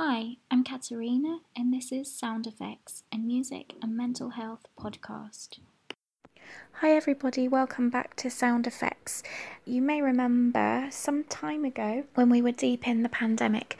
[0.00, 5.58] Hi, I'm Katerina, and this is Sound Affects, a music and mental health podcast.
[6.74, 9.24] Hi, everybody, welcome back to Sound Affects.
[9.64, 13.76] You may remember some time ago when we were deep in the pandemic,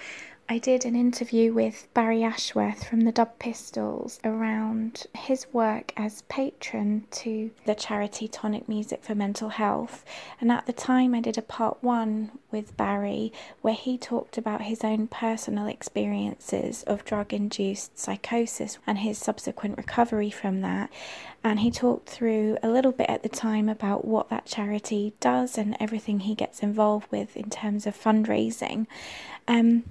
[0.50, 6.22] I did an interview with Barry Ashworth from the Dub Pistols around his work as
[6.22, 10.06] patron to the charity Tonic Music for Mental Health.
[10.40, 13.30] And at the time, I did a part one with Barry
[13.60, 19.76] where he talked about his own personal experiences of drug induced psychosis and his subsequent
[19.76, 20.90] recovery from that.
[21.44, 25.58] And he talked through a little bit at the time about what that charity does
[25.58, 28.86] and everything he gets involved with in terms of fundraising.
[29.46, 29.84] Um,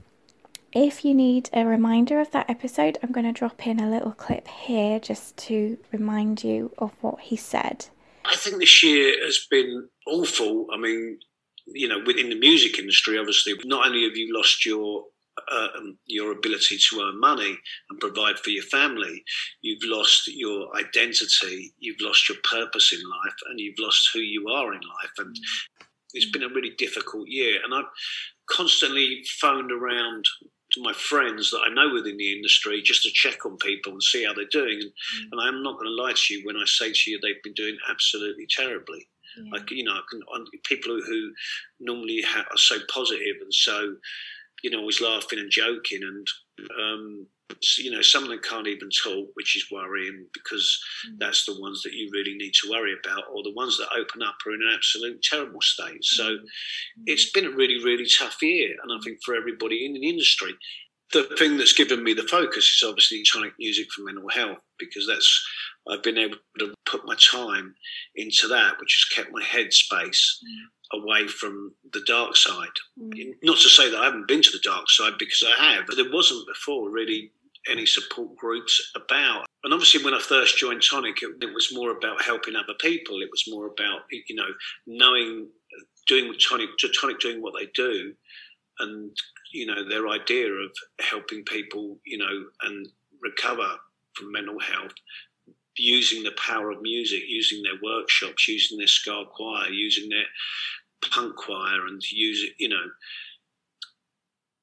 [0.74, 4.12] if you need a reminder of that episode, I'm going to drop in a little
[4.12, 7.88] clip here just to remind you of what he said.
[8.26, 10.68] I think this year has been awful.
[10.74, 11.20] I mean,
[11.68, 15.06] you know, within the music industry, obviously, not only have you lost your
[15.52, 17.58] uh, um, your ability to earn money
[17.90, 19.24] and provide for your family,
[19.62, 24.48] you've lost your identity, you've lost your purpose in life, and you've lost who you
[24.50, 25.12] are in life.
[25.20, 25.36] And
[26.14, 27.59] it's been a really difficult year.
[27.64, 27.86] And I've
[28.50, 30.26] constantly phoned around
[30.78, 34.03] to my friends that I know within the industry just to check on people and
[34.03, 34.80] see how they're doing.
[34.81, 35.31] And, mm.
[35.31, 37.53] and I'm not going to lie to you when I say to you they've been
[37.53, 39.08] doing absolutely terribly.
[39.38, 39.52] Yeah.
[39.52, 40.22] Like you know, can,
[40.64, 41.31] people who, who
[41.80, 43.95] normally ha- are so positive and so
[44.64, 46.28] you know always laughing and joking and
[46.80, 47.28] um,
[47.78, 51.16] you know, some of them can't even talk, which is worrying because mm.
[51.20, 54.22] that's the ones that you really need to worry about, or the ones that open
[54.22, 56.03] up are in an absolute terrible state.
[56.03, 56.40] So mm.
[57.06, 60.53] it's been a really, really tough year, and I think for everybody in the industry.
[61.14, 65.08] The thing that's given me the focus is obviously tonic music for mental health because
[65.08, 65.48] that's
[65.90, 67.75] I've been able to put my time
[68.16, 70.66] into that, which has kept my headspace mm.
[70.94, 72.68] Away from the dark side.
[73.00, 73.36] Mm.
[73.44, 75.96] Not to say that I haven't been to the dark side because I have, but
[75.96, 77.32] there wasn't before really
[77.70, 79.46] any support groups about.
[79.64, 83.22] And obviously, when I first joined Tonic, it, it, was more about helping other people.
[83.22, 84.47] It was more about you know
[84.86, 85.50] knowing,
[86.08, 88.14] doing Tonic, Tonic doing what they do,
[88.80, 89.12] and
[89.52, 90.72] you know their idea of
[91.02, 92.88] helping people, you know, and
[93.22, 93.68] recover
[94.14, 94.94] from mental health
[95.78, 100.26] using the power of music, using their workshops, using their ska choir, using their
[101.12, 102.84] punk choir, and use it, you know,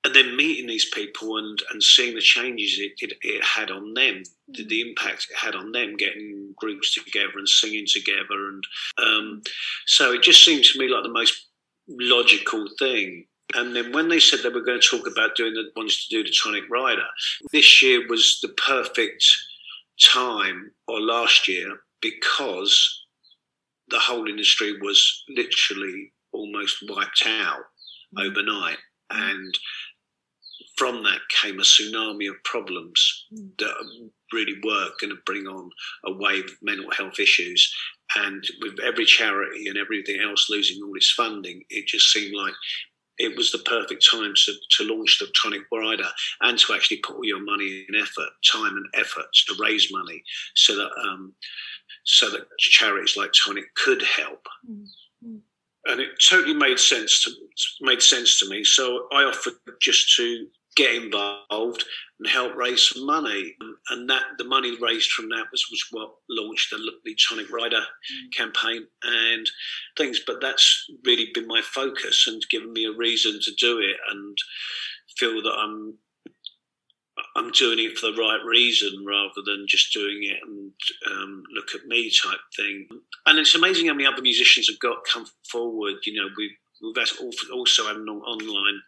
[0.04, 3.94] and then meeting these people and, and seeing the changes it, it, it had on
[3.94, 8.50] them, the, the, impact it had on them, getting groups together and singing together.
[8.50, 8.64] And
[9.02, 9.42] um,
[9.86, 11.46] so it just seemed to me like the most
[11.88, 13.24] logical thing.
[13.54, 16.16] And then when they said they were going to talk about doing the ones to
[16.16, 17.06] do the Tonic Rider,
[17.52, 19.24] this year was the perfect
[20.02, 23.04] time, or last year, because
[23.88, 27.62] the whole industry was literally almost wiped out
[28.18, 28.78] overnight.
[29.10, 29.54] And
[30.76, 33.50] from that came a tsunami of problems mm.
[33.58, 33.74] that
[34.32, 35.70] really were going to bring on
[36.06, 37.72] a wave of mental health issues.
[38.16, 42.54] And with every charity and everything else losing all its funding, it just seemed like
[43.18, 46.08] it was the perfect time to, to launch the Tonic Rider
[46.40, 50.22] and to actually put all your money and effort, time and effort to raise money
[50.56, 51.34] so that um,
[52.04, 54.46] so that charities like Tonic could help.
[54.68, 55.36] Mm-hmm.
[55.86, 57.30] And it totally made sense to
[57.82, 58.64] made sense to me.
[58.64, 60.46] So I offered just to
[60.76, 61.84] get involved
[62.18, 63.54] and help raise some money.
[63.90, 67.80] And that the money raised from that was, was what launched the, the Tonic Rider
[67.80, 68.36] mm.
[68.36, 69.48] campaign and
[69.96, 70.20] things.
[70.26, 74.36] But that's really been my focus and given me a reason to do it and
[75.18, 75.98] feel that I'm
[77.36, 80.72] I'm doing it for the right reason rather than just doing it and
[81.10, 82.86] um, look at me type thing.
[83.26, 85.94] And it's amazing how many other musicians have got come forward.
[86.04, 86.50] You know, we've
[86.82, 88.80] we've also had an online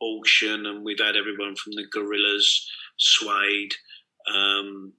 [0.00, 2.44] auction, and we've had everyone from the Gorillaz,
[2.98, 3.72] Suede,
[4.34, 4.92] um,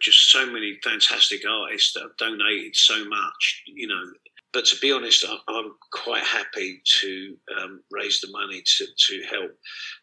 [0.00, 4.04] just so many fantastic artists that have donated so much, you know.
[4.52, 9.50] But to be honest, I'm quite happy to um, raise the money to, to help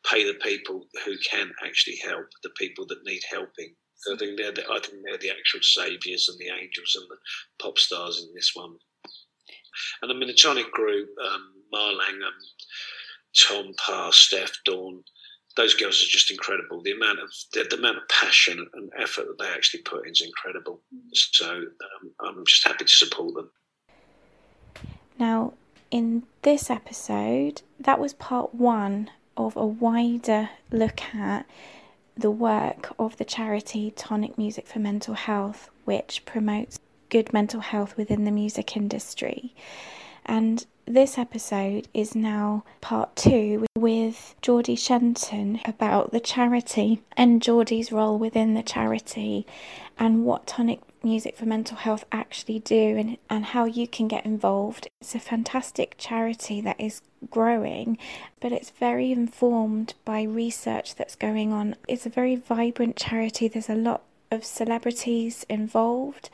[0.09, 3.73] pay the people who can actually help, the people that need helping.
[4.11, 7.17] I think they're the, I think they're the actual saviours and the angels and the
[7.59, 8.75] pop stars in this one.
[10.01, 12.19] And I mean, the Tonic group, um, Marlang,
[13.35, 15.03] Tom, Parr, Steph, Dawn,
[15.57, 16.81] those girls are just incredible.
[16.83, 20.11] The amount of the, the, amount of passion and effort that they actually put in
[20.11, 20.81] is incredible.
[21.13, 23.49] So um, I'm just happy to support them.
[25.17, 25.53] Now,
[25.91, 31.45] in this episode, that was part one of a wider look at
[32.17, 36.79] the work of the charity Tonic Music for Mental Health, which promotes
[37.09, 39.53] good mental health within the music industry.
[40.25, 47.91] And this episode is now part two with Jeordie Shenton about the charity and Jeordie's
[47.91, 49.47] role within the charity
[49.97, 54.25] and what Tonic Music for Mental Health actually do and, and how you can get
[54.25, 54.87] involved.
[55.01, 57.97] It's a fantastic charity that is growing,
[58.39, 61.75] but it's very informed by research that's going on.
[61.87, 66.29] It's a very vibrant charity, there's a lot of celebrities involved.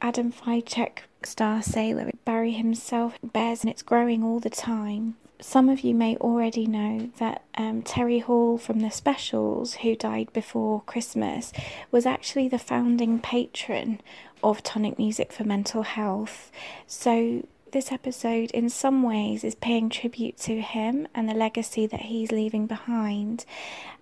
[0.00, 2.12] Adam Ficek Starsailor.
[2.24, 5.16] Barry himself bears and it's growing all the time.
[5.40, 10.32] Some of you may already know that um, Terry Hall from the specials, who died
[10.32, 11.52] before Christmas,
[11.92, 14.00] was actually the founding patron
[14.42, 16.50] of Tonic Music for Mental Health.
[16.86, 22.00] So, this episode, in some ways, is paying tribute to him and the legacy that
[22.00, 23.44] he's leaving behind.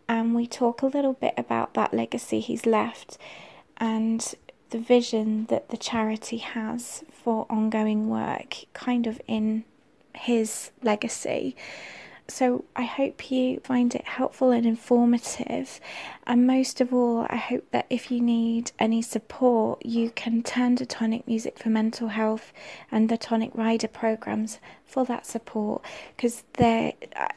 [0.09, 3.19] And we talk a little bit about that legacy he's left
[3.79, 4.35] and
[4.71, 9.65] the vision that the charity has for ongoing work, kind of in
[10.15, 11.55] his legacy.
[12.29, 15.81] So I hope you find it helpful and informative.
[16.27, 20.75] And most of all, I hope that if you need any support, you can turn
[20.77, 22.53] to Tonic Music for Mental Health
[22.91, 25.83] and the Tonic Rider programs for that support.
[26.17, 26.95] Because there,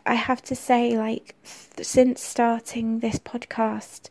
[0.07, 4.09] I have to say, like, since starting this podcast,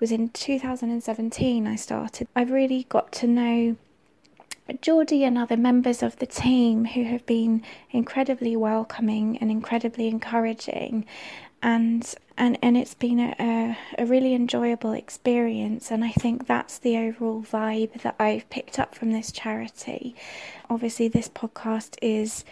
[0.00, 2.28] was in 2017 I started.
[2.34, 3.76] I've really got to know
[4.82, 11.06] Jeordie and other members of the team who have been incredibly welcoming and incredibly encouraging
[11.62, 16.96] and and and it's been a, a, really enjoyable experience and I think that's the
[16.96, 20.14] overall vibe that I've picked up from this charity.
[20.70, 22.44] Obviously this podcast is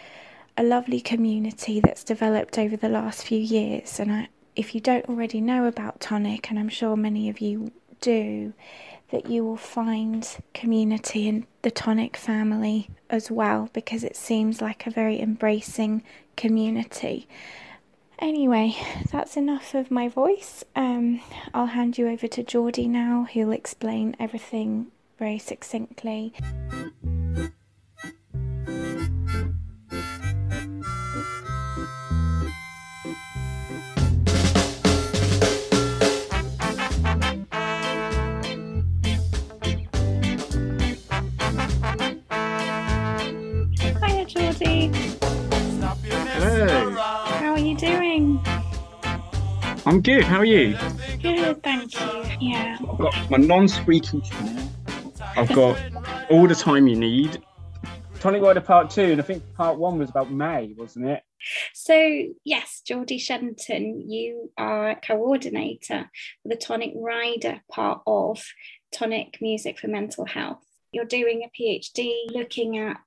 [0.57, 4.27] a lovely community that's developed over the last few years and I,
[4.57, 7.71] if you don't already know about Tonic, and I'm sure many of you
[8.01, 8.53] do,
[9.11, 14.85] that you will find community in the Tonic family as well, because it seems like
[14.85, 16.03] a very embracing
[16.35, 17.27] community.
[18.19, 18.75] Anyway,
[19.11, 20.63] that's enough of my voice.
[20.75, 21.21] Um,
[21.53, 24.87] I'll hand you over to Jeordie now, who'll explain everything
[25.19, 26.33] very succinctly.
[49.85, 50.23] I'm good.
[50.23, 50.77] How are you?
[51.21, 52.23] Good, thank you.
[52.39, 52.77] Yeah.
[52.79, 54.69] I've got my non-squeaky chair.
[55.35, 55.79] I've got
[56.29, 57.41] all the time you need.
[58.19, 61.21] Tonic Rider Part Two, and I think Part One was about May, wasn't it?
[61.73, 66.09] So yes, Jeordie Shenton, you are coordinator
[66.41, 68.43] for the Tonic Rider part of
[68.91, 70.63] Tonic Music for Mental Health.
[70.91, 72.97] You're doing a PhD looking at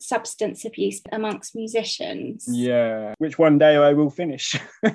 [0.00, 2.46] substance abuse amongst musicians.
[2.48, 4.56] Yeah, which one day I will finish.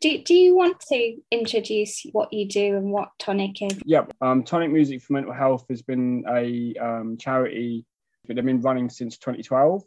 [0.00, 3.80] Do, do you want to introduce what you do and what Tonic is?
[3.84, 4.12] Yep.
[4.20, 7.84] Um, Tonic Music for Mental Health has been a um, charity
[8.26, 9.82] that they've been running since 2012.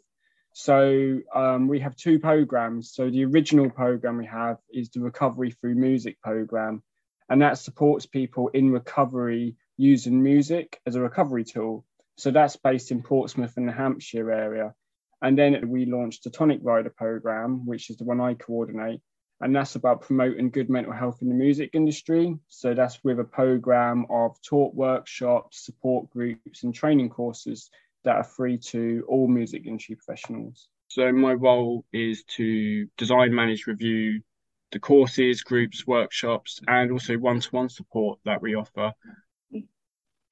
[0.54, 2.92] So um, we have two programs.
[2.92, 6.82] So the original program we have is the Recovery Through Music program,
[7.30, 11.86] and that supports people in recovery using music as a recovery tool.
[12.16, 14.74] So that's based in Portsmouth and the Hampshire area.
[15.22, 19.00] And then we launched the Tonic Rider program, which is the one I coordinate,
[19.40, 22.36] and that's about promoting good mental health in the music industry.
[22.48, 27.70] So that's with a program of talk workshops, support groups, and training courses
[28.04, 30.68] that are free to all music industry professionals.
[30.88, 34.22] So my role is to design, manage, review
[34.72, 38.92] the courses, groups, workshops, and also one-to-one support that we offer.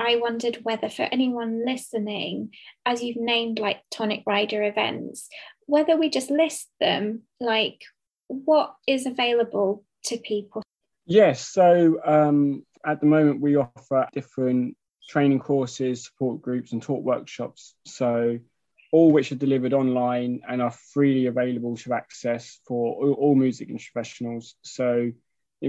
[0.00, 2.54] I wondered whether for anyone listening,
[2.86, 5.28] as you've named like Tonic Rider events,
[5.66, 7.82] whether we just list them like
[8.28, 10.62] what is available to people?
[11.04, 14.76] Yes, so um, at the moment we offer different
[15.08, 17.74] training courses, support groups, and talk workshops.
[17.84, 18.38] So
[18.92, 23.68] all which are delivered online and are freely available to access for all, all music
[23.68, 24.54] professionals.
[24.62, 25.12] So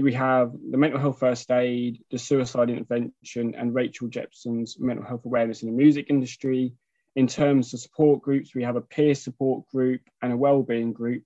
[0.00, 5.26] we have the mental health first aid, the suicide intervention, and Rachel Jepson's mental health
[5.26, 6.74] awareness in the music industry.
[7.14, 11.24] In terms of support groups, we have a peer support group and a wellbeing group,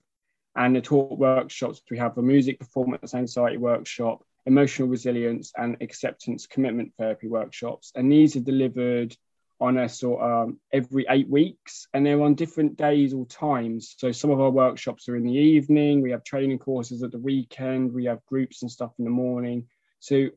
[0.57, 6.47] and the talk workshops, we have a music performance anxiety workshop, emotional resilience, and acceptance
[6.47, 7.93] commitment therapy workshops.
[7.95, 9.17] And these are delivered
[9.61, 13.95] on a sort of um, every eight weeks and they're on different days or times.
[13.97, 17.19] So some of our workshops are in the evening, we have training courses at the
[17.19, 19.67] weekend, we have groups and stuff in the morning.
[20.01, 20.29] So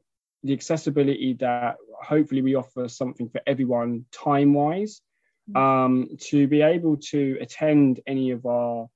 [0.44, 5.02] the accessibility that hopefully we offer something for everyone time wise
[5.50, 5.58] mm.
[5.60, 8.88] um, to be able to attend any of our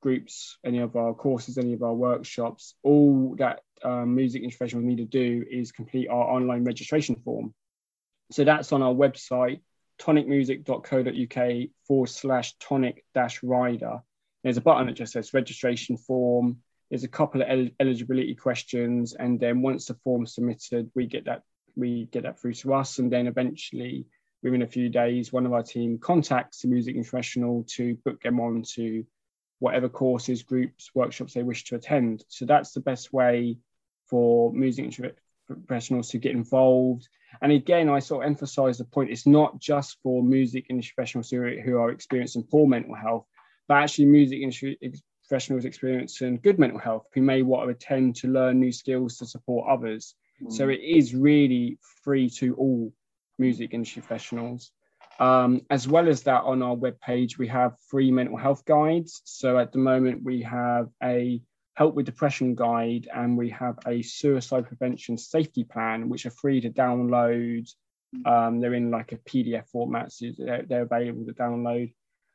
[0.00, 4.96] groups, any of our courses, any of our workshops, all that um, music professionals need
[4.96, 7.54] to do is complete our online registration form.
[8.32, 9.60] So that's on our website,
[10.00, 14.00] tonicmusic.co.uk forward slash tonic dash rider.
[14.42, 16.58] There's a button that just says registration form.
[16.90, 21.26] There's a couple of el- eligibility questions, and then once the form's submitted, we get
[21.26, 21.42] that
[21.76, 24.06] we get that through to us, and then eventually,
[24.42, 28.40] within a few days, one of our team contacts the music professional to book them
[28.40, 29.06] on to
[29.58, 32.24] whatever courses, groups, workshops they wish to attend.
[32.28, 33.58] So that's the best way
[34.08, 34.86] for music
[35.54, 37.08] professionals to get involved.
[37.40, 41.30] And again, I sort of emphasize the point it's not just for music industry professionals
[41.30, 43.26] who are, experiencing poor mental health,
[43.68, 44.78] but actually music industry
[45.26, 49.26] professionals experiencing good mental health who may want to attend to learn new skills to
[49.26, 50.14] support others.
[50.42, 50.52] Mm.
[50.52, 52.92] So it is really free to all
[53.38, 54.72] music industry professionals.
[55.18, 59.22] Um, as well as that, on our webpage, we have free mental health guides.
[59.24, 61.40] So at the moment, we have a
[61.74, 66.60] help with depression guide and we have a suicide prevention safety plan, which are free
[66.60, 67.68] to download.
[68.26, 71.94] Um, they're in like a PDF format, so they're, they're available to download.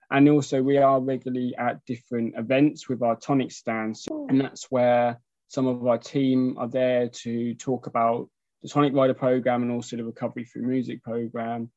[0.10, 5.20] And also, we are regularly at different events with our tonic stands, and that's where
[5.50, 8.30] some of our team are there to talk about
[8.64, 11.70] the Tonic Rider program and also the Recovery Through Music program.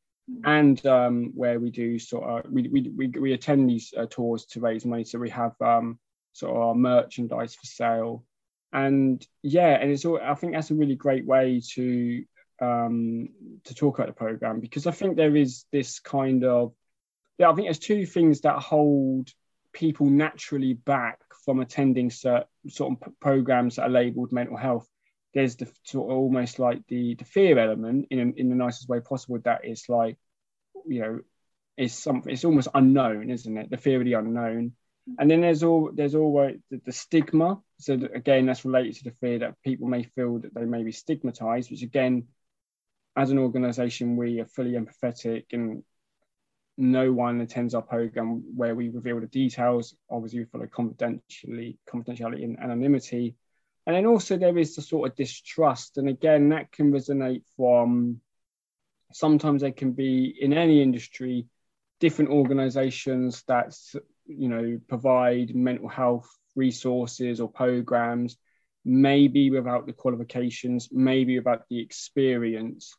[0.44, 4.44] And um, where we do sort of we, we, we, we attend these uh, tours
[4.46, 5.02] to raise money.
[5.02, 5.98] So we have um,
[6.32, 8.25] sort of our merchandise for sale.
[8.72, 12.25] And yeah and it's all i think that's a really great way to
[12.62, 13.30] um,
[13.64, 16.72] to talk about the program because i think there is this kind of
[17.38, 19.30] yeah i think there's two things that hold
[19.72, 24.88] people naturally back from attending certain sort of programs that are labeled mental health.
[25.32, 29.00] There's the sort of almost like the the fear element in in the nicest way
[29.00, 30.16] possible that it's like
[30.87, 31.20] you know
[31.76, 33.70] is something it's almost unknown isn't it?
[33.70, 34.72] The fear of the unknown
[35.19, 39.04] and then there's all there's always the, the stigma so that, again that's related to
[39.04, 42.26] the fear that people may feel that they may be stigmatized which again
[43.16, 45.83] as an organization we are fully empathetic and
[46.76, 52.45] no one attends our program where we reveal the details obviously we follow confidentially confidentiality
[52.45, 53.35] and anonymity
[53.87, 55.97] and then also there is the sort of distrust.
[55.99, 58.21] And again, that can resonate from
[59.12, 61.47] sometimes there can be in any industry
[61.99, 63.76] different organizations that
[64.38, 68.37] you know provide mental health resources or programs
[68.84, 72.94] maybe without the qualifications maybe without the experience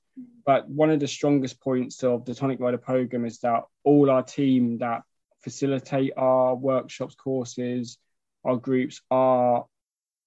[0.45, 4.23] but one of the strongest points of the tonic rider program is that all our
[4.23, 5.01] team that
[5.41, 7.97] facilitate our workshops courses
[8.43, 9.65] our groups are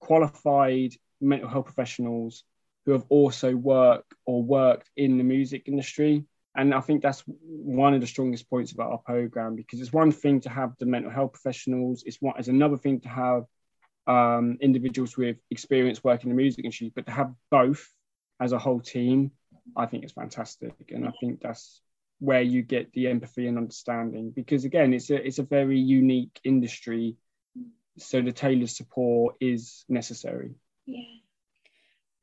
[0.00, 2.44] qualified mental health professionals
[2.84, 6.24] who have also worked or worked in the music industry.
[6.56, 10.12] And I think that's one of the strongest points about our program because it's one
[10.12, 13.44] thing to have the mental health professionals, it's one it's another thing to have
[14.06, 17.88] um, individuals with experience working in the music industry, but to have both
[18.40, 19.32] as a whole team,
[19.76, 20.74] I think it's fantastic.
[20.90, 21.80] And I think that's
[22.20, 26.38] where you get the empathy and understanding because again, it's a it's a very unique
[26.44, 27.16] industry
[27.98, 30.54] so the tailored support is necessary.
[30.86, 31.00] Yeah.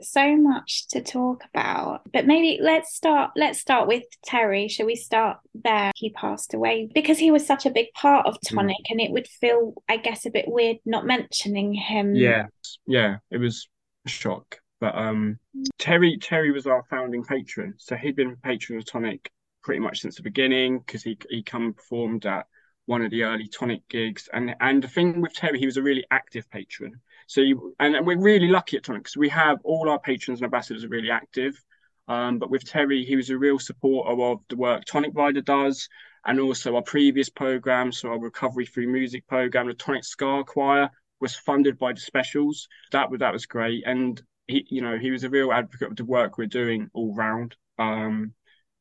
[0.01, 3.31] So much to talk about, but maybe let's start.
[3.36, 4.67] Let's start with Terry.
[4.67, 5.91] Shall we start there?
[5.96, 8.50] He passed away because he was such a big part of mm.
[8.55, 8.91] Tonic, mm.
[8.91, 12.15] and it would feel, I guess, a bit weird not mentioning him.
[12.15, 12.48] Yeah,
[12.88, 13.67] yeah, it was
[14.05, 14.60] a shock.
[14.79, 15.38] But um,
[15.77, 19.31] Terry, Terry was our founding patron, so he'd been patron of Tonic
[19.62, 22.48] pretty much since the beginning because he he come and performed at
[22.86, 24.27] one of the early tonic gigs.
[24.34, 27.00] And and the thing with Terry, he was a really active patron.
[27.31, 30.43] So you, and we're really lucky at Tonic because we have all our patrons and
[30.43, 31.63] ambassadors are really active.
[32.09, 35.88] Um, but with Terry, he was a real supporter of the work Tonic Rider does,
[36.25, 37.93] and also our previous program.
[37.93, 40.89] So our Recovery Through Music program, the Tonic Ska Choir,
[41.21, 42.67] was funded by the specials.
[42.91, 45.95] That was that was great, and he, you know, he was a real advocate of
[45.95, 47.55] the work we're doing all round.
[47.79, 48.33] Um,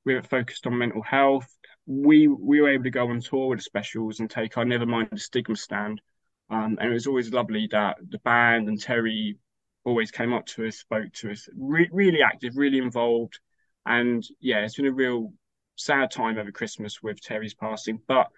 [0.04, 1.46] we were focused on mental health
[1.86, 5.10] we we were able to go on tour with the specials and take our Nevermind
[5.10, 6.00] the Stigma stand.
[6.50, 9.36] Um, and it was always lovely that the band and Terry
[9.84, 13.38] always came up to us, spoke to us, re- really active, really involved.
[13.86, 15.32] And yeah, it's been a real
[15.76, 18.28] sad time over Christmas with Terry's passing, but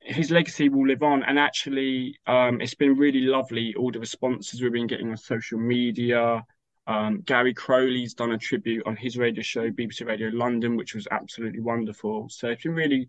[0.00, 1.22] his legacy will live on.
[1.22, 5.58] And actually, um, it's been really lovely, all the responses we've been getting on social
[5.58, 6.44] media,
[6.86, 11.06] um, Gary Crowley's done a tribute on his radio show, BBC Radio London, which was
[11.10, 12.28] absolutely wonderful.
[12.28, 13.08] So it's been really,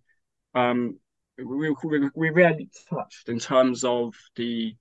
[0.54, 1.00] um,
[1.38, 4.76] we, we, we really touched in terms of the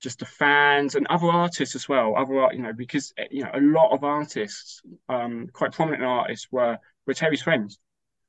[0.00, 2.14] just the fans and other artists as well.
[2.16, 6.78] Other you know, because you know a lot of artists, um, quite prominent artists, were
[7.06, 7.78] were Terry's friends.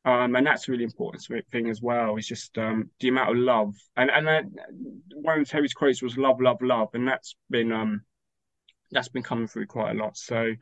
[0.05, 2.15] Um, and that's a really important thing as well.
[2.15, 4.41] Is just um, the amount of love, and and uh,
[5.15, 8.01] one of Terry's quotes was "love, love, love," and that's been um,
[8.91, 10.15] that's been coming through quite a lot.
[10.15, 10.53] So,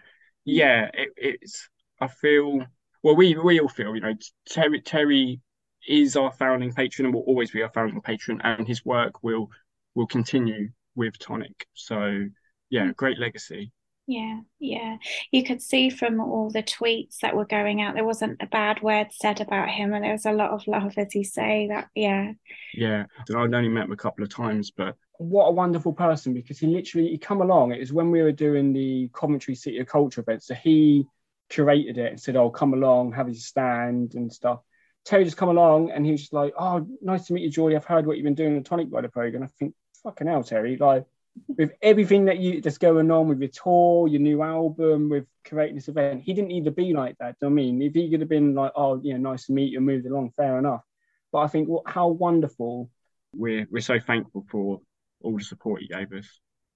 [0.45, 1.69] yeah, it, it's
[2.01, 2.65] I feel
[3.03, 4.15] well, we we all feel you know
[4.49, 5.41] Terry Terry
[5.87, 9.49] is our founding patron and will always be our founding patron, and his work will
[9.95, 11.67] will continue with Tonic.
[11.73, 12.27] So,
[12.69, 13.71] yeah, great legacy.
[14.07, 14.97] Yeah, yeah.
[15.31, 18.81] You could see from all the tweets that were going out, there wasn't a bad
[18.83, 21.67] word said about him, and there was a lot of love, as you say.
[21.69, 22.33] That, yeah.
[22.73, 26.33] Yeah, and I'd only met him a couple of times, but what a wonderful person
[26.33, 27.71] because he literally he come along.
[27.71, 31.05] It was when we were doing the Coventry City of Culture event, so he
[31.49, 34.59] curated it and said, "Oh, come along, have your stand and stuff."
[35.05, 37.75] Terry just come along and he was just like, "Oh, nice to meet you, Jeordie.
[37.75, 40.43] I've heard what you've been doing in the Tonic Rider program." I think, "Fucking hell,
[40.43, 41.05] Terry!" Like
[41.47, 45.75] with everything that you that's going on with your tour, your new album, with creating
[45.75, 47.37] this event, he didn't need to be like that.
[47.39, 47.81] Do you know I mean?
[47.81, 50.05] If he could have been like, oh, you know, nice to meet you, and moved
[50.05, 50.83] along, fair enough.
[51.31, 52.89] But I think what how wonderful.
[53.33, 54.81] We're we're so thankful for
[55.21, 56.27] all the support he gave us.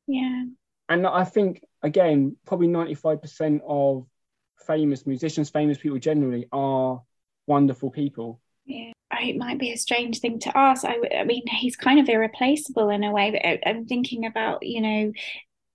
[0.08, 0.46] Yeah.
[0.90, 4.06] And I think again, probably ninety five percent of
[4.68, 7.02] famous musicians, famous people generally are
[7.50, 8.40] wonderful people.
[8.66, 10.86] Yeah it might be a strange thing to ask.
[10.86, 13.32] I, I mean, he's kind of irreplaceable in a way.
[13.32, 15.12] But I'm thinking about, you know,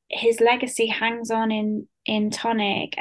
[0.09, 2.95] his legacy hangs on in in Tonic.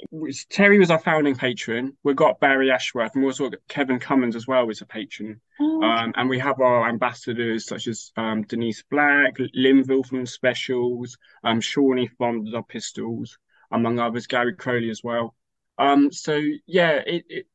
[0.49, 1.97] Terry was our founding patron.
[2.03, 5.41] We've got Barry Ashworth, and we also got Kevin Cummins as well as a patron.
[5.59, 5.87] Oh, okay.
[5.87, 11.59] um, and we have our ambassadors such as um, Denise Black, Lynval from Specials, um,
[11.59, 13.37] Shawnee from the Pistols,
[13.71, 15.35] among others, Gary Crowley as well.
[15.77, 17.47] Um, so yeah, it, it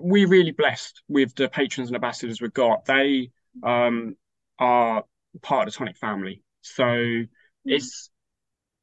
[0.00, 2.84] we're really blessed with the patrons and ambassadors we've got.
[2.84, 3.30] They
[3.62, 4.16] um,
[4.58, 5.04] are
[5.42, 7.28] part of the Tonic family, so mm.
[7.64, 8.10] it's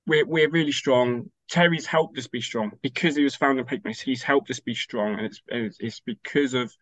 [0.07, 1.29] we're we're really strong.
[1.49, 3.93] Terry's helped us be strong because he was founding patron.
[3.93, 6.73] He's helped us be strong, and it's it's because of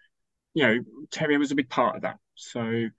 [0.53, 0.79] you know
[1.12, 2.17] Terry was a big part of that.
[2.36, 2.89] So mm.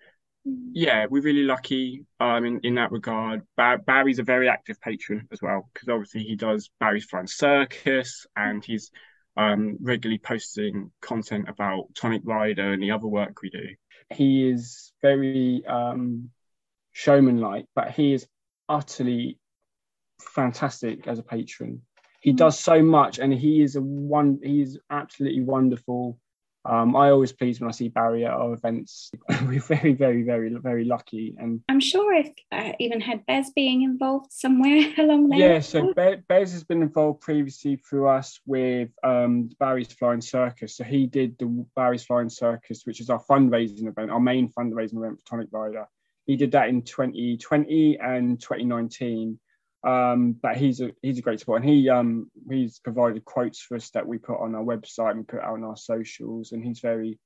[0.72, 3.42] yeah, we're really lucky um, in, in that regard.
[3.56, 8.26] Bar- Barry's a very active patron as well because obviously he does Barry's Flying Circus
[8.36, 8.90] and he's
[9.38, 13.68] um, regularly posting content about Tonic Rider and the other work we do.
[14.12, 16.30] He is very um,
[16.92, 18.26] showman-like, but he is
[18.68, 19.38] utterly
[20.20, 21.82] fantastic as a patron.
[22.20, 22.36] He mm.
[22.36, 24.40] does so much, and he is a one.
[24.42, 26.18] He is absolutely wonderful
[26.68, 29.10] um, I always pleased when I see Barry at our events.
[29.46, 31.34] We're very, very, very, very lucky.
[31.38, 35.38] And I'm sure I've uh, even had Bez being involved somewhere along there.
[35.38, 40.76] Yeah, so Be- Bez has been involved previously through us with um, Barry's Flying Circus.
[40.76, 44.98] So he did the Barry's Flying Circus, which is our fundraising event, our main fundraising
[44.98, 45.86] event for Tonic Rider.
[46.26, 49.40] He did that in 2020 and 2019.
[49.86, 53.76] Um, but he's a he's a great support, and he um he's provided quotes for
[53.76, 56.80] us that we put on our website and put out on our socials, and he's
[56.80, 57.18] very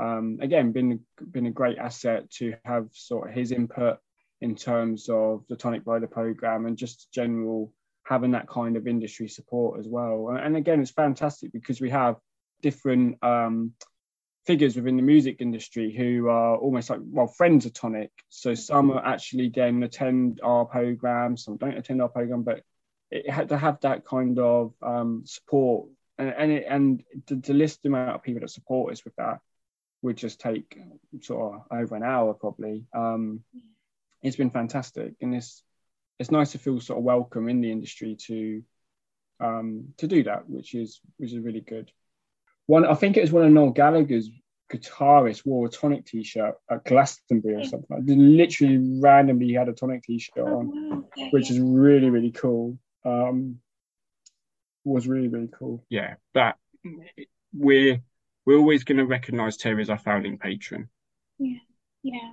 [0.00, 1.00] um again been
[1.32, 3.98] been a great asset to have sort of his input
[4.40, 7.72] in terms of the Tonic Rider program and just general
[8.04, 10.28] having that kind of industry support as well.
[10.28, 12.16] And again, it's fantastic because we have
[12.62, 13.72] different um,
[14.46, 18.10] figures within the music industry who are almost like well friends of tonic.
[18.28, 22.62] So some are actually then attend our program some don't attend our program but
[23.10, 25.88] it had to have that kind of um, support.
[26.18, 29.40] And and, it, and to, list the amount of people that support us with that
[30.02, 30.78] would just take
[31.20, 32.84] sort of over an hour probably.
[32.94, 33.42] Um,
[34.22, 35.14] it's been fantastic.
[35.20, 35.62] And it's
[36.18, 38.62] it's nice to feel sort of welcome in the industry to
[39.38, 41.92] um, to do that which is which is really good
[42.66, 44.30] one I think it was one of Noel Gallagher's
[44.72, 47.86] guitarists wore a tonic t-shirt at Glastonbury or something.
[47.88, 51.28] Like, literally randomly he had a tonic t-shirt oh, on, wow.
[51.30, 52.78] which is really really cool.
[53.04, 53.60] Um,
[54.84, 55.84] was really really cool.
[55.88, 56.56] Yeah, but
[57.52, 58.00] we're
[58.44, 60.88] we're always going to recognise Terry as our founding patron.
[61.38, 61.58] Yeah,
[62.02, 62.32] yeah.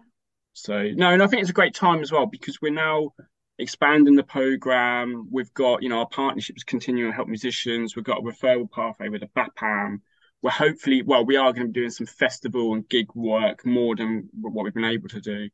[0.54, 3.14] So no, and I think it's a great time as well because we're now
[3.58, 5.28] expanding the program.
[5.32, 7.96] We've got you know our partnerships continuing to help musicians.
[7.96, 10.02] We've got a referral pathway with a BAPAM
[10.44, 13.96] we're hopefully well we are going to be doing some festival and gig work more
[13.96, 15.50] than what we've been able to do.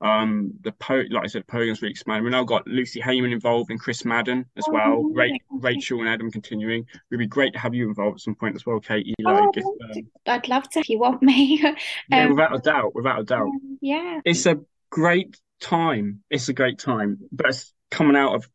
[0.00, 3.70] Um the po like i said program's really expanded we've now got lucy heyman involved
[3.70, 5.10] and chris madden as oh, well.
[5.14, 6.84] Ra- rachel and adam continuing.
[7.10, 9.52] It'd be great to have you involved at some point as well katie like oh,
[9.54, 11.62] if, um, i'd love to if you want me.
[11.66, 11.76] Um,
[12.10, 13.50] yeah without a doubt without a doubt.
[13.80, 14.58] yeah it's a
[14.90, 16.22] great time.
[16.28, 17.18] It's a great time.
[17.32, 18.48] But it's coming out of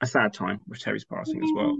[0.00, 1.78] a sad time with terry's passing as well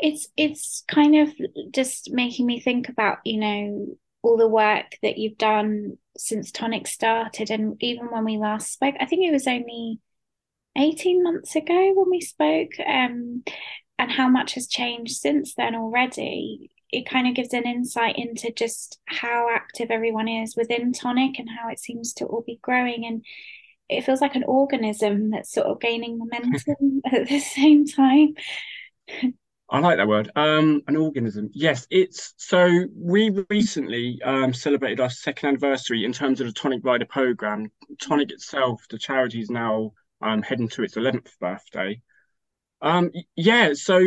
[0.00, 1.32] it's it's kind of
[1.72, 6.86] just making me think about you know all the work that you've done since tonic
[6.86, 10.00] started and even when we last spoke i think it was only
[10.76, 13.42] 18 months ago when we spoke um
[13.98, 18.52] and how much has changed since then already it kind of gives an insight into
[18.52, 23.04] just how active everyone is within Tonic and how it seems to all be growing.
[23.04, 23.24] And
[23.88, 28.34] it feels like an organism that's sort of gaining momentum at the same time.
[29.74, 30.30] I like that word.
[30.36, 31.50] Um, an organism.
[31.52, 36.84] Yes, it's so we recently um, celebrated our second anniversary in terms of the Tonic
[36.84, 37.72] Rider program.
[38.00, 39.90] Tonic itself, the charity, is now
[40.22, 42.00] um, heading to its eleventh birthday.
[42.82, 44.00] Um, yeah, so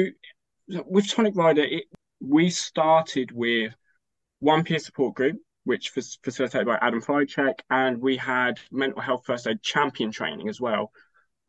[0.69, 1.83] with Tonic Rider, it,
[2.21, 3.73] we started with
[4.39, 9.23] one peer support group, which was facilitated by Adam Ficek, and we had mental health
[9.25, 10.93] first aid champion training as well.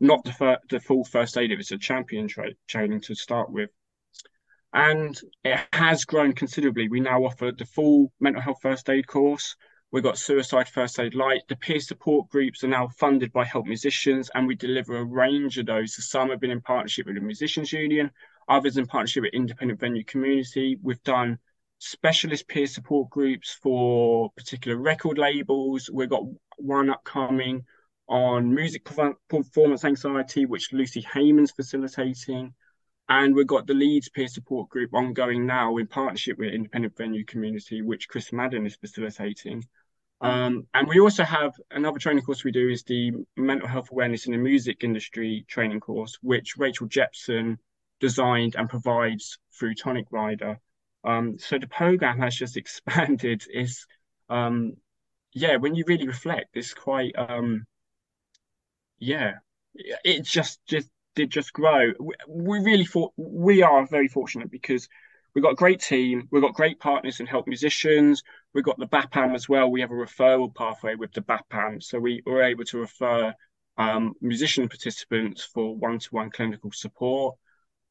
[0.01, 3.49] Not the, fir- the full first aid, it was a champion tra- training to start
[3.49, 3.69] with
[4.73, 6.89] and it has grown considerably.
[6.89, 9.55] We now offer the full mental health first aid course.
[9.91, 11.41] We've got Suicide First Aid Lite.
[11.47, 15.57] The peer support groups are now funded by Help Musicians, and we deliver a range
[15.57, 15.95] of those.
[15.95, 18.11] So some have been in partnership with the Musicians Union,
[18.47, 20.77] others in partnership with Independent Venue Community.
[20.83, 21.39] We've done
[21.79, 25.89] specialist peer support groups for particular record labels.
[25.91, 26.23] We've got
[26.57, 27.63] one upcoming
[28.07, 28.87] on music
[29.29, 32.53] performance anxiety, which Lucy Heyman's facilitating.
[33.09, 37.25] And we've got the Leeds peer support group ongoing now in partnership with Independent Venue
[37.25, 39.63] Community, which Chris Madden is facilitating.
[40.21, 44.25] Um, and we also have another training course we do is the mental health awareness
[44.25, 47.57] in the music industry training course, which Rachel Jepson
[47.99, 50.59] designed and provides through Tonic Rider.
[51.03, 53.43] Um, so the program has just expanded.
[53.51, 53.87] Is
[54.29, 54.73] um,
[55.33, 57.65] yeah, when you really reflect, it's quite um,
[58.99, 59.35] yeah,
[59.73, 61.91] it just just did just grow.
[62.29, 64.87] We really thought we are very fortunate because
[65.35, 68.87] we've got a great team, we've got great partners and help musicians, we've got the
[68.87, 69.69] BAPAM as well.
[69.69, 73.33] We have a referral pathway with the BAPAM, so we were able to refer
[73.77, 77.35] um, musician participants for one-to-one clinical support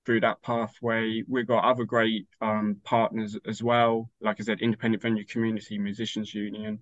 [0.07, 1.23] through that pathway.
[1.29, 6.33] We've got other great um, partners as well, like I said, Independent Venue Community Musicians
[6.33, 6.79] Union,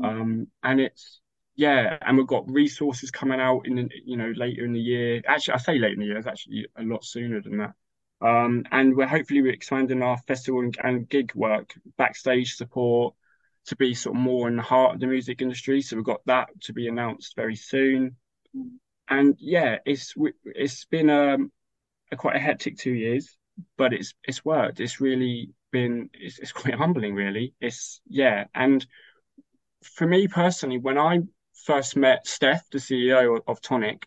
[0.00, 0.06] mm.
[0.06, 1.20] um, and it's
[1.58, 5.20] yeah, and we've got resources coming out in the, you know later in the year.
[5.26, 6.16] Actually, I say later in the year.
[6.16, 7.72] It's actually a lot sooner than that.
[8.20, 13.14] Um, and we're hopefully we're expanding our festival and, and, gig work, backstage support
[13.66, 15.82] to be sort of more in the heart of the music industry.
[15.82, 18.14] So we've got that to be announced very soon.
[19.08, 21.50] And yeah, it's it's been um,
[22.12, 23.36] a quite a hectic two years,
[23.76, 24.78] but it's it's worked.
[24.78, 27.54] It's really been it's, it's quite humbling, really.
[27.60, 28.86] It's yeah, and
[29.82, 31.22] for me personally, when I
[31.64, 34.06] first met Steph, the CEO of Tonic,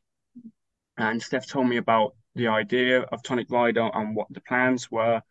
[0.98, 5.22] and Steph told me about the idea of Tonic Rider and what the plans were.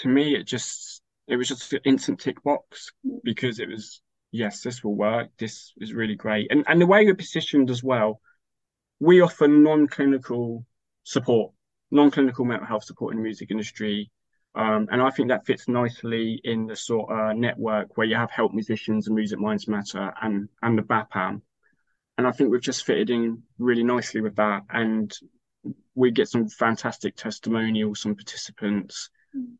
[0.00, 4.00] To me, it just it was just an instant tick box because it was
[4.32, 5.30] yes, this will work.
[5.38, 8.20] This is really great, and and the way we're positioned as well.
[9.00, 10.64] We offer non-clinical
[11.02, 11.52] support,
[11.90, 14.10] non-clinical mental health support in the music industry
[14.54, 18.30] um, and I think that fits nicely in the sort of network where you have
[18.30, 21.42] help musicians and Music Minds Matter and and the BAPAM.
[22.16, 24.62] And I think we've just fitted in really nicely with that.
[24.70, 25.12] And
[25.96, 29.10] we get some fantastic testimonials from participants.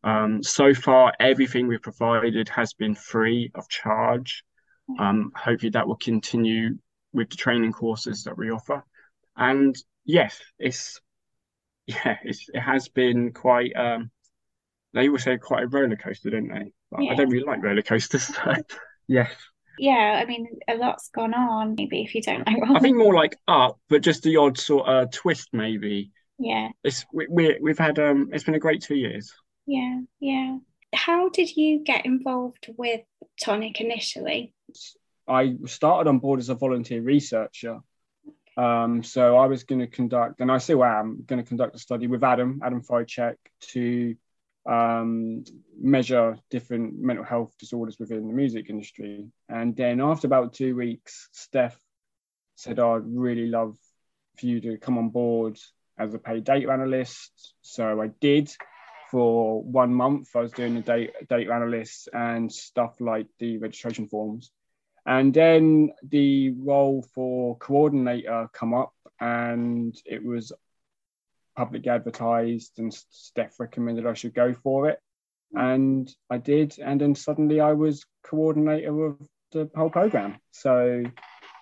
[0.05, 4.45] Um, so far, everything we've provided has been free of charge.
[4.97, 6.77] Um, hopefully, that will continue
[7.11, 8.85] with the training courses that we offer.
[9.35, 11.01] And yes, it's
[11.87, 14.09] yeah, it's, it has been quite um,
[14.95, 16.71] they always say quite a roller coaster, don't they?
[16.89, 17.11] But yeah.
[17.11, 18.31] I don't really like roller coasters.
[18.43, 18.53] So
[19.07, 19.31] yes.
[19.77, 21.75] Yeah, I mean, a lot's gone on.
[21.77, 22.77] Maybe if you don't like roller.
[22.77, 26.11] I think more like up, but just the odd sort of twist, maybe.
[26.39, 26.69] Yeah.
[26.83, 28.29] It's we, we we've had um.
[28.31, 29.31] It's been a great two years.
[29.67, 30.57] Yeah, yeah.
[30.93, 33.01] How did you get involved with
[33.43, 34.53] Tonic initially?
[35.27, 37.79] I started on board as a volunteer researcher.
[38.57, 41.79] Um, so I was going to conduct, and I still am going to conduct a
[41.79, 43.35] study with Adam, Adam Ficek,
[43.71, 44.15] to
[44.65, 45.43] um,
[45.79, 49.27] measure different mental health disorders within the music industry.
[49.49, 51.79] And then after about two weeks, Steph
[52.55, 53.77] said, I'd really love
[54.37, 55.57] for you to come on board
[55.97, 57.55] as a paid data analyst.
[57.61, 58.51] So I did
[59.11, 60.35] for one month.
[60.35, 64.51] I was doing the data, data analyst and stuff like the registration forms.
[65.05, 70.51] And then the role for coordinator come up and it was
[71.55, 74.99] public advertised and Steph recommended I should go for it.
[75.53, 76.77] And I did.
[76.79, 79.17] And then suddenly I was coordinator of
[79.51, 80.37] the whole program.
[80.51, 81.03] So,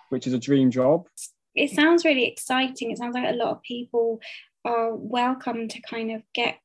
[0.08, 1.06] which is a dream job.
[1.54, 2.90] It sounds really exciting.
[2.90, 4.20] It sounds like a lot of people
[4.64, 6.58] are welcome to kind of get,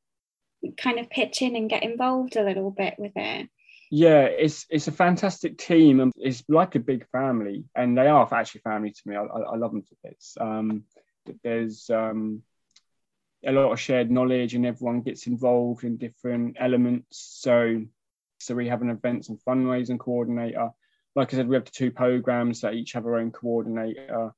[0.78, 3.48] kind of pitch in and get involved a little bit with it.
[3.92, 8.32] Yeah, it's it's a fantastic team and it's like a big family, and they are
[8.32, 9.16] actually family to me.
[9.16, 10.38] I, I, I love them to bits.
[10.40, 10.84] Um,
[11.44, 12.44] there's um,
[13.46, 17.40] a lot of shared knowledge and everyone gets involved in different elements.
[17.42, 17.84] So,
[18.40, 20.70] so we have an events and fundraising coordinator.
[21.16, 24.34] Like I said, we have the two programs that each have our own coordinator,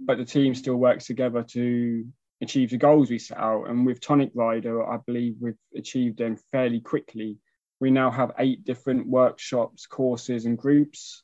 [0.00, 2.06] but the team still works together to
[2.40, 3.68] achieve the goals we set out.
[3.68, 7.38] And with Tonic Rider, I believe we've achieved them fairly quickly.
[7.80, 11.22] We now have eight different workshops, courses, and groups.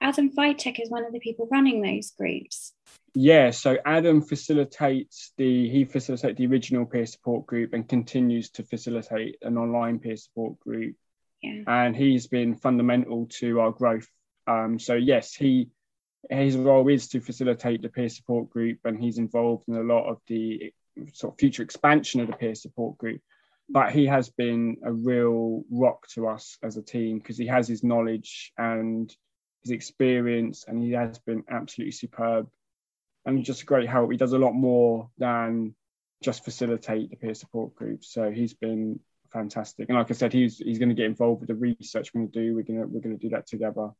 [0.00, 2.72] Adam Ficek is one of the people running those groups.
[3.14, 8.64] Yeah, so Adam facilitates the he facilitates the original peer support group and continues to
[8.64, 10.96] facilitate an online peer support group.
[11.40, 11.62] Yeah.
[11.66, 14.08] And he's been fundamental to our growth.
[14.48, 15.68] Um, so yes, he
[16.28, 20.08] his role is to facilitate the peer support group, and he's involved in a lot
[20.08, 20.72] of the
[21.12, 23.20] sort of future expansion of the peer support group.
[23.68, 27.68] But he has been a real rock to us as a team because he has
[27.68, 29.14] his knowledge and
[29.62, 32.48] his experience, and he has been absolutely superb
[33.26, 34.10] and just a great help.
[34.10, 35.74] He does a lot more than
[36.22, 38.04] just facilitate the peer support group.
[38.04, 39.00] So he's been
[39.32, 39.88] fantastic.
[39.88, 42.32] And like I said, he's he's going to get involved with the research we're going
[42.32, 42.54] to do.
[42.54, 43.90] We're going to we're going to do that together.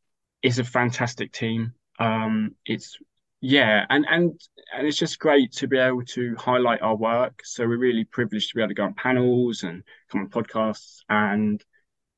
[0.43, 1.75] It's a fantastic team.
[1.99, 2.99] Um, it's
[3.41, 4.41] yeah, and and
[4.75, 7.43] and it's just great to be able to highlight our work.
[7.45, 11.01] So we're really privileged to be able to go on panels and come on podcasts
[11.09, 11.63] and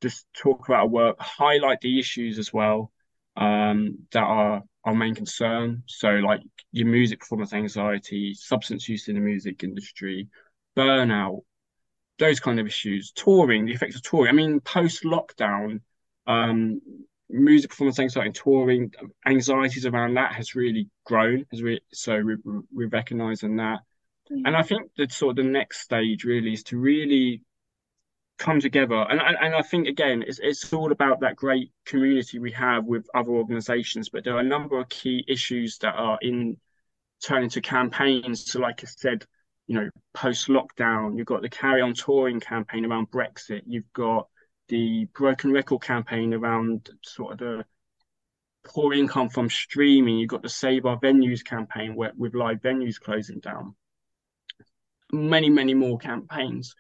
[0.03, 2.93] just talk about our work, highlight the issues as well
[3.37, 5.83] um, that are our main concern.
[5.87, 6.41] So, like
[6.73, 10.29] your music performance anxiety, substance use in the music industry,
[10.77, 11.41] burnout,
[12.19, 14.31] those kind of issues, touring, the effects of touring.
[14.31, 15.81] I mean, post lockdown,
[16.27, 16.81] um,
[17.29, 18.93] music performance anxiety and touring,
[19.27, 21.45] anxieties around that has really grown.
[21.51, 22.37] Has really, so we,
[22.73, 23.81] we're recognizing that.
[24.31, 24.47] Mm-hmm.
[24.47, 27.43] And I think that sort of the next stage really is to really
[28.39, 28.97] come together.
[28.97, 33.07] And, and, I think, again, it's, it's all about that great community we have with
[33.15, 36.59] other organizations, but there are a number of key issues that are in
[37.25, 38.51] turning to campaigns.
[38.51, 39.25] So, like I said,
[39.67, 44.29] you know, post lockdown, you've got the carry on touring campaign around Brexit, you've got
[44.69, 47.65] the broken record campaign around sort of the
[48.65, 53.01] poor income from streaming, you've got the Save Our Venues campaign where, with live venues
[53.01, 53.75] closing down.
[55.13, 56.75] Many, many more campaigns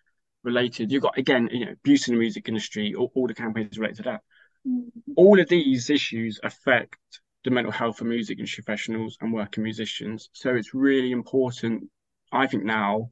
[0.46, 0.90] related.
[0.90, 3.98] You've got again, you know, abuse in the music industry, all, all the campaigns related
[3.98, 4.20] to that.
[4.66, 5.12] Mm-hmm.
[5.16, 6.96] All of these issues affect
[7.44, 10.30] the mental health of music industry professionals and working musicians.
[10.32, 11.90] So it's really important,
[12.32, 13.10] I think, now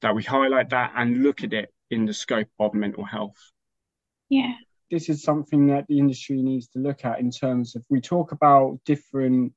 [0.00, 3.36] that we highlight that and look at it in the scope of mental health.
[4.28, 4.54] Yeah.
[4.90, 8.32] This is something that the industry needs to look at in terms of we talk
[8.32, 9.52] about different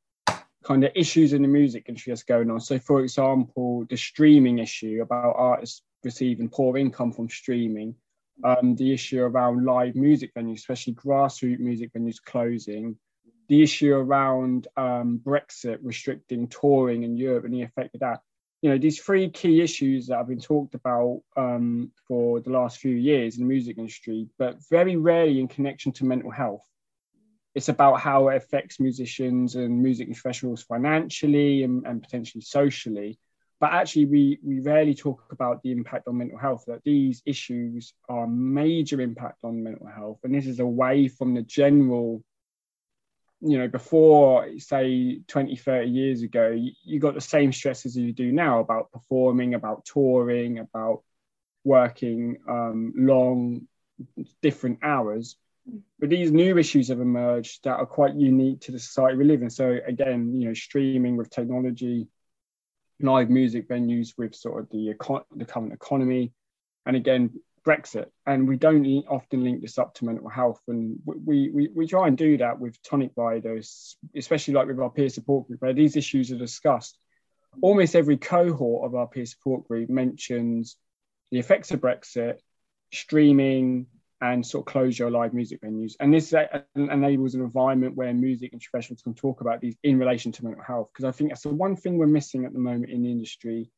[0.63, 2.59] kind of issues in the music industry that's going on.
[2.59, 7.95] So, for example, the streaming issue about artists receiving poor income from streaming,
[8.43, 12.97] um, the issue around live music venues, especially grassroots music venues closing,
[13.47, 18.21] the issue around um, Brexit restricting touring in Europe and the effect of that.
[18.61, 22.79] You know, these three key issues that have been talked about um, for the last
[22.79, 26.63] few years in the music industry, but very rarely in connection to mental health.
[27.53, 33.19] It's about how it affects musicians and music professionals financially and, and potentially socially
[33.59, 37.93] but actually we we rarely talk about the impact on mental health that these issues
[38.09, 40.19] are major impact on mental health.
[40.23, 42.23] And this is away from the general
[43.41, 48.01] you know before say 20 30 years ago you, you got the same stresses as
[48.01, 51.03] you do now about performing about touring about
[51.63, 53.67] working um, long
[54.41, 55.35] different hours.
[55.99, 59.41] But these new issues have emerged that are quite unique to the society we live
[59.41, 59.49] in.
[59.49, 62.07] So again you know streaming with technology
[63.01, 66.34] live music venues with sort of the, econ- the current economy,
[66.86, 67.31] and again
[67.65, 68.05] Brexit.
[68.25, 72.08] And we don't often link this up to mental health, and we we, we try
[72.08, 75.95] and do that with tonic riders, especially like with our peer support group, where these
[75.95, 76.97] issues are discussed.
[77.62, 80.75] Almost every cohort of our peer support group mentions
[81.31, 82.38] the effects of Brexit,
[82.93, 83.88] streaming,
[84.21, 85.93] and sort of close your live music venues.
[85.99, 86.34] And this
[86.75, 90.63] enables an environment where music and professionals can talk about these in relation to mental
[90.63, 90.89] health.
[90.93, 93.69] Because I think that's the one thing we're missing at the moment in the industry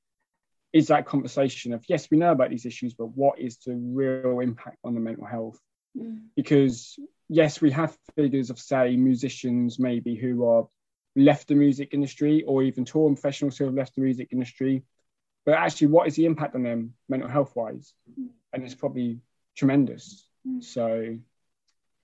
[0.73, 4.39] is that conversation of yes, we know about these issues, but what is the real
[4.41, 5.59] impact on the mental health?
[5.97, 6.25] Mm.
[6.35, 10.67] Because yes, we have figures of say musicians maybe who are
[11.15, 14.83] left the music industry or even touring professionals who have left the music industry.
[15.45, 17.93] But actually, what is the impact on them mental health wise?
[18.19, 18.29] Mm.
[18.53, 19.19] And it's probably
[19.55, 20.26] tremendous.
[20.47, 20.63] Mm.
[20.63, 21.17] So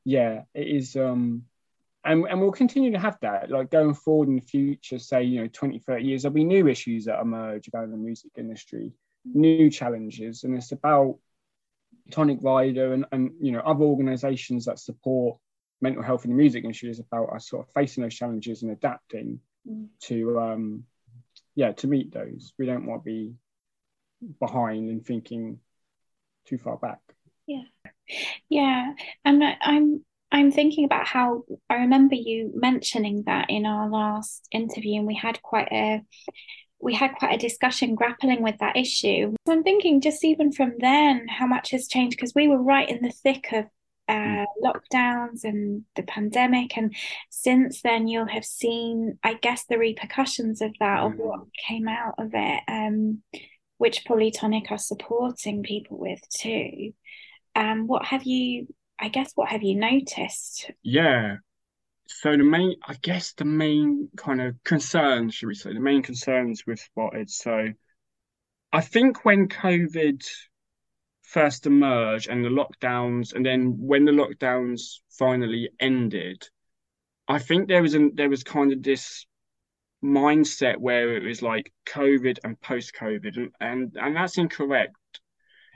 [0.06, 1.44] yeah, it is um
[2.06, 5.40] and, and we'll continue to have that like going forward in the future say you
[5.40, 8.92] know 20 30 years there'll be new issues that emerge about the music industry
[9.26, 9.36] mm.
[9.36, 11.18] new challenges and it's about
[12.12, 15.38] tonic rider and, and you know other organizations that support
[15.82, 18.72] mental health in the music industry is about us sort of facing those challenges and
[18.74, 19.88] adapting mm.
[20.02, 20.84] to um
[21.56, 23.34] yeah to meet those we don't want to be
[24.40, 25.60] behind and thinking
[26.46, 27.00] too far back.
[27.48, 27.64] Yeah,
[28.50, 28.94] yeah,
[29.26, 34.98] and I'm I'm thinking about how I remember you mentioning that in our last interview,
[34.98, 36.02] and we had quite a
[36.82, 39.34] we had quite a discussion grappling with that issue.
[39.46, 42.90] So I'm thinking just even from then, how much has changed because we were right
[42.90, 43.66] in the thick of
[44.10, 46.94] uh, lockdowns and the pandemic, and
[47.30, 52.16] since then you'll have seen, I guess, the repercussions of that of what came out
[52.18, 53.22] of it, um,
[53.78, 56.94] which Polytonic are supporting people with too.
[57.56, 58.68] Um, what have you?
[59.00, 60.72] I guess what have you noticed?
[60.82, 61.38] Yeah,
[62.08, 66.04] so the main, I guess the main kind of concerns, should we say, the main
[66.04, 67.30] concerns we've spotted.
[67.30, 67.68] So
[68.72, 70.26] I think when COVID
[71.22, 76.48] first emerged and the lockdowns, and then when the lockdowns finally ended,
[77.28, 79.26] I think there was an there was kind of this
[80.04, 84.96] mindset where it was like COVID and post COVID, and, and and that's incorrect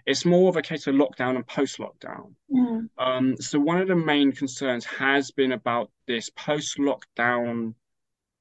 [0.07, 2.33] it's more of a case of lockdown and post lockdown.
[2.49, 2.89] Mm.
[2.97, 7.73] Um, so one of the main concerns has been about this post lockdown.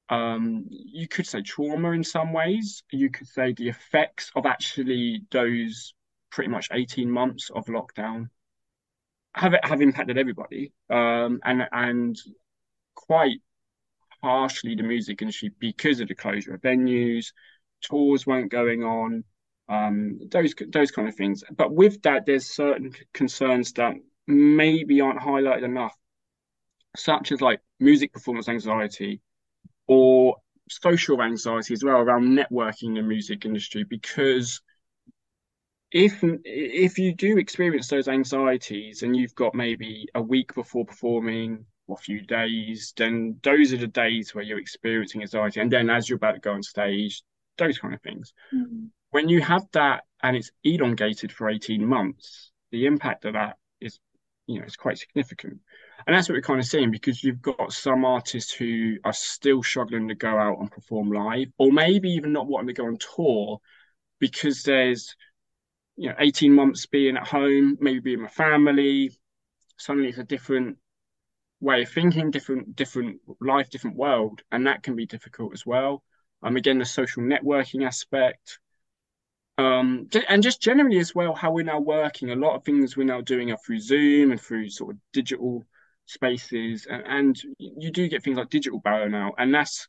[0.07, 2.83] Um, you could say trauma in some ways.
[2.89, 5.93] You could say the effects of actually those
[6.31, 8.29] pretty much 18 months of lockdown
[9.35, 12.17] have have impacted everybody, um, and and
[12.95, 13.41] quite
[14.23, 17.33] harshly the music industry because of the closure of venues,
[17.81, 19.25] tours weren't going on,
[19.69, 21.43] um, those those kind of things.
[21.55, 25.95] But with that, there's certain concerns that maybe aren't highlighted enough,
[26.95, 29.21] such as like music performance anxiety
[29.87, 30.37] or
[30.69, 33.83] social anxiety as well around networking in the music industry.
[33.83, 34.61] Because
[35.91, 41.65] if if you do experience those anxieties and you've got maybe a week before performing
[41.87, 45.61] or a few days then those are the days where you're experiencing anxiety.
[45.61, 47.23] And then as you're about to go on stage
[47.57, 48.33] those kind of things.
[48.53, 53.57] Mm-hmm when you have that and it's elongated for 18 months, the impact of that
[53.79, 53.99] is,
[54.47, 55.59] you know, it's quite significant.
[56.05, 59.63] And that's what we're kind of seeing because you've got some artists who are still
[59.63, 62.97] struggling to go out and perform live, or maybe even not wanting to go on
[62.97, 63.59] tour
[64.19, 65.15] because there's,
[65.95, 69.11] you know, 18 months being at home, maybe being with family.
[69.77, 70.77] Suddenly it's a different
[71.59, 74.41] way of thinking, different, different life, different world.
[74.51, 76.03] And that can be difficult as well.
[76.43, 78.59] Um, again, the social networking aspect,
[79.57, 82.31] um, and just generally as well, how we're now working.
[82.31, 85.65] A lot of things we're now doing are through Zoom and through sort of digital
[86.05, 89.87] spaces, and, and you do get things like digital burnout, and that's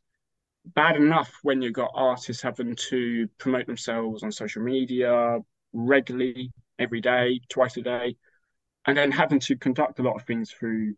[0.65, 5.39] bad enough when you've got artists having to promote themselves on social media
[5.73, 8.15] regularly, every day, twice a day,
[8.85, 10.95] and then having to conduct a lot of things through,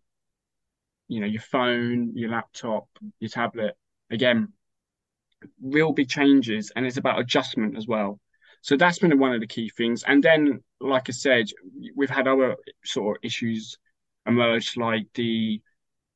[1.08, 2.88] you know, your phone, your laptop,
[3.20, 3.76] your tablet.
[4.10, 4.54] Again,
[5.62, 8.20] real big changes, and it's about adjustment as well.
[8.62, 10.04] So that's been one of the key things.
[10.04, 11.48] And then, like I said,
[11.96, 13.78] we've had other sort of issues
[14.26, 15.62] emerge, like the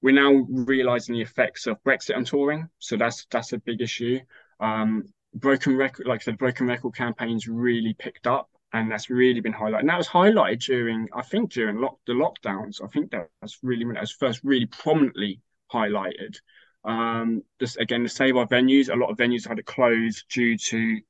[0.01, 2.69] we're now realizing the effects of Brexit on touring.
[2.77, 4.19] So that's that's a big issue.
[4.59, 9.41] Um, broken record, like I said, broken record campaigns really picked up, and that's really
[9.41, 9.79] been highlighted.
[9.79, 12.83] And that was highlighted during, I think, during lock, the lockdowns.
[12.83, 15.41] I think that was really that was first really prominently
[15.73, 16.37] highlighted.
[16.83, 18.93] Um, this again, the save our venues.
[18.93, 21.01] A lot of venues had to close due to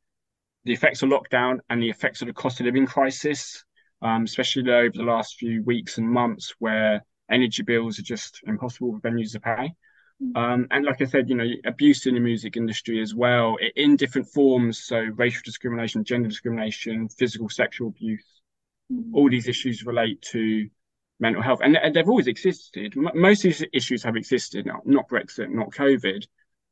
[0.65, 3.63] the effects of lockdown and the effects of the cost of living crisis,
[4.01, 8.91] um, especially over the last few weeks and months where energy bills are just impossible
[8.93, 9.73] for venues to pay.
[10.21, 10.37] Mm.
[10.37, 13.95] Um, and like I said, you know, abuse in the music industry as well, in
[13.95, 14.83] different forms.
[14.83, 18.25] So racial discrimination, gender discrimination, physical, sexual abuse.
[18.91, 19.11] Mm.
[19.13, 20.67] All these issues relate to
[21.19, 22.93] mental health, and, and they've always existed.
[22.95, 26.25] Most of these issues have existed, not, not Brexit, not COVID,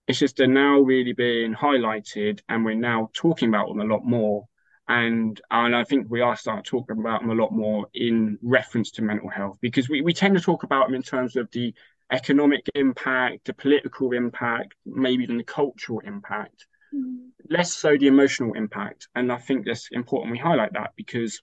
[0.08, 4.04] it's just they're now really being highlighted and we're now talking about them a lot
[4.06, 4.48] more.
[4.88, 8.92] And, and I think we are starting talking about them a lot more in reference
[8.92, 11.74] to mental health because we, we tend to talk about them in terms of the
[12.12, 17.30] economic impact, the political impact, maybe even the cultural impact, mm.
[17.50, 19.08] less so the emotional impact.
[19.16, 21.42] And I think that's important we highlight that because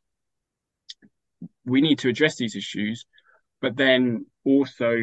[1.65, 3.07] we need to address these issues,
[3.63, 4.97] but then also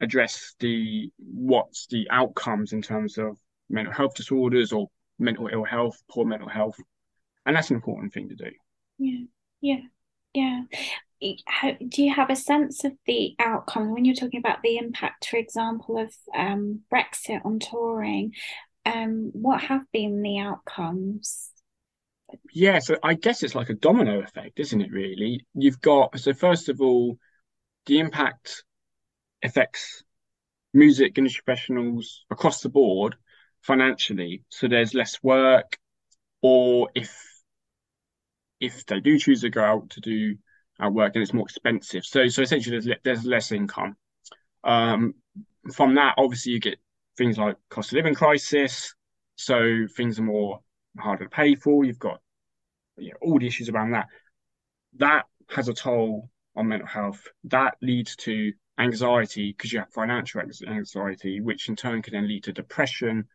[0.00, 3.38] address the what's the outcomes in terms of
[3.68, 4.88] mental health disorders or
[5.18, 6.76] mental ill health, poor mental health,
[7.44, 8.50] and that's an important thing to do.
[8.98, 9.24] Yeah,
[9.60, 9.80] yeah,
[10.34, 10.62] yeah.
[11.46, 15.28] How, do you have a sense of the outcome when you're talking about the impact,
[15.30, 18.32] for example, of um, Brexit on touring?
[18.84, 21.50] Um, what have been the outcomes?
[22.52, 24.90] Yeah, so I guess it's like a domino effect, isn't it?
[24.92, 27.18] Really, you've got so first of all,
[27.86, 28.64] the impact
[29.46, 30.04] affects
[30.74, 33.16] music industry professionals across the board
[33.62, 34.44] financially.
[34.50, 35.76] So there's less work,
[36.42, 37.18] or if
[38.60, 40.36] if they do choose to go out to do
[40.78, 42.04] our work, and it's more expensive.
[42.04, 43.96] So so essentially, there's there's less income.
[44.64, 45.14] Um,
[45.72, 46.78] from that, obviously, you get
[47.16, 48.94] things like cost of living crisis.
[49.36, 50.60] So things are more
[50.98, 51.84] harder to pay for.
[51.84, 52.20] You've got
[52.96, 54.06] you know, all the issues around that.
[54.98, 57.22] That has a toll on mental health.
[57.44, 62.44] That leads to anxiety because you have financial anxiety, which in turn can then lead
[62.44, 63.26] to depression,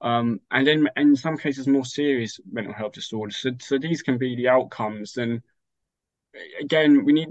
[0.00, 3.36] um, and then in some cases more serious mental health disorders.
[3.36, 5.16] So, so these can be the outcomes.
[5.16, 5.42] And
[6.60, 7.28] again, we need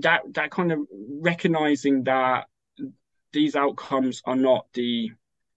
[0.00, 0.80] that that kind of
[1.20, 2.46] recognizing that
[3.32, 5.10] these outcomes are not the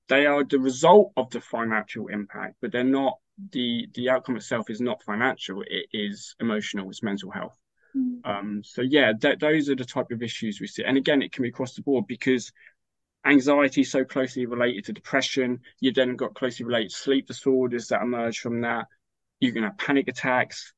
[0.07, 3.19] they are the result of the financial impact, but they're not
[3.51, 5.61] the the outcome itself is not financial.
[5.61, 6.89] It is emotional.
[6.89, 7.58] It's mental health.
[7.95, 8.19] Mm.
[8.23, 10.83] Um, so yeah, th- those are the type of issues we see.
[10.83, 12.51] And again, it can be across the board because
[13.25, 15.59] anxiety is so closely related to depression.
[15.79, 18.85] You've then got closely related sleep disorders that emerge from that.
[19.39, 20.73] You can have panic attacks.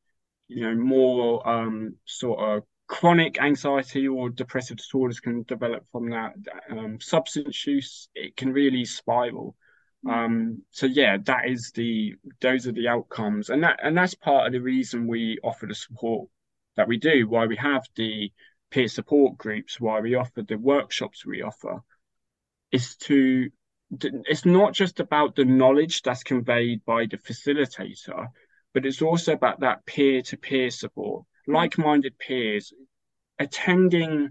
[0.48, 6.34] You know, more um, sort of chronic anxiety or depressive disorders can develop from that.
[6.70, 9.56] Um, substance use it can really spiral.
[10.06, 10.12] Mm.
[10.12, 14.48] Um, so yeah, that is the those are the outcomes, and that and that's part
[14.48, 16.28] of the reason we offer the support
[16.76, 18.32] that we do, why we have the
[18.70, 21.82] peer support groups, why we offer the workshops we offer,
[22.72, 23.50] is to
[24.02, 28.28] it's not just about the knowledge that's conveyed by the facilitator,
[28.74, 32.72] but it's also about that peer-to-peer support, like-minded peers
[33.38, 34.30] attending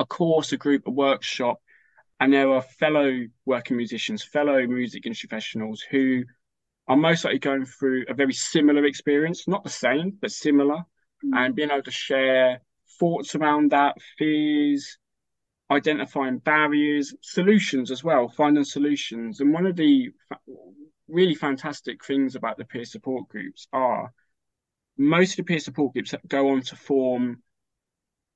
[0.00, 1.60] a course, a group, a workshop,
[2.18, 6.24] and there are fellow working musicians, fellow music industry professionals who
[6.88, 10.84] are most likely going through a very similar experience, not the same, but similar
[11.24, 11.30] mm.
[11.34, 12.60] and being able to share
[12.98, 14.98] thoughts around that, fears,
[15.70, 19.40] identifying barriers, solutions as well, finding solutions.
[19.40, 20.10] And one of the
[21.08, 24.12] really fantastic things about the peer support groups are
[24.96, 27.42] most of the peer support groups that go on to form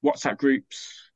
[0.04, 1.10] WhatsApp groups,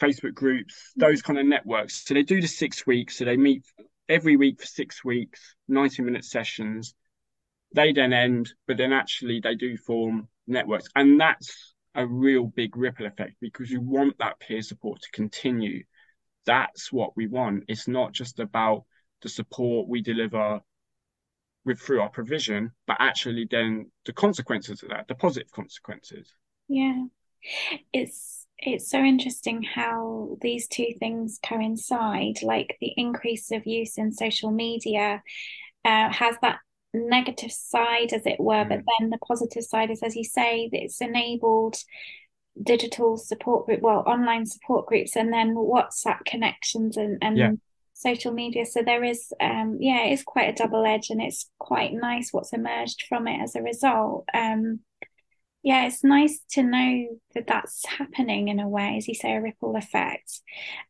[0.00, 2.04] Facebook groups, those kind of networks.
[2.04, 3.18] So they do the six weeks.
[3.18, 3.64] So they meet
[4.08, 6.94] every week for six weeks, 90 minute sessions.
[7.74, 10.88] They then end, but then actually they do form networks.
[10.94, 15.82] And that's a real big ripple effect because you want that peer support to continue.
[16.44, 17.64] That's what we want.
[17.68, 18.84] It's not just about
[19.22, 20.60] the support we deliver
[21.64, 26.32] with through our provision, but actually then the consequences of that, the positive consequences.
[26.68, 27.04] Yeah.
[27.92, 34.12] It's it's so interesting how these two things coincide, like the increase of use in
[34.12, 35.22] social media
[35.84, 36.58] uh, has that
[36.96, 38.68] negative side, as it were, mm.
[38.68, 41.76] but then the positive side is, as you say, that it's enabled
[42.62, 47.50] digital support group, well, online support groups, and then WhatsApp connections and, and yeah.
[47.92, 48.64] social media.
[48.64, 52.52] So there is, um, yeah, it's quite a double edge, and it's quite nice what's
[52.52, 54.24] emerged from it as a result.
[54.32, 54.80] Um,
[55.62, 59.40] yeah, it's nice to know that that's happening in a way, as you say, a
[59.42, 60.40] ripple effect.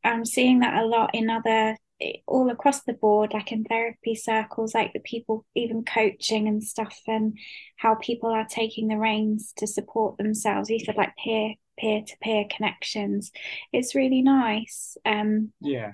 [0.04, 1.78] I'm seeing that a lot in other
[2.26, 7.00] all across the board, like in therapy circles, like the people even coaching and stuff,
[7.06, 7.38] and
[7.76, 10.68] how people are taking the reins to support themselves.
[10.68, 13.32] You said like peer peer to peer connections.
[13.72, 14.96] It's really nice.
[15.04, 15.92] Um, yeah,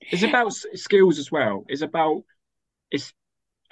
[0.00, 1.64] it's about skills as well.
[1.68, 2.24] It's about
[2.90, 3.12] it's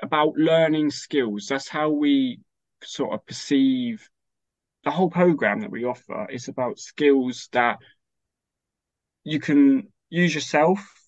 [0.02, 1.46] about learning skills.
[1.48, 2.40] That's how we
[2.82, 4.08] sort of perceive
[4.84, 6.26] the whole program that we offer.
[6.30, 7.78] It's about skills that
[9.24, 10.99] you can use yourself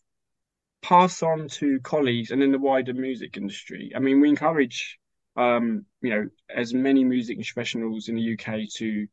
[0.82, 3.92] pass on to colleagues and in the wider music industry?
[3.94, 4.98] I mean, we encourage,
[5.36, 9.06] um, you know, as many music professionals in the UK to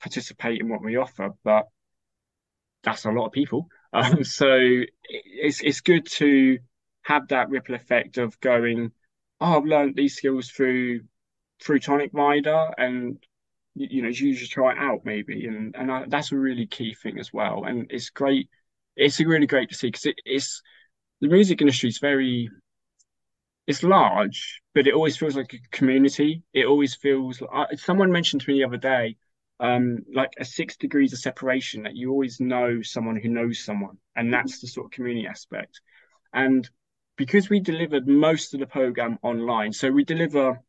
[0.00, 1.68] participate in what we offer, but
[2.82, 3.68] that's a lot of people.
[3.92, 4.56] Um, so
[5.12, 6.58] it's it's good to
[7.02, 8.92] have that ripple effect of going,
[9.40, 11.00] oh, I've learned these skills through
[11.60, 13.18] through Tonic Rider, and
[13.74, 16.94] you know, you just try it out maybe, and and I, that's a really key
[16.94, 17.64] thing as well.
[17.64, 18.48] And it's great.
[18.94, 20.62] It's really great to see because it, it's
[21.20, 22.50] the music industry is very
[23.66, 26.42] it's large, but it always feels like a community.
[26.52, 29.16] It always feels like someone mentioned to me the other day,
[29.60, 33.98] um, like a six degrees of separation that you always know someone who knows someone,
[34.16, 35.80] and that's the sort of community aspect.
[36.32, 36.68] And
[37.16, 40.60] because we delivered most of the program online, so we deliver.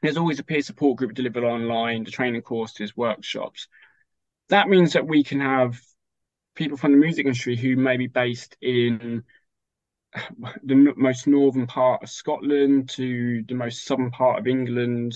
[0.00, 3.68] There's always a peer support group delivered online, the training courses, workshops.
[4.48, 5.80] That means that we can have
[6.56, 9.22] people from the music industry who may be based in
[10.64, 15.14] the most northern part of Scotland to the most southern part of England,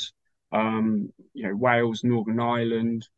[0.53, 3.09] um, you know, Wales, Northern Ireland.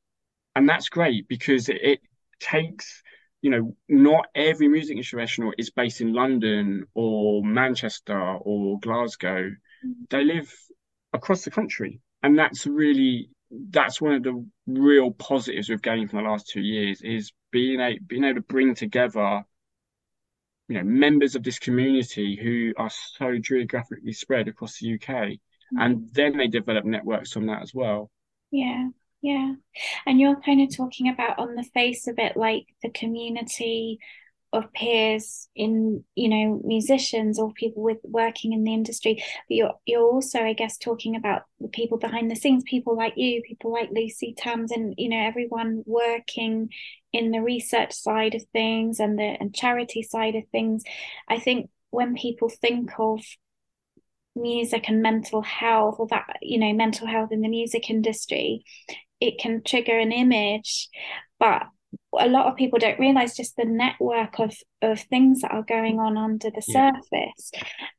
[0.57, 2.01] And that's great because it, it
[2.41, 3.03] takes,
[3.43, 9.51] you know, not every music professional is based in London or Manchester or Glasgow.
[9.51, 10.05] Mm-hmm.
[10.11, 10.53] They live
[11.13, 12.01] across the country.
[12.23, 13.31] And that's really
[13.71, 17.81] that's one of the real positives we've gained from the last two years is being
[17.81, 19.43] a, being able to bring together
[20.69, 25.79] you know members of this community who are so geographically spread across the UK mm-hmm.
[25.79, 28.11] and then they develop networks from that as well.
[28.51, 28.89] Yeah
[29.23, 29.55] yeah.
[30.07, 33.99] And you're kind of talking about on the face of it like the community
[34.53, 39.23] of peers in you know musicians or people with working in the industry.
[39.49, 43.15] But you're you're also i guess talking about the people behind the scenes people like
[43.17, 46.71] you people like lucy tams and you know everyone working
[47.13, 50.83] in the research side of things and the and charity side of things.
[51.29, 53.21] I think when people think of
[54.35, 58.65] music and mental health or that you know mental health in the music industry
[59.21, 60.89] it can trigger an image
[61.41, 61.65] but
[62.19, 65.99] a lot of people don't realize just the network of of things that are going
[65.99, 66.91] on under the yeah.
[66.93, 67.51] surface.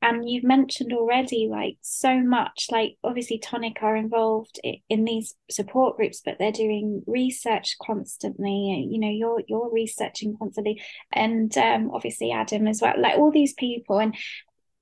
[0.02, 5.98] And you've mentioned already like so much like obviously tonic are involved in these support
[5.98, 10.82] groups but they're doing research constantly you know you're you're researching constantly.
[11.12, 14.00] And um obviously adam as well like all these people.
[14.00, 14.16] And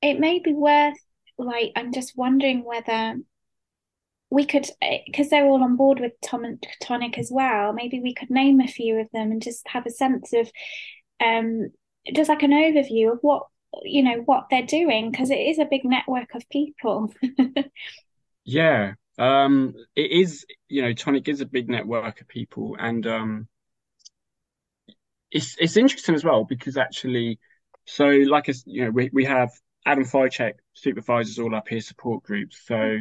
[0.02, 0.98] it may be worth
[1.40, 3.16] like i'm just wondering whether
[4.30, 4.68] we could
[5.06, 7.74] because eh, they're all on board with Tom and Tonic as well.
[7.74, 10.50] Maybe we could name a few of them and just have a sense of
[11.24, 11.70] um
[12.14, 13.44] just like an overview of what
[13.84, 17.14] you know what they're doing because it is a big network of people.
[18.44, 20.46] yeah, um, it is.
[20.68, 23.48] You know, Tonic is a big network of people, and um,
[25.32, 27.40] it's it's interesting as well because actually,
[27.86, 29.52] so like as you know, we we have
[29.86, 32.62] Adam Ficek supervises all our peer support groups.
[32.66, 32.98] So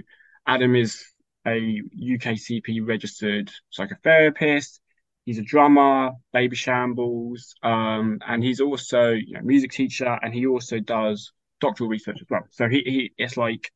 [0.47, 1.05] Adam is
[1.47, 4.81] a UKCP registered psychotherapist.
[5.25, 10.81] He's a drummer, Babyshambles, um, and he's also you know music teacher, and he also
[10.81, 12.43] does doctoral research as well.
[12.51, 13.71] So he, he it's like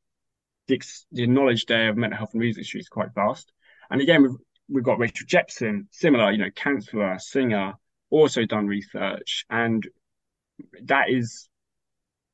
[0.68, 0.80] the,
[1.12, 3.52] the knowledge there of mental health and music industry is quite vast.
[3.90, 4.36] And again, we've
[4.68, 7.74] we've got Rachel Jepson, similar, you know, counselor, singer,
[8.10, 9.86] also done research, and
[10.84, 11.48] that is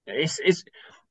[0.06, 0.64] it's it's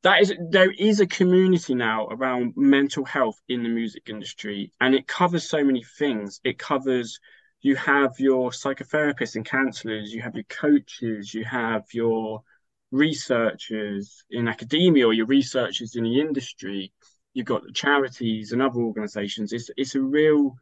[0.06, 4.94] that is there is a community now around mental health in the music industry and
[4.94, 6.40] it covers so many things.
[6.44, 7.20] It covers
[7.62, 12.44] you have your psychotherapists and counselors you have your coaches you have your
[12.92, 16.94] researchers in academia or your researchers in the industry.
[17.34, 19.54] You've got the charities and other organizations.
[19.54, 20.56] It's it's a real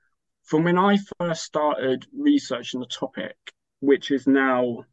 [0.44, 3.36] from when i first started researching the topic
[3.82, 4.86] which is now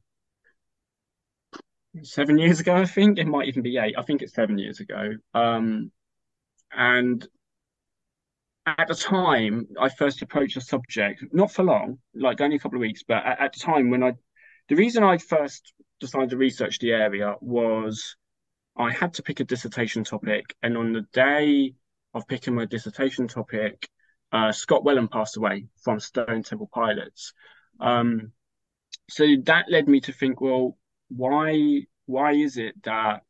[2.02, 3.94] seven years ago, I think it might even be eight.
[3.98, 5.14] I think it's seven years ago.
[5.34, 5.90] Um,
[6.72, 7.26] and
[8.66, 12.78] at the time, I first approached the subject, not for long, like only a couple
[12.78, 14.12] of weeks, but at, at the time when I,
[14.68, 18.16] the reason I first decided to research the area was
[18.76, 21.74] I had to pick a dissertation topic, and on the day
[22.14, 23.88] of picking my dissertation topic,
[24.32, 27.32] uh, Scott Weiland passed away from Stone Temple Pilots.
[27.80, 28.32] Um,
[29.08, 30.76] so that led me to think, well,
[31.10, 33.22] why why is it that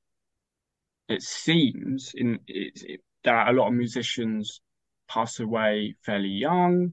[1.08, 4.60] it seems in it, it, that a lot of musicians
[5.08, 6.92] pass away fairly young,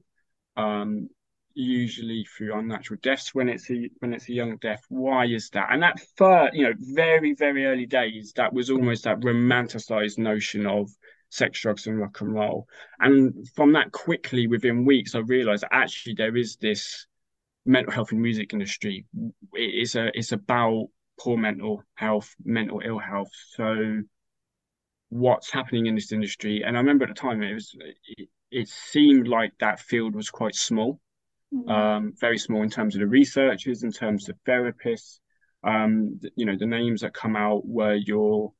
[0.56, 1.08] um,
[1.54, 4.82] usually through unnatural deaths when it's a when it's a young death.
[4.88, 5.68] Why is that?
[5.70, 10.66] And that first, you know, very very early days, that was almost that romanticized notion
[10.66, 10.90] of
[11.30, 12.66] sex, drugs, and rock and roll.
[13.00, 17.06] And from that, quickly within weeks, I realized actually there is this
[17.64, 19.06] mental health in music industry.
[19.54, 20.88] It is a it's about
[21.18, 23.30] poor mental health, mental ill health.
[23.54, 24.02] So
[25.10, 26.62] what's happening in this industry?
[26.64, 27.74] And I remember at the time it was
[28.06, 31.00] it, it seemed like that field was quite small,
[31.52, 31.68] mm-hmm.
[31.68, 35.20] um, very small in terms of the researchers, in terms of therapists.
[35.64, 38.52] Um, you know, the names that come out were your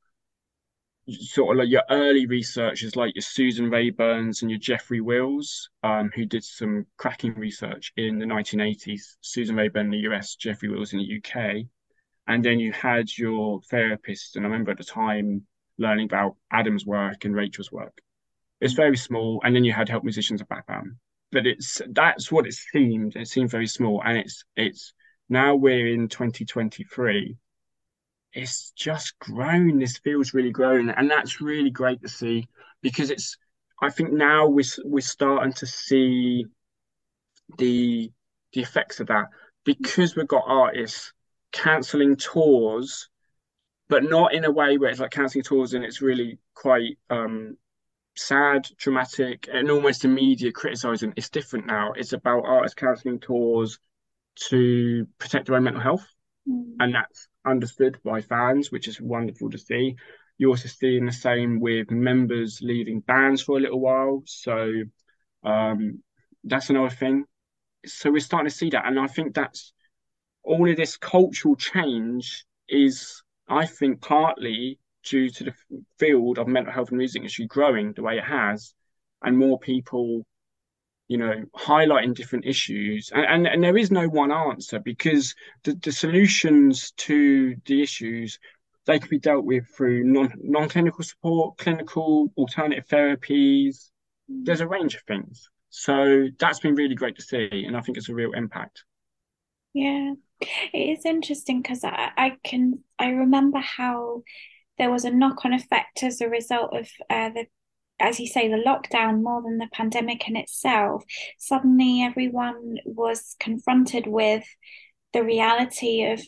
[1.10, 6.10] sort of like your early researchers like your Susan Raeburns and your Geoffrey Wills, um,
[6.14, 9.16] who did some cracking research in the 1980s.
[9.20, 11.66] Susan Raeburn in the US, Geoffrey Wills in the UK.
[12.26, 14.36] And then you had your therapists.
[14.36, 15.46] And I remember at the time
[15.78, 18.02] learning about Adam's work and Rachel's work.
[18.60, 19.40] It's very small.
[19.44, 20.96] And then you had help musicians at background.
[21.32, 23.16] But it's that's what it seemed.
[23.16, 24.02] It seemed very small.
[24.04, 24.92] And it's it's
[25.28, 27.36] now we're in 2023
[28.32, 29.78] it's just grown.
[29.78, 32.48] This feels really grown, and that's really great to see
[32.82, 33.36] because it's.
[33.80, 36.46] I think now we're we're starting to see
[37.58, 38.10] the
[38.52, 39.26] the effects of that
[39.64, 41.12] because we've got artists
[41.52, 43.08] cancelling tours,
[43.88, 47.56] but not in a way where it's like cancelling tours and it's really quite um,
[48.16, 51.12] sad, dramatic, and almost immediate criticizing.
[51.16, 51.92] It's different now.
[51.96, 53.78] It's about artists cancelling tours
[54.48, 56.06] to protect their own mental health,
[56.48, 56.74] mm.
[56.80, 59.96] and that's understood by fans, which is wonderful to see.
[60.38, 64.22] You're also seeing the same with members leaving bands for a little while.
[64.26, 64.84] So
[65.44, 66.02] Um,
[66.42, 67.24] that's another thing.
[67.86, 69.72] So we're starting to see that, and I think that's
[70.42, 75.54] all of this cultural change is, I think, partly due to the
[75.98, 78.74] field of mental health and music industry growing the way it has,
[79.22, 80.26] and more people,
[81.08, 83.10] you know, highlighting different issues.
[83.14, 85.34] And and, and there is no one answer because
[85.64, 88.38] the, the solutions to the issues
[88.88, 93.90] they can be dealt with through non non clinical support, clinical alternative therapies.
[94.28, 95.50] There's a range of things.
[95.70, 98.84] So that's been really great to see, and I think it's a real impact.
[99.74, 100.14] Yeah,
[100.72, 104.22] it is interesting because I, I can I remember how
[104.78, 107.46] there was a knock on effect as a result of uh, the
[108.00, 111.04] as you say, the lockdown more than the pandemic in itself,
[111.38, 114.44] suddenly everyone was confronted with
[115.12, 116.20] the reality of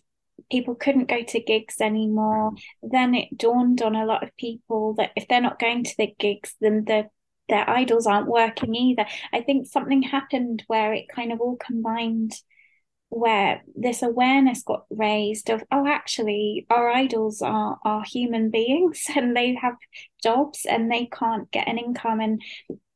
[0.51, 2.53] people couldn't go to gigs anymore.
[2.83, 6.15] Then it dawned on a lot of people that if they're not going to the
[6.19, 7.09] gigs, then the
[7.49, 9.05] their idols aren't working either.
[9.33, 12.33] I think something happened where it kind of all combined
[13.11, 19.37] where this awareness got raised of oh actually our idols are are human beings and
[19.37, 19.75] they have
[20.23, 22.41] jobs and they can't get an income and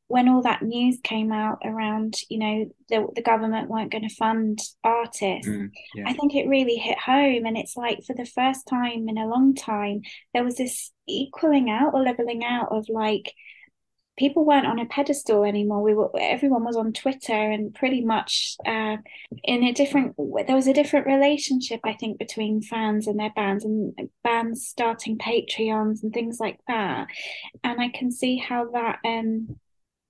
[0.06, 4.14] when all that news came out around you know the, the government weren't going to
[4.14, 6.04] fund artists mm, yeah.
[6.06, 9.26] i think it really hit home and it's like for the first time in a
[9.26, 10.02] long time
[10.32, 13.32] there was this equaling out or leveling out of like
[14.16, 15.82] people weren't on a pedestal anymore.
[15.82, 18.96] We were everyone was on Twitter and pretty much uh,
[19.42, 20.16] in a different.
[20.16, 23.92] There was a different relationship, I think, between fans and their bands, and
[24.22, 27.08] bands starting Patreons and things like that.
[27.62, 29.56] And I can see how that um,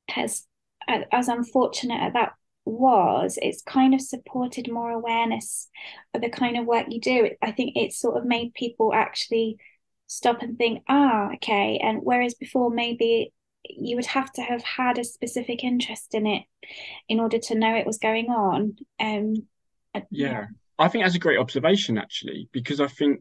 [0.08, 0.46] has,
[0.88, 2.32] as unfortunate as that
[2.66, 5.68] was, it's kind of supported more awareness
[6.14, 7.30] of the kind of work you do.
[7.42, 9.58] I think it's sort of made people actually
[10.06, 11.78] stop and think, ah, okay.
[11.82, 13.32] And whereas before maybe
[13.64, 16.44] you would have to have had a specific interest in it
[17.08, 18.76] in order to know it was going on.
[19.00, 19.34] Um,
[20.10, 20.46] yeah.
[20.78, 23.20] I think that's a great observation actually, because I think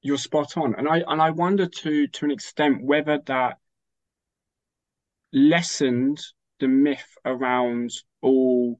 [0.00, 3.58] you're spot on, and I and I wonder to to an extent whether that
[5.32, 6.20] lessened
[6.60, 7.92] the myth around
[8.22, 8.78] all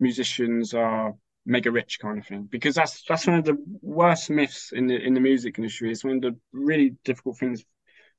[0.00, 4.72] musicians are mega rich kind of thing because that's that's one of the worst myths
[4.72, 7.64] in the in the music industry it's one of the really difficult things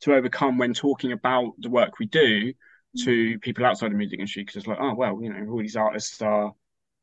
[0.01, 2.53] to overcome when talking about the work we do
[3.03, 5.75] to people outside the music industry because it's like, oh well, you know, all these
[5.75, 6.53] artists are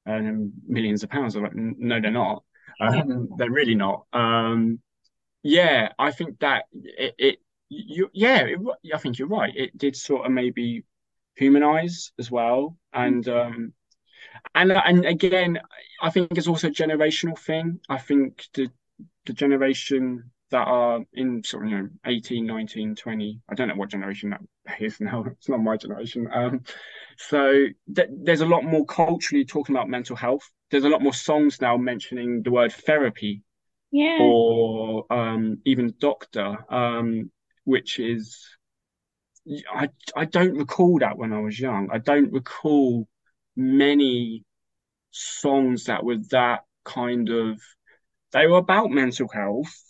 [0.06, 1.34] earning millions of pounds.
[1.34, 2.42] I'm like, no, they're not.
[2.80, 4.06] Um, they're really not.
[4.14, 4.80] Um,
[5.42, 7.38] yeah, I think that it, it
[7.68, 8.58] you, yeah, it,
[8.94, 9.52] I think you're right.
[9.54, 10.84] It did sort of maybe
[11.34, 13.74] humanize as well, and um,
[14.54, 15.60] and and again,
[16.00, 17.80] I think it's also a generational thing.
[17.88, 18.70] I think the
[19.26, 23.74] the generation that are in sort of you know 18 19 20 i don't know
[23.74, 24.40] what generation that
[24.80, 26.60] is now it's not my generation um,
[27.20, 30.48] so th- there's a lot more culturally talking about mental health.
[30.70, 33.42] There's a lot more songs now mentioning the word therapy
[33.90, 34.18] yeah.
[34.20, 37.30] or um, even doctor um,
[37.64, 38.46] which is
[39.72, 41.88] I, I don't recall that when i was young.
[41.92, 43.08] I don't recall
[43.56, 44.44] many
[45.10, 47.60] songs that were that kind of
[48.32, 49.89] they were about mental health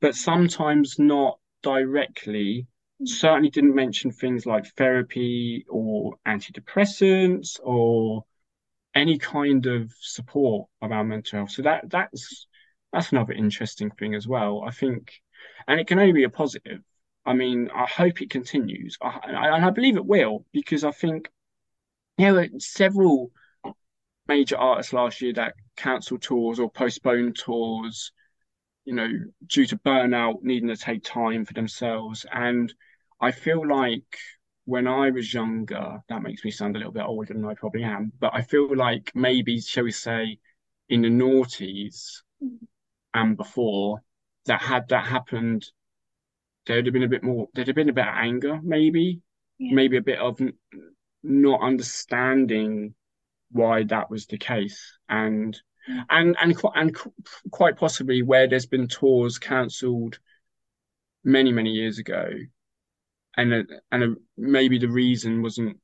[0.00, 2.66] but sometimes not directly.
[3.00, 3.08] Mm.
[3.08, 8.24] Certainly didn't mention things like therapy or antidepressants or
[8.94, 11.50] any kind of support around mental health.
[11.50, 12.46] So that that's
[12.92, 14.64] that's another interesting thing as well.
[14.66, 15.12] I think,
[15.66, 16.80] and it can only be a positive.
[17.24, 21.30] I mean, I hope it continues, I, and I believe it will because I think
[22.18, 23.30] there were several
[24.26, 28.12] major artists last year that cancelled tours or postponed tours
[28.84, 29.08] you know,
[29.46, 32.26] due to burnout, needing to take time for themselves.
[32.32, 32.72] And
[33.20, 34.18] I feel like
[34.64, 37.84] when I was younger, that makes me sound a little bit older than I probably
[37.84, 40.38] am, but I feel like maybe, shall we say,
[40.88, 42.64] in the noughties mm-hmm.
[43.14, 44.02] and before,
[44.46, 45.64] that had that happened,
[46.66, 49.20] there'd have been a bit more, there'd have been a bit of anger, maybe,
[49.58, 49.74] yeah.
[49.74, 50.40] maybe a bit of
[51.22, 52.94] not understanding
[53.50, 54.98] why that was the case.
[55.08, 55.56] And
[56.10, 56.96] and and and
[57.50, 60.18] quite possibly where there's been tours cancelled
[61.24, 62.30] many many years ago,
[63.36, 65.78] and a, and a, maybe the reason wasn't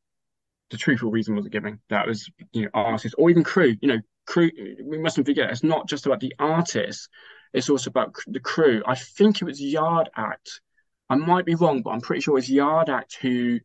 [0.70, 1.80] the truthful reason wasn't given.
[1.88, 3.76] That was you know artists or even crew.
[3.80, 4.50] You know crew.
[4.82, 7.08] We mustn't forget it's not just about the artists.
[7.52, 8.82] It's also about the crew.
[8.86, 10.60] I think it was Yard Act.
[11.08, 13.60] I might be wrong, but I'm pretty sure it's Yard Act who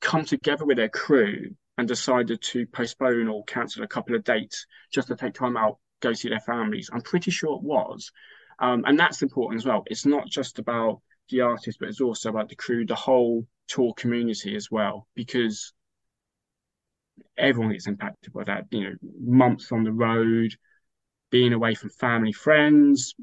[0.00, 4.66] come together with their crew and decided to postpone or cancel a couple of dates
[4.92, 6.90] just to take time out, go see their families.
[6.92, 8.12] I'm pretty sure it was.
[8.60, 9.82] Um, and that's important as well.
[9.86, 11.00] It's not just about
[11.30, 15.72] the artist, but it's also about the crew, the whole tour community as well, because
[17.36, 18.66] everyone gets impacted by that.
[18.70, 20.54] You know, months on the road,
[21.30, 23.14] being away from family, friends,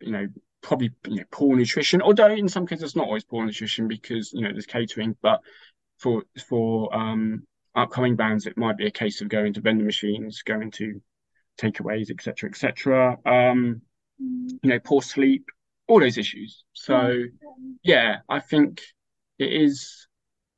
[0.00, 0.26] you know,
[0.60, 2.02] probably you know poor nutrition.
[2.02, 5.40] Although in some cases it's not always poor nutrition because you know there's catering, but
[5.98, 10.42] for for um, upcoming bands it might be a case of going to vending machines,
[10.42, 11.00] going to
[11.58, 13.18] takeaways, etc., etc.
[13.24, 13.82] Um,
[14.18, 15.46] you know, poor sleep,
[15.88, 16.64] all those issues.
[16.72, 17.26] So mm.
[17.82, 18.82] yeah, I think
[19.38, 20.06] it is.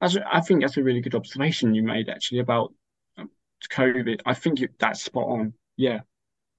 [0.01, 2.75] I think that's a really good observation you made actually about
[3.17, 3.31] um,
[3.71, 4.21] COVID.
[4.27, 5.55] I think that's spot on.
[5.77, 6.01] Yeah,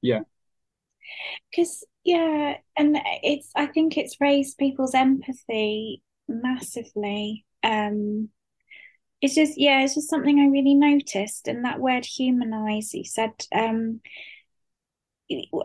[0.02, 0.22] yeah.
[1.52, 7.46] Because yeah, and it's I think it's raised people's empathy massively.
[7.64, 8.30] Um,
[9.22, 12.94] it's just yeah, it's just something I really noticed, and that word humanize.
[12.94, 14.02] You said um,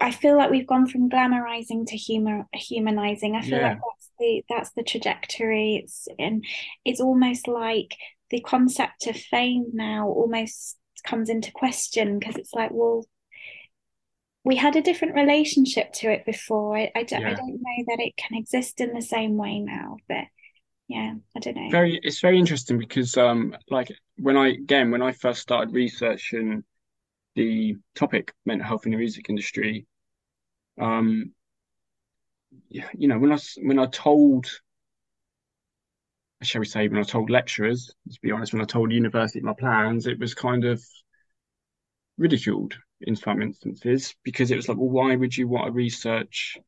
[0.00, 3.36] I feel like we've gone from glamorizing to humor humanizing.
[3.36, 3.68] I feel yeah.
[3.68, 5.76] like that's the that's the trajectory.
[5.76, 6.44] It's and
[6.84, 7.96] it's almost like
[8.30, 13.04] the concept of fame now almost comes into question because it's like, well,
[14.44, 16.76] we had a different relationship to it before.
[16.76, 17.30] I, I, don't, yeah.
[17.30, 20.24] I don't know that it can exist in the same way now, but
[20.92, 21.70] yeah, I don't know.
[21.70, 26.64] Very, it's very interesting because, um, like when I again when I first started researching
[27.34, 29.86] the topic mental health in the music industry,
[30.78, 31.32] um,
[32.68, 34.46] you know, when I when I told,
[36.42, 39.54] shall we say, when I told lecturers, to be honest, when I told university my
[39.58, 40.84] plans, it was kind of
[42.18, 46.58] ridiculed in some instances because it was like, well, why would you want to research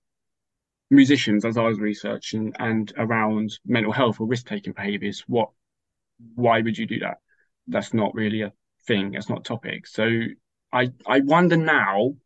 [0.90, 5.24] musicians as I was researching and around mental health or risk taking behaviors?
[5.26, 5.50] What,
[6.34, 7.18] why would you do that?
[7.66, 8.52] That's not really a
[8.86, 9.12] thing.
[9.12, 9.86] That's not a topic.
[9.86, 10.08] So
[10.72, 12.16] I I wonder now,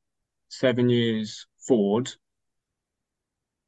[0.48, 2.10] seven years forward,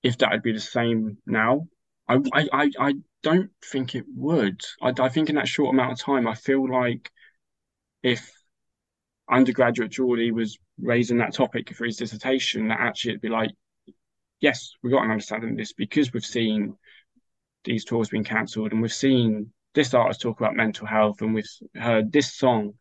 [0.03, 1.69] if that would be the same now.
[2.09, 4.63] I I I, don't think it would.
[4.81, 7.11] I, I think in that short amount of time, I feel like
[8.03, 8.33] if
[9.31, 13.51] undergraduate Jeordie was raising that topic for his dissertation, that actually it'd be like,
[14.41, 16.77] yes, we've got an understanding of this because we've seen
[17.65, 21.49] these tours being cancelled and we've seen this artist talk about mental health and we've
[21.75, 22.75] heard this song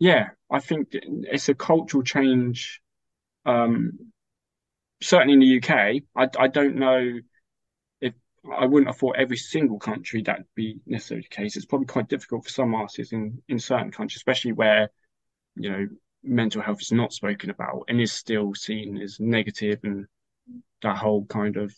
[0.00, 2.80] yeah, I think it's a cultural change.
[3.44, 4.12] Um,
[5.02, 7.18] certainly in the UK, I, I don't know
[8.00, 8.14] if
[8.58, 11.54] I wouldn't have thought every single country that'd be necessarily the case.
[11.54, 14.90] It's probably quite difficult for some artists in, in certain countries, especially where,
[15.54, 15.86] you know,
[16.22, 20.06] mental health is not spoken about and is still seen as negative and
[20.82, 21.74] that whole kind of,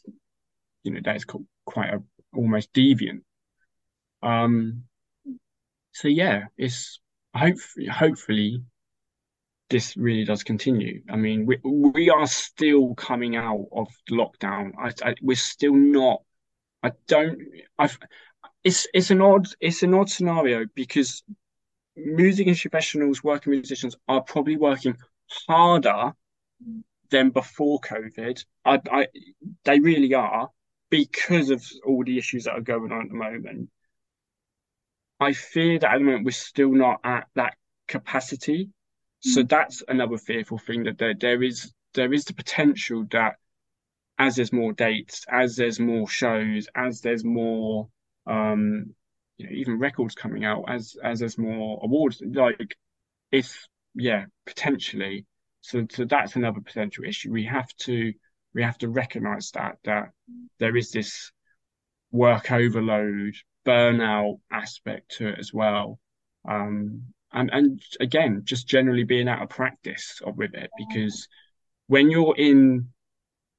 [0.83, 1.27] you know, that is
[1.65, 2.03] quite a
[2.35, 3.23] almost deviant.
[4.23, 4.85] Um,
[5.93, 7.01] so yeah, it's
[7.35, 8.63] hopefully, hopefully
[9.71, 11.03] this really does continue.
[11.11, 14.73] I mean, we we are still coming out of lockdown.
[14.79, 16.23] I, I we're still not.
[16.83, 17.39] I don't.
[17.79, 17.99] I've.
[18.65, 21.25] It's it's an odd it's an odd scenario because
[21.97, 24.97] music industry professionals, working musicians are probably working
[25.49, 26.13] harder
[27.13, 28.45] than before COVID.
[28.65, 29.07] I, I
[29.65, 30.49] they really are
[30.91, 33.71] because of all the issues that are going on at the moment.
[35.21, 37.55] I fear that at the moment we're still not at that
[37.87, 38.71] capacity.
[39.21, 39.49] So mm.
[39.49, 43.37] that's another fearful thing that there there is there is the potential that
[44.19, 47.89] as there's more dates, as there's more shows, as there's more
[48.27, 48.95] um
[49.37, 52.77] you know even records coming out, as as there's more awards, like
[53.31, 55.27] if yeah, potentially.
[55.63, 57.33] So so that's another potential issue.
[57.33, 58.13] We have to
[58.55, 60.11] we have to recognize that that
[60.59, 61.33] there is this
[62.11, 63.35] work overload
[63.65, 65.99] burnout aspect to it as well.
[66.47, 71.29] Um, and and again, just generally being out of practice with it because
[71.87, 72.89] when you're in,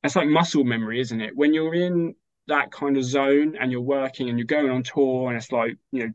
[0.03, 1.35] it's like muscle memory, isn't it?
[1.35, 2.15] When you're in
[2.47, 5.77] that kind of zone and you're working and you're going on tour and it's like
[5.91, 6.13] you know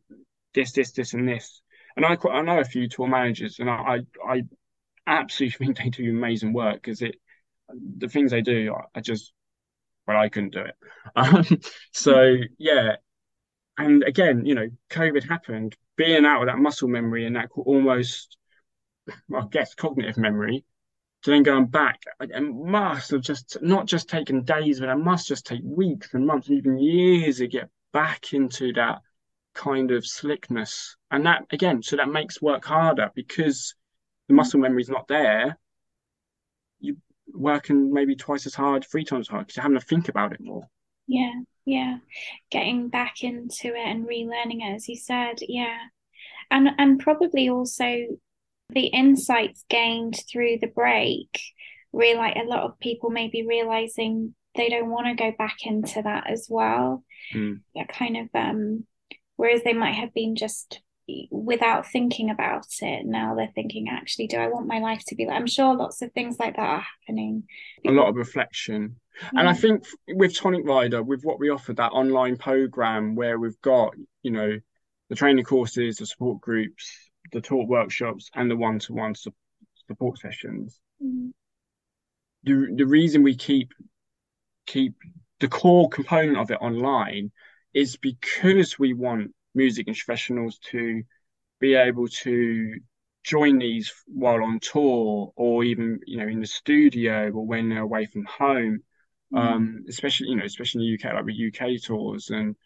[0.55, 1.63] this, this, this, and this.
[1.97, 4.43] And I I know a few tour managers and I I, I
[5.09, 7.17] absolutely think they do amazing work because it
[7.99, 9.33] the things they do I, just
[10.07, 10.75] well I couldn't do it.
[11.17, 11.45] Um,
[11.93, 12.97] so yeah,
[13.79, 18.37] and again, you know, COVID happened, being out of that muscle memory and that almost,
[19.29, 20.65] well, I guess, cognitive memory,
[21.23, 25.29] to then going back, it must have just not just taken days, but it must
[25.29, 29.01] just take weeks and months and even years to get back into that
[29.55, 30.97] kind of slickness.
[31.11, 33.75] And that again, so that makes work harder because
[34.29, 35.59] the muscle memory is not there.
[36.81, 36.97] You're
[37.33, 40.33] working maybe twice as hard, three times as hard because you're having to think about
[40.33, 40.69] it more.
[41.07, 41.33] Yeah
[41.69, 41.99] yeah
[42.51, 45.77] getting back into it and relearning it as you said yeah
[46.51, 48.07] and and probably also
[48.71, 51.41] the insights gained through the break
[51.93, 56.01] realize a lot of people may be realizing they don't want to go back into
[56.01, 57.05] that as well
[57.35, 57.61] mm.
[57.75, 58.87] that kind of um
[59.37, 60.81] whereas they might have been just
[61.31, 65.27] without thinking about it now they're thinking actually do i want my life to be
[65.27, 67.43] like i'm sure lots of things like that are happening
[67.87, 69.41] a lot of reflection yeah.
[69.41, 73.61] and i think with tonic rider with what we offer that online program where we've
[73.63, 74.59] got you know
[75.09, 79.15] the training courses the support groups the talk workshops and the one-to-one
[79.87, 81.31] support sessions mm.
[82.45, 83.73] the, the reason we keep
[84.67, 84.95] keep
[85.41, 87.31] the core component of it online
[87.73, 91.03] is because we want music professionals to
[91.61, 92.75] be able to
[93.25, 97.83] join these while on tour or even you know in the studio or when they're
[97.83, 98.81] away from home
[99.33, 99.39] mm.
[99.39, 102.57] um especially you know especially in the UK like with UK tours and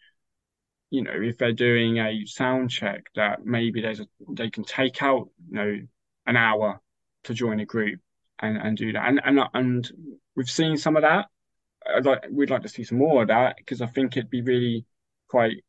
[0.89, 5.01] you know if they're doing a sound check that maybe there's a they can take
[5.01, 5.79] out you know
[6.27, 6.79] an hour
[7.23, 7.99] to join a group
[8.39, 9.91] and and do that and and and
[10.35, 11.25] we've seen some of that
[11.95, 14.41] I'd like we'd like to see some more of that because I think it'd be
[14.41, 14.85] really
[15.27, 15.63] quite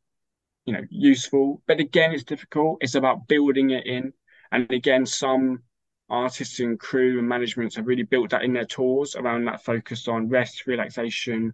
[0.65, 1.61] you know useful.
[1.67, 2.79] But again it's difficult.
[2.81, 4.13] It's about building it in.
[4.51, 5.63] And again some
[6.09, 10.07] artists and crew and managements have really built that in their tours around that focus
[10.07, 11.53] on rest relaxation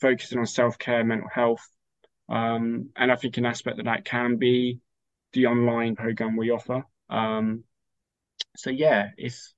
[0.00, 1.66] focusing on self-care mental health.
[2.30, 4.80] Um, and i think an aspect that that can be
[5.32, 6.84] the online program we offer.
[7.08, 7.64] Um,
[8.56, 9.54] so yeah it's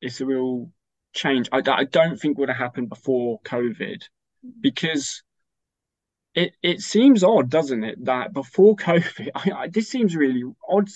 [0.00, 0.70] it's a real
[1.14, 1.48] change.
[1.52, 4.02] I, I don't think would have happened before covid
[4.60, 5.22] because
[6.34, 10.88] it it seems odd, doesn't it, that before COVID, I, I, this seems really odd.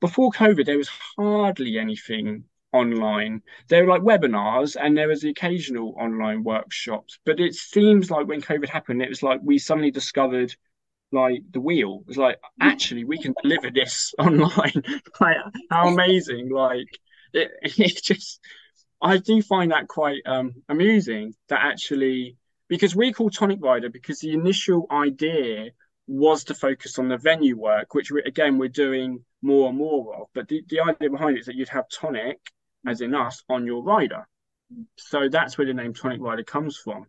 [0.00, 3.42] Before COVID, there was hardly anything online.
[3.68, 7.18] There were like webinars and there was the occasional online workshops.
[7.24, 10.54] But it seems like when COVID happened, it was like we suddenly discovered
[11.12, 12.00] like the wheel.
[12.02, 14.82] It was like actually we can deliver this online.
[15.20, 15.36] like
[15.70, 16.50] how amazing!
[16.50, 16.88] Like
[17.32, 18.40] it, it just
[19.00, 22.36] I do find that quite um amusing that actually
[22.68, 25.70] because we call Tonic Rider because the initial idea
[26.06, 30.14] was to focus on the venue work, which we, again we're doing more and more
[30.14, 30.28] of.
[30.34, 32.38] But the, the idea behind it is that you'd have Tonic,
[32.86, 34.26] as in us, on your rider.
[34.96, 37.06] So that's where the name Tonic Rider comes from.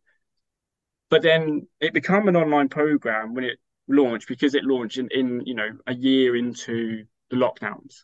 [1.09, 5.41] But then it became an online program when it launched because it launched in, in
[5.45, 8.03] you know a year into the lockdowns.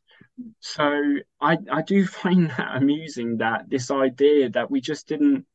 [0.60, 5.46] So I I do find that amusing that this idea that we just didn't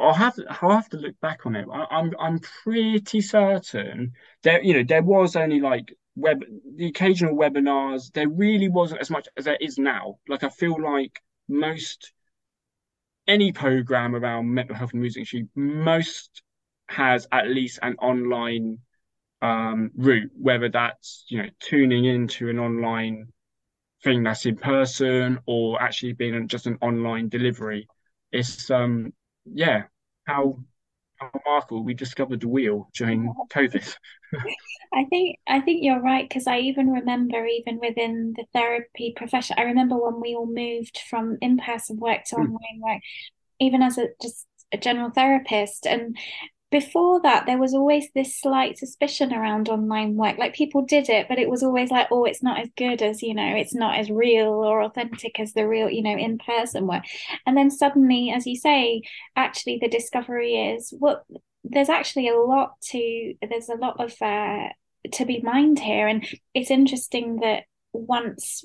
[0.00, 1.66] I'll have to, I'll have to look back on it.
[1.72, 6.42] I, I'm I'm pretty certain there you know there was only like web
[6.76, 8.12] the occasional webinars.
[8.12, 10.18] There really wasn't as much as there is now.
[10.28, 12.12] Like I feel like most
[13.26, 16.42] any program around mental health and music industry, most
[16.88, 18.78] has at least an online
[19.42, 23.28] um, route, whether that's you know tuning into an online
[24.04, 27.88] thing that's in person or actually being just an online delivery.
[28.32, 29.12] It's um
[29.44, 29.84] yeah,
[30.24, 30.58] how
[31.16, 33.96] how remarkable we discovered the wheel during COVID.
[34.94, 39.56] I think I think you're right because I even remember even within the therapy profession,
[39.58, 42.40] I remember when we all moved from in-person work to mm.
[42.40, 43.02] online work,
[43.60, 46.16] even as a just a general therapist, and
[46.70, 50.38] before that there was always this slight suspicion around online work.
[50.38, 53.22] Like people did it but it was always like oh it's not as good as
[53.22, 56.86] you know it's not as real or authentic as the real you know in person
[56.86, 57.04] work.
[57.46, 59.02] And then suddenly as you say
[59.36, 64.14] actually the discovery is what well, there's actually a lot to there's a lot of
[64.22, 64.68] uh,
[65.12, 66.08] to be mined here.
[66.08, 68.64] And it's interesting that once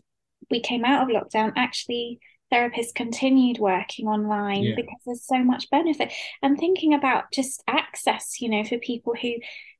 [0.49, 2.19] we came out of lockdown actually
[2.51, 4.75] therapists continued working online yeah.
[4.75, 6.11] because there's so much benefit.
[6.41, 9.33] And thinking about just access you know for people who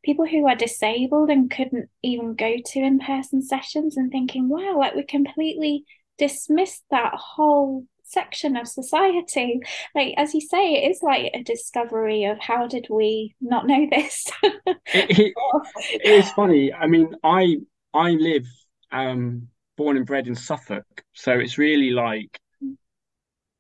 [0.04, 4.94] people who are disabled and couldn't even go to in-person sessions and thinking wow like
[4.94, 5.84] we completely
[6.20, 9.60] dismissed that whole section of society.
[9.94, 13.88] Like as you say it is like a discovery of how did we not know
[13.90, 14.32] this?
[14.44, 15.34] It, it,
[16.04, 16.72] it is funny.
[16.74, 17.58] I mean i
[17.94, 18.46] i live
[18.92, 19.48] um
[19.78, 22.40] born and bred in suffolk so it's really like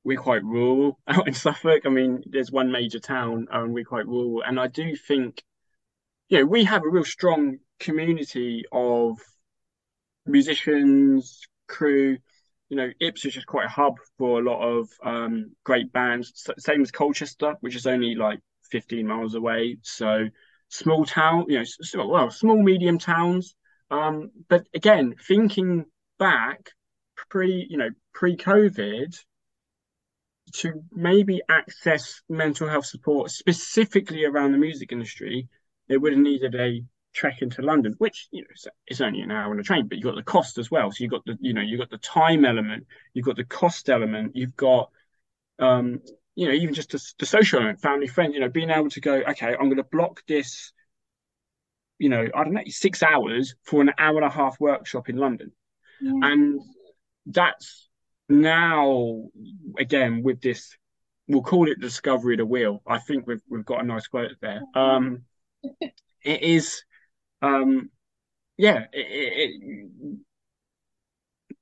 [0.06, 1.82] we're quite rural out in Suffolk.
[1.86, 4.44] I mean, there's one major town and we're quite rural.
[4.46, 5.44] And I do think,
[6.30, 9.18] you know, we have a real strong community of
[10.26, 12.18] musicians, crew.
[12.70, 16.48] You know, Ipswich is just quite a hub for a lot of um, great bands.
[16.58, 18.40] Same as Colchester, which is only like
[18.72, 19.78] 15 miles away.
[19.82, 20.28] So
[20.70, 23.56] small town, you know, well, small medium towns.
[23.92, 25.86] Um, but again, thinking
[26.18, 26.72] back
[27.30, 29.16] pre, you know, pre-COVID,
[30.60, 35.48] to maybe access mental health support specifically around the music industry,
[35.88, 36.84] they would have needed a
[37.14, 40.06] trek into London, which you know it's only an hour on a train, but you've
[40.06, 40.92] got the cost as well.
[40.92, 43.90] So you've got the you know you've got the time element, you've got the cost
[43.90, 44.90] element, you've got
[45.60, 46.02] um
[46.36, 48.34] you know even just the, the social element, family friends.
[48.34, 50.74] You know being able to go, okay, I'm going to block this
[51.98, 55.16] you know, I don't know, six hours for an hour and a half workshop in
[55.18, 55.52] London.
[56.02, 56.12] Yeah.
[56.24, 56.60] And
[57.26, 57.85] that's
[58.30, 59.26] now,
[59.80, 60.76] again, with this,
[61.28, 62.82] we'll call it discovery of the wheel.
[62.88, 64.62] I think we've, we've got a nice quote there.
[64.74, 65.24] Um,
[66.24, 66.84] it is,
[67.42, 67.90] um,
[68.58, 70.18] yeah, it, it, it,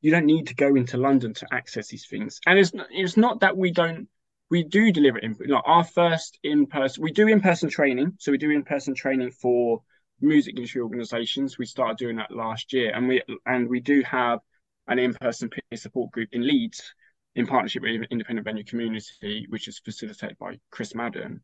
[0.01, 2.39] you don't need to go into London to access these things.
[2.45, 4.07] And it's, it's not that we don't
[4.49, 8.32] we do deliver in like our first in person we do in person training so
[8.32, 9.82] we do in person training for
[10.24, 11.57] music industry organizations.
[11.57, 14.39] We started doing that last year, and we and we do have
[14.88, 16.94] an in-person peer support group in Leeds
[17.36, 21.42] in partnership with Independent Venue Community, which is facilitated by Chris Madden.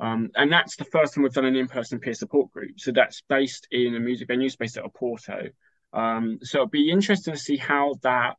[0.00, 2.78] Um, and that's the first time we've done an in-person peer support group.
[2.78, 5.50] So that's based in a music venue, space at Oporto.
[5.92, 8.36] Um, so it'll be interesting to see how that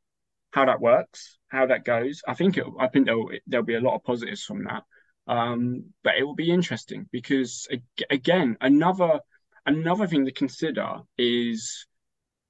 [0.52, 2.22] how that works, how that goes.
[2.28, 4.84] I think it, I think there'll there'll be a lot of positives from that.
[5.28, 7.68] Um, but it will be interesting because
[8.10, 9.20] again, another
[9.66, 11.86] another thing to consider is,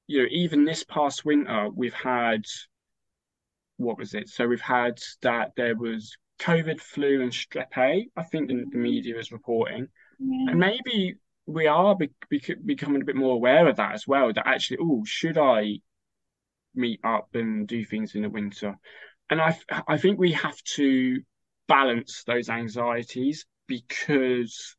[0.09, 2.43] you know, even this past winter, we've had
[3.77, 4.27] what was it?
[4.27, 8.09] So we've had that there was COVID, flu, and strep A.
[8.17, 9.87] I think the, the media is reporting,
[10.19, 10.49] yeah.
[10.49, 11.13] and maybe
[11.45, 14.33] we are be, be, becoming a bit more aware of that as well.
[14.33, 15.75] That actually, oh, should I
[16.73, 18.79] meet up and do things in the winter?
[19.29, 21.19] And I, I think we have to
[21.67, 24.75] balance those anxieties because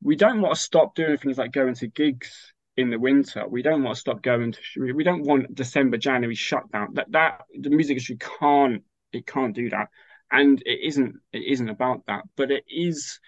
[0.00, 3.46] we don't want to stop doing things like going to gigs in the winter.
[3.48, 4.92] We don't want to stop going to.
[4.94, 6.94] We don't want December, January shutdown.
[6.94, 8.82] That that the music industry can't.
[9.12, 9.88] It can't do that,
[10.30, 11.16] and it isn't.
[11.32, 12.22] It isn't about that.
[12.36, 13.20] But it is.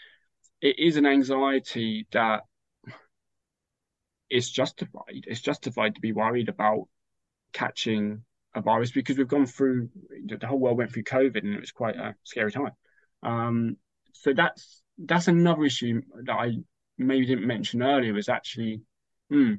[0.61, 2.45] It is an anxiety that
[4.31, 5.25] is justified.
[5.27, 6.89] It's justified to be worried about
[7.53, 8.25] catching
[8.55, 9.91] a virus because we've gone through.
[10.27, 12.73] The whole world went through COVID, and it was quite a scary time.
[13.23, 13.77] Um,
[14.13, 16.53] so that's that's another issue that I
[16.97, 18.81] maybe didn't mention earlier was actually
[19.31, 19.55] hmm,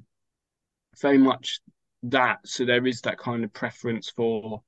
[1.01, 1.59] very much
[2.03, 2.39] that.
[2.45, 4.61] So there is that kind of preference for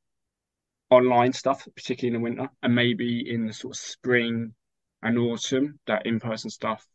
[0.89, 4.53] online stuff, particularly in the winter, and maybe in the sort of spring
[5.01, 6.85] and autumn, that in-person stuff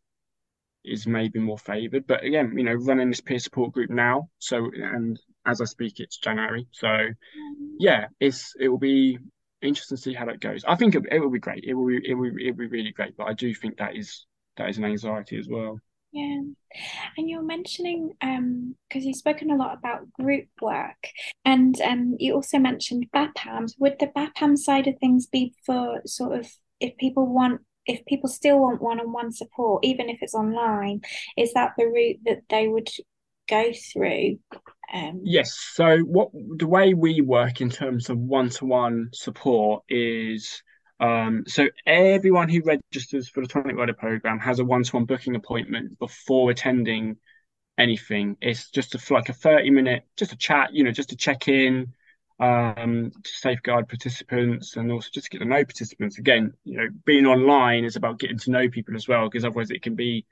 [0.85, 2.07] is maybe more favoured.
[2.07, 6.01] But again, you know, running this peer support group now, so and as I speak,
[6.01, 7.09] it's January, so
[7.79, 9.19] yeah, it's it will be
[9.61, 10.65] interesting to see how that goes.
[10.67, 11.65] I think it, it will be great.
[11.65, 13.17] It will be it will it will be really great.
[13.17, 14.27] But I do think that is
[14.57, 15.79] that is an anxiety as well.
[16.13, 16.43] Yeah,
[17.17, 21.09] and you're mentioning um because you've spoken a lot about group work,
[21.45, 23.75] and um you also mentioned BAPAMs.
[23.79, 26.47] Would the BAPAM side of things be for sort of
[26.81, 31.01] if people want if people still want one-on-one support, even if it's online,
[31.37, 32.89] is that the route that they would
[33.49, 34.39] go through?
[34.93, 35.59] Um, yes.
[35.73, 40.63] So what the way we work in terms of one-to-one support is
[41.03, 45.99] um, so everyone who registers for the Tonic Rider program has a one-to-one booking appointment
[45.99, 47.17] before attending
[47.77, 48.37] anything.
[48.41, 51.49] It's just a, like a 30 minute, just a chat, you know, just to check
[51.49, 51.93] in,
[52.39, 56.19] um, to safeguard participants and also just to get to know participants.
[56.19, 59.73] Again, you know, being online is about getting to know people as well, because otherwise
[59.73, 60.25] it can be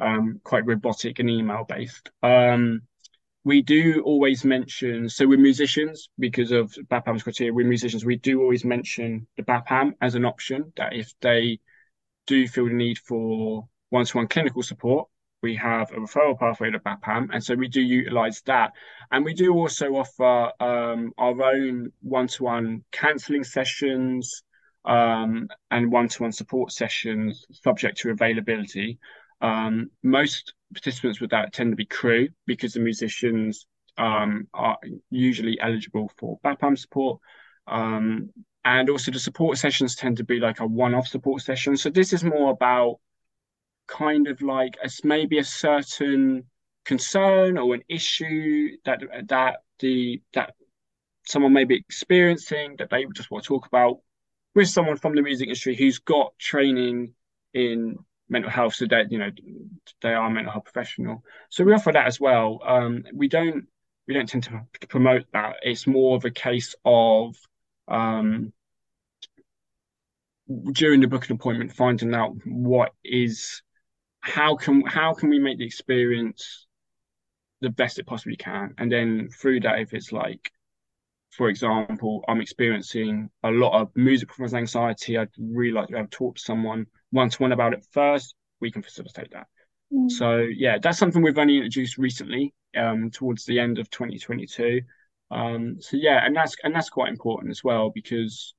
[0.00, 2.10] um, quite robotic and email based.
[2.24, 2.82] Um,
[3.46, 8.40] we do always mention, so we're musicians because of BAPAM's criteria, we're musicians, we do
[8.40, 11.60] always mention the BAPAM as an option that if they
[12.26, 15.06] do feel the need for one to one clinical support,
[15.44, 17.28] we have a referral pathway to BAPAM.
[17.32, 18.72] And so we do utilize that.
[19.12, 24.42] And we do also offer um, our own one to one counseling sessions
[24.84, 28.98] um, and one to one support sessions subject to availability.
[29.40, 33.66] Um, most participants with that tend to be crew because the musicians
[33.98, 34.78] um, are
[35.10, 37.20] usually eligible for BAPAM support.
[37.66, 38.30] Um,
[38.64, 41.76] and also the support sessions tend to be like a one-off support session.
[41.76, 42.98] So this is more about
[43.86, 46.44] kind of like as maybe a certain
[46.84, 50.54] concern or an issue that that the that
[51.26, 53.98] someone may be experiencing that they just want to talk about
[54.54, 57.12] with someone from the music industry who's got training
[57.54, 57.96] in
[58.28, 59.30] mental health so that you know
[60.02, 61.22] they are mental health professional.
[61.50, 62.60] So we offer that as well.
[62.64, 63.66] Um, we don't
[64.06, 65.56] we don't tend to promote that.
[65.62, 67.36] It's more of a case of
[67.88, 68.52] um,
[70.72, 73.62] during the booking appointment finding out what is
[74.20, 76.66] how can how can we make the experience
[77.60, 78.74] the best it possibly can?
[78.78, 80.50] And then through that if it's like
[81.36, 86.10] for example i'm experiencing a lot of music performance anxiety i'd really like to have
[86.10, 89.46] talked to someone one to one about it first, we can facilitate that.
[89.92, 90.10] Mm.
[90.10, 94.82] So yeah, that's something we've only introduced recently, um, towards the end of 2022.
[95.30, 98.54] Um, so yeah, and that's and that's quite important as well because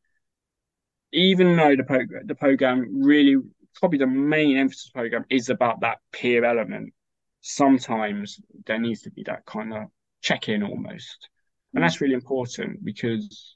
[1.13, 3.37] even though the program the program really
[3.79, 6.93] probably the main emphasis program is about that peer element.
[7.41, 9.83] sometimes there needs to be that kind of
[10.21, 11.29] check in almost.
[11.73, 13.55] And that's really important because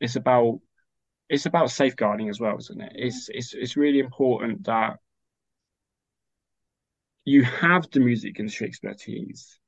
[0.00, 0.60] it's about
[1.28, 2.92] it's about safeguarding as well, isn't it?
[2.94, 4.98] It's it's it's really important that
[7.24, 9.58] you have the music industry expertise,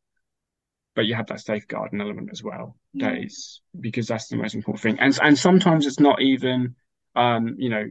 [0.95, 2.77] but you have that safeguarding element as well.
[2.95, 4.99] That is because that's the most important thing.
[5.01, 6.77] And and sometimes it's not even
[7.19, 7.85] um, you know,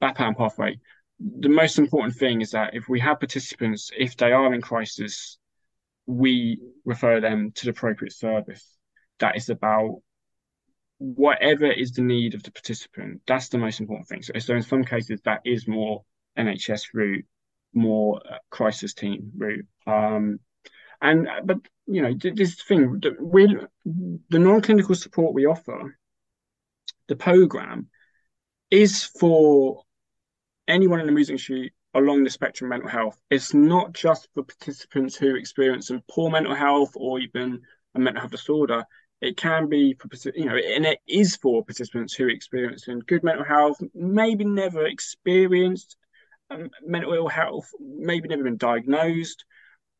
[0.00, 0.78] BAPAM pathway.
[1.18, 5.38] The most important thing is that if we have participants, if they are in crisis,
[6.06, 8.66] we refer them to the appropriate service.
[9.18, 10.02] That is about
[11.00, 13.22] whatever is the need of the participant.
[13.26, 14.22] That's the most important thing.
[14.22, 16.04] So, so in some cases, that is more
[16.38, 17.24] NHS route,
[17.72, 19.66] more uh, crisis team route.
[19.86, 20.40] Um,
[21.00, 25.96] and but you know this thing, we the non-clinical support we offer,
[27.08, 27.88] the program,
[28.70, 29.82] is for
[30.68, 33.18] anyone in the music industry along the spectrum mental health.
[33.30, 37.62] It's not just for participants who experience some poor mental health or even
[37.94, 38.84] a mental health disorder.
[39.20, 43.44] It can be for you know, and it is for participants who experience good mental
[43.44, 45.96] health, maybe never experienced
[46.50, 49.44] um, mental ill health, maybe never been diagnosed,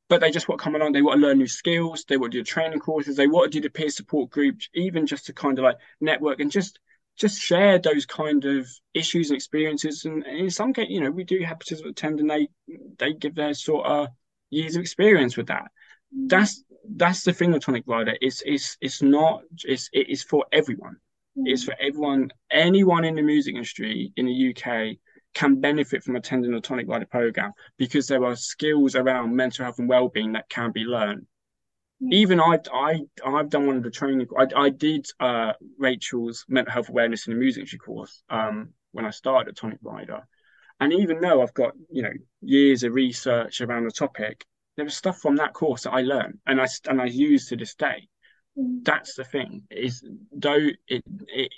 [0.08, 0.92] but they just want to come along.
[0.92, 2.04] They want to learn new skills.
[2.04, 3.16] They want to do training courses.
[3.16, 6.40] They want to do the peer support group, even just to kind of like network
[6.40, 6.80] and just
[7.16, 10.04] just share those kind of issues and experiences.
[10.04, 12.48] And in some case, you know, we do have participants attend and they
[12.98, 14.08] they give their sort of
[14.50, 15.70] years of experience with that.
[16.16, 16.28] Mm.
[16.28, 16.64] That's
[16.96, 18.16] that's the thing with Tonic Rider.
[18.20, 20.96] It's it's it's not it's it is for everyone.
[21.36, 21.44] Mm.
[21.46, 22.30] It's for everyone.
[22.50, 24.96] Anyone in the music industry in the UK
[25.34, 29.78] can benefit from attending the Tonic Rider program because there are skills around mental health
[29.78, 31.26] and well-being that can be learned
[32.08, 34.26] even I, I, I've done one of the training.
[34.38, 39.04] I, I did uh, Rachel's mental health awareness in the music industry course um, when
[39.04, 40.26] I started at Tonic Rider,
[40.80, 44.46] and even though I've got you know years of research around the topic,
[44.76, 47.56] there was stuff from that course that I learned and I and I use to
[47.56, 48.08] this day.
[48.58, 48.84] Mm.
[48.84, 50.02] That's the thing is
[50.32, 51.52] though it it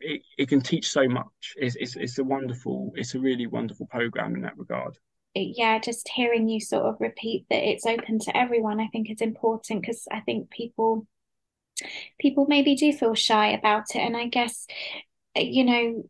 [0.00, 1.54] it, it can teach so much.
[1.56, 4.98] It's, it's it's a wonderful, it's a really wonderful program in that regard
[5.36, 9.20] yeah, just hearing you sort of repeat that it's open to everyone, I think is
[9.20, 11.06] important because I think people
[12.18, 13.98] people maybe do feel shy about it.
[13.98, 14.66] And I guess,
[15.34, 16.08] you know,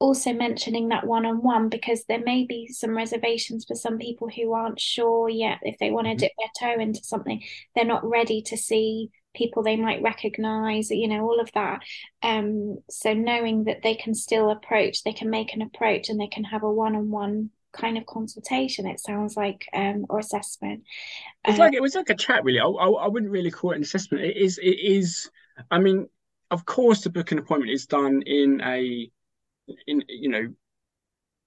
[0.00, 4.28] also mentioning that one on one because there may be some reservations for some people
[4.28, 6.20] who aren't sure yet if they want to mm-hmm.
[6.20, 7.42] dip their toe into something,
[7.74, 11.82] they're not ready to see people they might recognize you know all of that.
[12.22, 16.26] Um so knowing that they can still approach they can make an approach and they
[16.26, 20.82] can have a one-on-one kind of consultation it sounds like um or assessment.
[21.44, 22.58] It's like it was like a chat really.
[22.58, 24.24] I, I, I wouldn't really call it an assessment.
[24.24, 25.30] It is it is
[25.70, 26.08] i mean
[26.50, 29.10] of course the book and appointment is done in a
[29.86, 30.48] in you know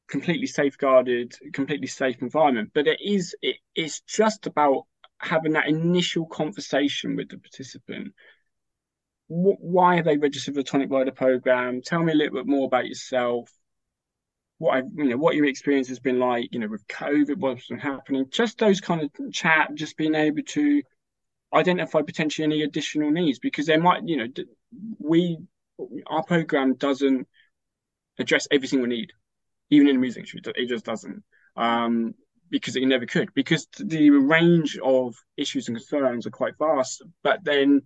[0.08, 2.72] completely safeguarded completely safe environment.
[2.74, 4.86] But it is it, it's just about
[5.18, 8.14] having that initial conversation with the participant.
[9.28, 11.82] Why are they registered for the tonic rider program?
[11.82, 13.50] Tell me a little bit more about yourself.
[14.60, 17.68] What I, you know, what your experience has been like, you know, with COVID, what's
[17.68, 20.84] been happening, just those kind of chat, just being able to
[21.54, 24.28] identify potentially any additional needs because there might, you know,
[25.00, 25.38] we,
[26.08, 27.28] our program doesn't
[28.20, 29.12] address every single need,
[29.70, 31.24] even in the music industry, it just doesn't.
[31.56, 32.16] Um,
[32.50, 37.02] because it never could, because the range of issues and concerns are quite vast.
[37.24, 37.82] But then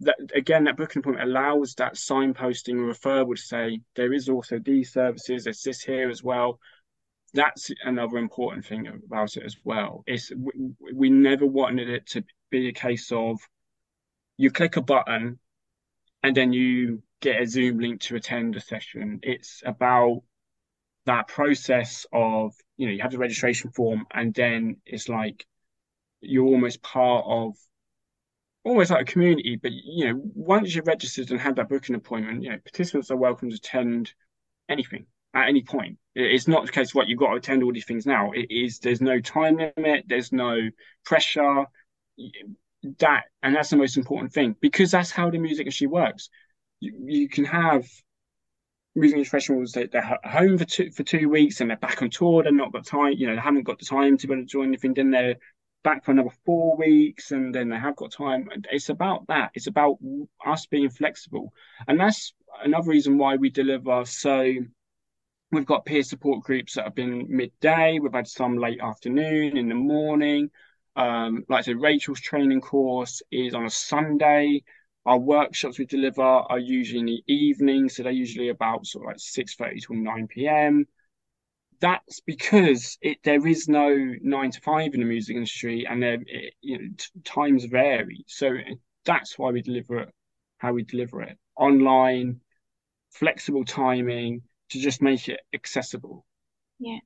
[0.00, 4.58] that again, that booking point allows that signposting and referral to say there is also
[4.58, 6.58] these services, there's this here as well.
[7.34, 10.02] That's another important thing about it as well.
[10.06, 10.52] It's we,
[10.94, 13.38] we never wanted it to be a case of
[14.38, 15.38] you click a button
[16.22, 19.20] and then you get a Zoom link to attend a session.
[19.22, 20.22] It's about
[21.06, 25.46] that process of you know you have the registration form and then it's like
[26.20, 27.54] you're almost part of
[28.66, 32.42] almost like a community, but you know, once you're registered and had that booking appointment,
[32.42, 34.12] you know, participants are welcome to attend
[34.68, 35.98] anything at any point.
[36.16, 38.32] It's not the case what you've got to attend all these things now.
[38.32, 40.56] It is there's no time limit, there's no
[41.04, 41.66] pressure.
[42.98, 46.28] That and that's the most important thing because that's how the music industry works.
[47.06, 47.86] You, can have
[48.94, 52.42] music professionals that they're home for two for two weeks and they're back on tour.
[52.42, 54.46] They're not got time, you know, they haven't got the time to be able to
[54.46, 54.94] join anything.
[54.94, 55.36] Then they're
[55.84, 58.48] back for another four weeks and then they have got time.
[58.70, 59.50] It's about that.
[59.54, 59.98] It's about
[60.44, 61.52] us being flexible.
[61.86, 62.34] And that's
[62.64, 64.04] another reason why we deliver.
[64.04, 64.52] So
[65.52, 67.98] we've got peer support groups that have been midday.
[68.00, 70.50] We've had some late afternoon, in the morning.
[70.96, 74.62] Um, like I said, Rachel's training course is on a Sunday.
[75.06, 79.08] Our workshops we deliver are usually in the evening, so they're usually about sort of
[79.10, 80.86] like 6.30 to 9 p.m
[81.80, 86.18] that's because it there is no nine to five in the music industry, and there
[86.60, 88.24] you know t- times vary.
[88.26, 88.54] So
[89.04, 90.08] that's why we deliver it
[90.58, 92.40] how we deliver it online,
[93.12, 96.24] flexible timing to just make it accessible.
[96.78, 96.98] Yeah.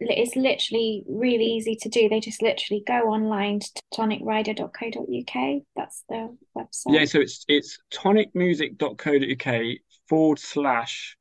[0.00, 2.08] It's literally really easy to do.
[2.08, 5.62] They just literally go online to tonicrider.co.uk.
[5.76, 6.94] That's the website.
[6.94, 9.64] Yeah, so it's it's tonicmusic.co.uk
[10.08, 11.16] forward slash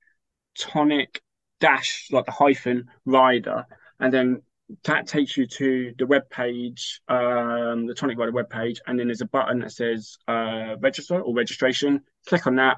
[0.58, 1.22] tonic
[1.60, 3.66] dash like the hyphen rider,
[4.00, 4.42] and then
[4.84, 9.08] that takes you to the web page, um, the Tonic Rider web page, and then
[9.08, 12.02] there's a button that says uh, register or registration.
[12.28, 12.78] Click on that.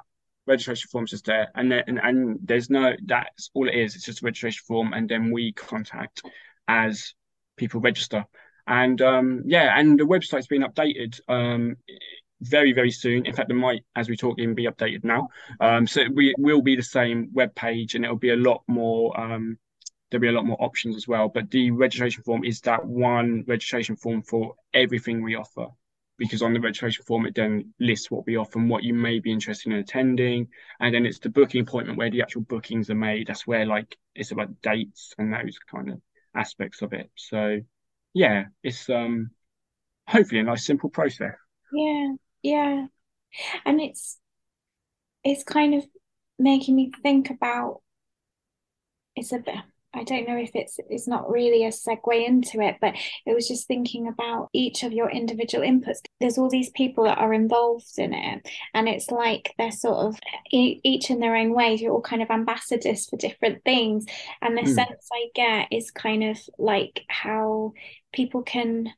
[0.50, 3.96] Registration form's just there, and then and, and there's no that's all it is.
[3.96, 6.24] It's just a registration form, and then we contact
[6.68, 7.14] as
[7.56, 8.26] people register.
[8.66, 11.76] And um, yeah, and the website's been updated um,
[12.42, 13.26] very very soon.
[13.28, 15.30] In fact, it might, as we talk, even be updated now.
[15.60, 19.20] Um, so we will be the same web page, and it'll be a lot more.
[19.20, 19.58] Um,
[20.10, 21.30] there'll be a lot more options as well.
[21.30, 25.68] But the registration form is that one registration form for everything we offer.
[26.20, 29.20] Because on the registration form, it then lists what we offer and what you may
[29.20, 30.48] be interested in attending.
[30.80, 33.28] And then it's the booking appointment where the actual bookings are made.
[33.28, 36.02] That's where like it's about dates and those kind of
[36.36, 37.10] aspects of it.
[37.16, 37.62] So
[38.14, 39.32] yeah, it's um
[40.08, 41.36] hopefully a nice simple process.
[41.74, 42.14] Yeah,
[42.44, 42.86] yeah.
[43.66, 44.20] And it's
[45.24, 45.86] it's kind of
[46.38, 47.82] making me think about
[49.16, 49.56] it's a bit
[49.94, 52.94] I don't know if it's it's not really a segue into it, but
[53.26, 55.98] it was just thinking about each of your individual inputs.
[56.20, 60.20] There's all these people that are involved in it, and it's like they're sort of
[60.52, 61.82] each in their own ways.
[61.82, 64.06] You're all kind of ambassadors for different things,
[64.42, 64.76] and the mm.
[64.76, 67.74] sense I get is kind of like how
[68.14, 68.94] people can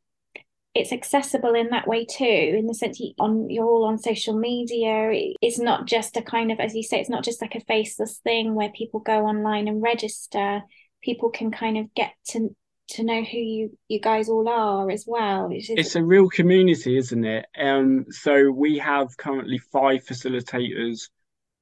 [0.73, 4.37] it's accessible in that way too in the sense you, on you're all on social
[4.37, 5.09] media
[5.41, 8.19] it's not just a kind of as you say it's not just like a faceless
[8.19, 10.61] thing where people go online and register
[11.01, 12.55] people can kind of get to
[12.89, 15.49] to know who you you guys all are as well.
[15.51, 17.45] It's, it's a real community isn't it?
[17.57, 21.09] Um so we have currently five facilitators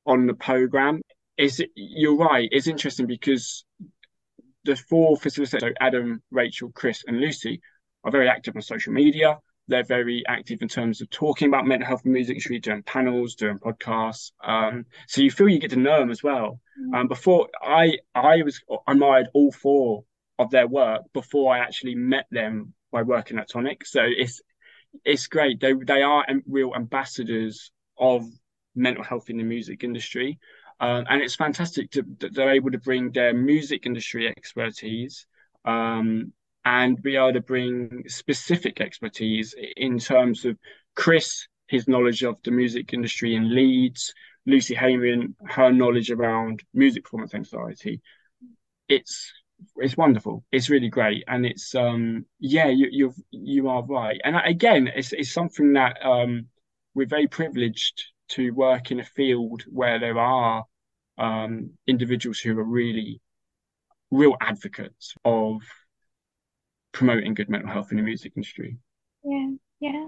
[0.05, 1.01] on the program.
[1.37, 3.63] Is you're right it's interesting because
[4.65, 7.61] the four facilitators so adam rachel chris and lucy
[8.03, 9.39] are very active on social media
[9.69, 13.35] they're very active in terms of talking about mental health and music industry, doing panels,
[13.35, 14.31] doing podcasts.
[14.43, 16.59] Um, so you feel you get to know them as well.
[16.79, 16.95] Mm.
[16.95, 20.03] Um, before I, I was admired all four
[20.39, 23.85] of their work before I actually met them by working at Tonic.
[23.85, 24.41] So it's
[25.05, 25.59] it's great.
[25.59, 28.25] They they are real ambassadors of
[28.75, 30.39] mental health in the music industry,
[30.79, 35.27] um, and it's fantastic to, that they're able to bring their music industry expertise
[35.65, 36.33] um,
[36.69, 40.55] and be able to bring specific expertise in terms of
[40.95, 44.13] Chris, his knowledge of the music industry in Leeds,
[44.45, 48.01] Lucy Heyman, her knowledge around music performance anxiety.
[48.87, 49.33] It's
[49.77, 50.43] it's wonderful.
[50.51, 54.21] It's really great, and it's um yeah, you you you are right.
[54.23, 56.49] And again, it's it's something that um
[56.93, 58.03] we're very privileged
[58.35, 60.65] to work in a field where there are
[61.17, 63.21] um individuals who are really
[64.11, 65.61] real advocates of
[66.91, 68.77] promoting good mental health in the music industry.
[69.23, 69.49] Yeah,
[69.79, 70.07] yeah.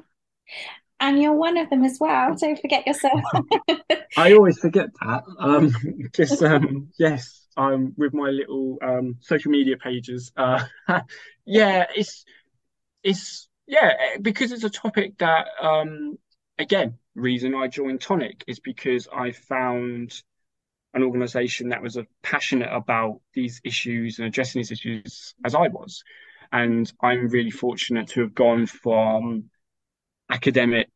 [0.99, 2.35] And you're one of them as well.
[2.35, 3.21] Don't forget yourself.
[4.17, 5.23] I always forget that.
[5.39, 5.73] Um,
[6.13, 10.31] just um, yes, I'm with my little um, social media pages.
[10.37, 10.63] Uh,
[11.45, 12.23] yeah, it's
[13.03, 16.17] it's yeah because it's a topic that um,
[16.59, 20.21] again reason I joined Tonic is because I found
[20.93, 26.03] an organization that was passionate about these issues and addressing these issues as I was.
[26.51, 29.45] And I'm really fortunate to have gone from
[30.29, 30.89] academic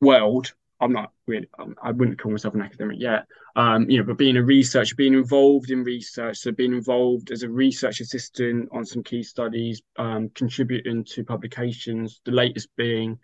[0.00, 0.52] world.
[0.80, 1.48] I'm not really,
[1.82, 3.26] I wouldn't call myself an academic yet,
[3.56, 7.42] um, you know, but being a researcher, being involved in research, so being involved as
[7.42, 13.18] a research assistant on some key studies, um, contributing to publications, the latest being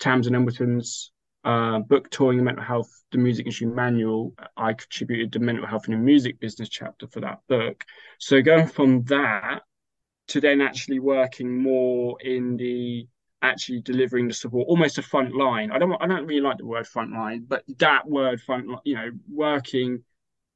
[0.00, 1.12] Tamsin Embleton's
[1.44, 5.92] uh, book touring mental health the music industry manual i contributed the mental health in
[5.92, 7.84] the music business chapter for that book
[8.18, 9.62] so going from that
[10.28, 13.06] to then actually working more in the
[13.40, 15.70] actually delivering the support, almost a front line.
[15.70, 18.94] I don't I don't really like the word front line, but that word front you
[18.94, 20.02] know, working,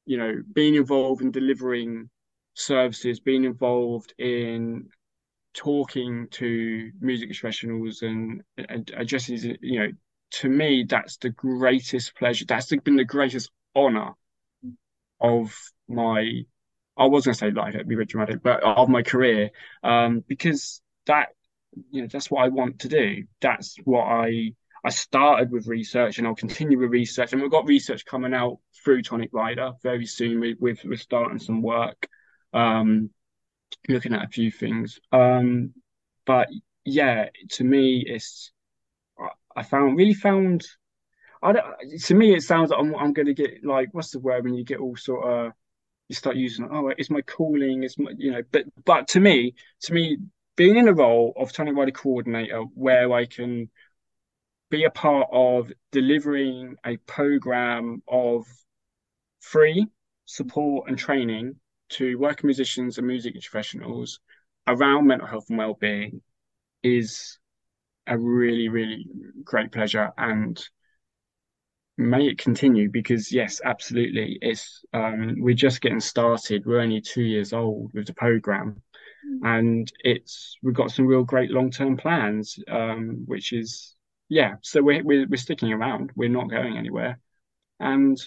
[0.05, 2.09] you know, being involved in delivering
[2.55, 4.89] services, being involved in
[5.53, 9.89] talking to music professionals and, and addressing, you know,
[10.31, 12.45] to me, that's the greatest pleasure.
[12.45, 14.13] That's been the greatest honor
[15.19, 15.55] of
[15.87, 16.43] my
[16.97, 19.49] I was going to say like be very dramatic, but of my career,
[19.83, 21.29] um, because that
[21.91, 23.23] you know that's what I want to do.
[23.41, 24.53] That's what I
[24.85, 27.31] I started with research, and I'll continue with research.
[27.31, 30.41] And we've got research coming out through Tonic Rider very soon.
[30.41, 32.07] We, we're, we're starting some work
[32.53, 33.09] um,
[33.87, 34.99] looking at a few things.
[35.11, 35.73] Um,
[36.25, 36.49] but
[36.83, 38.51] yeah, to me, it's
[39.55, 40.63] I found really found.
[41.41, 41.65] I don't,
[42.03, 44.53] to me, it sounds like I'm, I'm going to get like what's the word when
[44.53, 45.51] you get all sort of
[46.13, 49.55] you start using oh it's my calling it's my you know but but to me
[49.81, 50.17] to me
[50.55, 53.69] being in a role of tonic rider coordinator where I can
[54.69, 58.45] be a part of delivering a program of
[59.39, 59.87] free
[60.25, 61.55] support and training
[61.89, 64.19] to working musicians and music professionals
[64.67, 66.21] around mental health and well-being
[66.83, 67.39] is
[68.05, 69.07] a really really
[69.43, 70.11] great pleasure.
[70.15, 70.63] And
[71.97, 76.65] may it continue because yes absolutely it's um, we're just getting started.
[76.65, 78.81] We're only two years old with the program.
[79.25, 79.57] Mm.
[79.59, 83.95] and it's we've got some real great long-term plans um, which is
[84.27, 86.11] yeah so we're, we're, we're sticking around.
[86.15, 87.19] We're not going anywhere.
[87.79, 88.17] And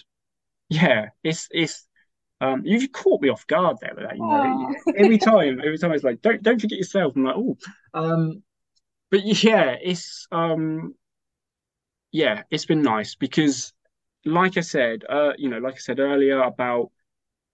[0.69, 1.85] yeah it's it's
[2.39, 4.73] um, you've caught me off guard there with that you know.
[4.95, 7.13] Every time every time it's like don't don't forget yourself.
[7.15, 7.57] I'm like oh
[7.93, 8.43] um
[9.11, 10.95] but yeah it's um
[12.17, 13.73] yeah, it's been nice because,
[14.25, 16.89] like I said, uh, you know, like I said earlier about,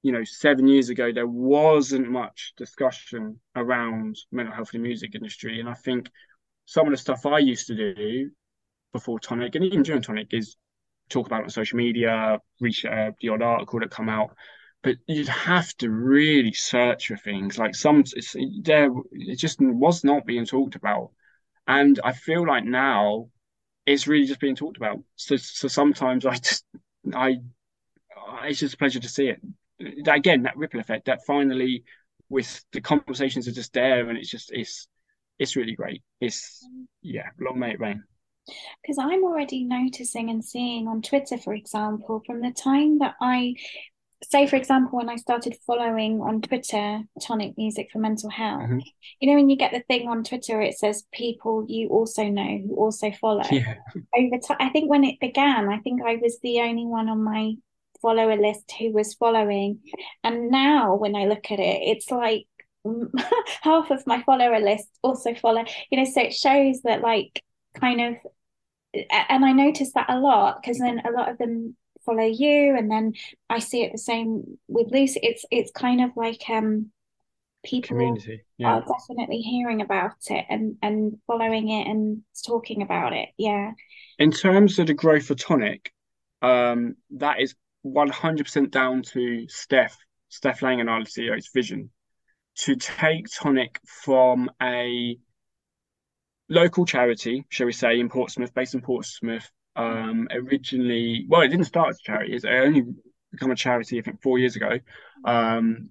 [0.03, 5.15] you know, seven years ago, there wasn't much discussion around mental health in the music
[5.15, 6.09] industry, and I think
[6.63, 8.31] some of the stuff I used to do
[8.93, 10.55] before Tonic and even during Tonic is
[11.09, 14.29] talk about on social media, reach uh, the odd article that come out.
[14.81, 18.05] But you'd have to really search for things like some
[18.61, 18.89] there.
[19.11, 21.11] It just was not being talked about,
[21.67, 23.27] and I feel like now
[23.85, 24.99] it's really just being talked about.
[25.15, 26.65] So so sometimes I just
[27.13, 27.37] I
[28.43, 29.41] it's just a pleasure to see it.
[30.07, 31.83] Again, that ripple effect that finally
[32.29, 34.87] with the conversations are just there and it's just it's
[35.39, 36.01] it's really great.
[36.21, 36.65] It's
[37.01, 38.03] yeah, long may it rain.
[38.81, 43.55] Because I'm already noticing and seeing on Twitter, for example, from the time that I
[44.29, 48.79] say for example when i started following on twitter tonic music for mental health mm-hmm.
[49.19, 52.61] you know when you get the thing on twitter it says people you also know
[52.65, 53.75] who also follow yeah.
[54.17, 57.23] over time i think when it began i think i was the only one on
[57.23, 57.53] my
[58.01, 59.79] follower list who was following
[60.23, 62.45] and now when i look at it it's like
[63.61, 67.41] half of my follower list also follow you know so it shows that like
[67.79, 68.15] kind of
[68.93, 71.75] and i noticed that a lot because then a lot of them
[72.05, 73.13] follow you and then
[73.49, 75.19] i see it the same with lucy.
[75.23, 76.91] It's it's kind of like um
[77.65, 78.75] people Community, yeah.
[78.75, 83.71] are definitely hearing about it and and following it and talking about it yeah.
[84.19, 85.91] In terms of the growth of tonic
[86.41, 87.55] um that is
[87.85, 89.97] 100% down to steph
[90.29, 91.89] steph lang and our ceo's vision.
[92.57, 95.17] To take tonic from a
[96.49, 101.65] local charity shall we say in portsmouth based in portsmouth um, originally, well, it didn't
[101.65, 102.35] start as a charity.
[102.35, 102.85] It only
[103.31, 104.79] become a charity, I think, four years ago,
[105.25, 105.89] um,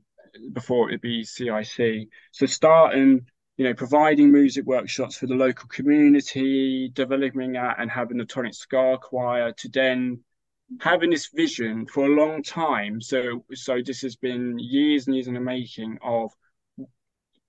[0.52, 2.09] before it'd be CIC.
[2.30, 3.26] So starting,
[3.56, 8.54] you know, providing music workshops for the local community, developing that and having the Tonic
[8.54, 10.20] Ska Choir to then
[10.80, 13.00] having this vision for a long time.
[13.00, 16.32] So, so this has been years and years in the making of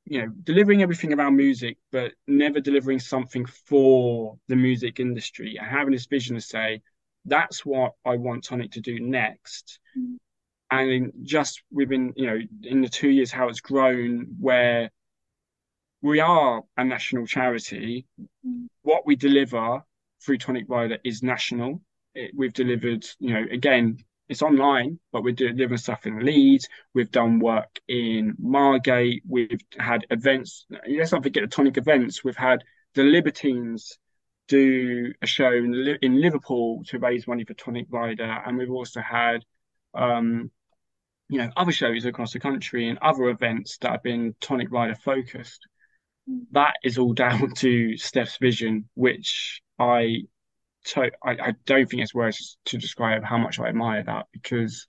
[0.05, 5.67] you know delivering everything around music but never delivering something for the music industry and
[5.67, 6.81] having this vision to say
[7.25, 10.15] that's what i want tonic to do next mm.
[10.71, 14.91] and just within you know in the two years how it's grown where
[16.01, 18.05] we are a national charity
[18.45, 18.67] mm.
[18.81, 19.81] what we deliver
[20.21, 21.81] through tonic rider is national
[22.13, 23.97] it, we've delivered you know again
[24.29, 26.67] it's online, but we're doing different stuff in Leeds.
[26.93, 29.23] We've done work in Margate.
[29.27, 30.65] We've had events.
[30.87, 32.23] Let's not forget the Tonic events.
[32.23, 32.63] We've had
[32.95, 33.97] the Libertines
[34.47, 39.01] do a show in, in Liverpool to raise money for Tonic Rider, and we've also
[39.01, 39.43] had,
[39.93, 40.51] um,
[41.29, 44.95] you know, other shows across the country and other events that have been Tonic Rider
[44.95, 45.67] focused.
[46.29, 46.45] Mm.
[46.51, 50.23] That is all down to Steph's vision, which I
[50.85, 54.87] to, I, I don't think it's words to describe how much I admire that because,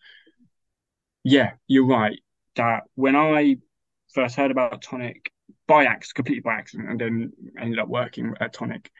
[1.23, 2.19] yeah, you're right.
[2.57, 3.57] That when I
[4.13, 5.33] first heard about Tonic
[5.67, 8.91] by accident, completely by accident, and then ended up working at Tonic,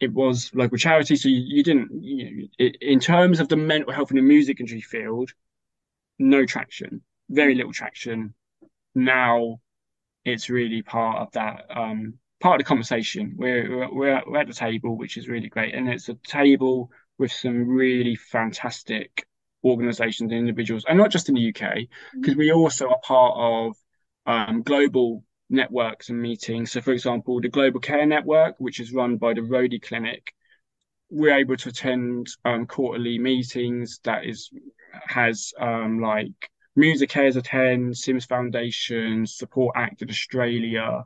[0.00, 1.16] it was local charity.
[1.16, 4.60] So you, you didn't, you it, in terms of the mental health in the music
[4.60, 5.30] industry field,
[6.18, 8.34] no traction, very little traction.
[8.94, 9.60] Now
[10.24, 13.34] it's really part of that um, part of the conversation.
[13.36, 15.74] We're, we're, we're at the table, which is really great.
[15.74, 19.26] And it's a table with some really fantastic
[19.62, 22.38] organizations and individuals, and not just in the UK, because mm-hmm.
[22.38, 23.76] we also are part of
[24.26, 26.72] um, global networks and meetings.
[26.72, 30.32] So, for example, the Global Care Network, which is run by the Rhody Clinic,
[31.10, 34.50] we're able to attend um, quarterly meetings that is
[35.06, 41.04] has um, like MusiCares attend, Sims Foundation, Support Acted Australia,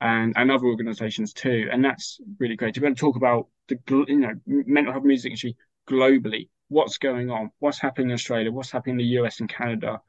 [0.00, 1.68] and, and other organisations too.
[1.70, 5.30] And that's really great be able to talk about the you know mental health music
[5.30, 5.56] industry
[5.88, 6.48] globally.
[6.68, 7.50] What's going on?
[7.58, 8.50] What's happening in Australia?
[8.50, 10.00] What's happening in the US and Canada?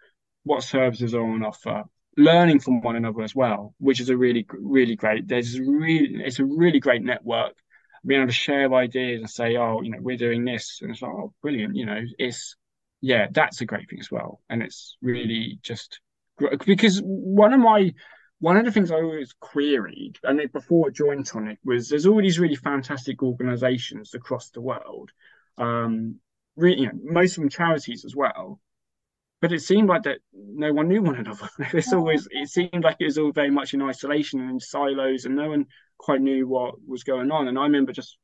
[0.44, 1.84] What services are on offer?
[2.18, 5.28] Learning from one another as well, which is a really really great.
[5.28, 7.54] There's really it's a really great network.
[8.06, 11.02] Being able to share ideas and say, oh, you know, we're doing this, and it's
[11.02, 11.76] like, oh, brilliant.
[11.76, 12.56] You know, it's
[13.02, 14.42] yeah, that's a great thing as well.
[14.50, 16.00] And it's really just
[16.66, 17.94] because one of my
[18.46, 22.22] one of the things I always queried, and before I joined Tonic, was there's all
[22.22, 25.10] these really fantastic organisations across the world,
[25.58, 26.20] um,
[26.56, 28.60] really, you know, most of them charities as well.
[29.42, 31.50] But it seemed like that no one knew one another.
[31.74, 35.26] it's always it seemed like it was all very much in isolation and in silos,
[35.26, 35.66] and no one
[35.98, 37.48] quite knew what was going on.
[37.48, 38.16] And I remember just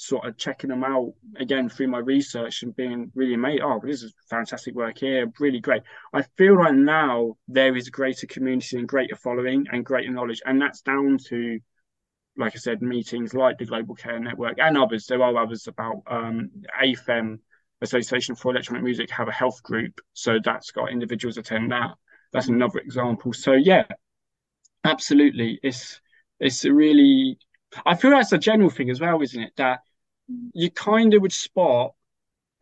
[0.00, 3.62] sort of checking them out again through my research and being really amazed.
[3.62, 5.82] Oh, this is fantastic work here, really great.
[6.14, 10.60] I feel like now there is greater community and greater following and greater knowledge, and
[10.60, 11.60] that's down to,
[12.38, 15.04] like I said, meetings like the Global Care Network and others.
[15.04, 16.50] There are others about um,
[16.82, 17.38] AFEM,
[17.82, 21.90] Association for Electronic Music, have a health group, so that's got individuals attend that.
[22.32, 23.34] That's another example.
[23.34, 23.84] So yeah,
[24.82, 26.00] absolutely, it's
[26.38, 27.38] it's really
[27.84, 29.52] I feel that's a general thing as well, isn't it?
[29.56, 29.80] That
[30.52, 31.94] you kind of would spot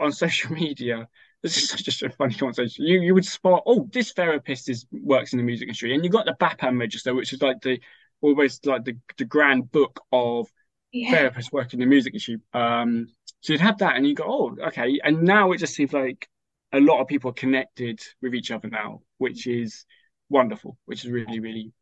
[0.00, 1.08] on social media.
[1.42, 2.84] This is just a funny conversation.
[2.84, 6.10] You you would spot, oh, this therapist is works in the music industry, and you
[6.10, 7.80] got the BAPAM register, which is like the
[8.20, 10.48] always like the the grand book of
[10.92, 11.14] yeah.
[11.14, 12.38] therapists working in the music industry.
[12.52, 13.08] Um,
[13.40, 14.98] so you'd have that, and you go, oh, okay.
[15.04, 16.28] And now it just seems like
[16.72, 19.84] a lot of people are connected with each other now, which is
[20.28, 20.76] wonderful.
[20.86, 21.72] Which is really really,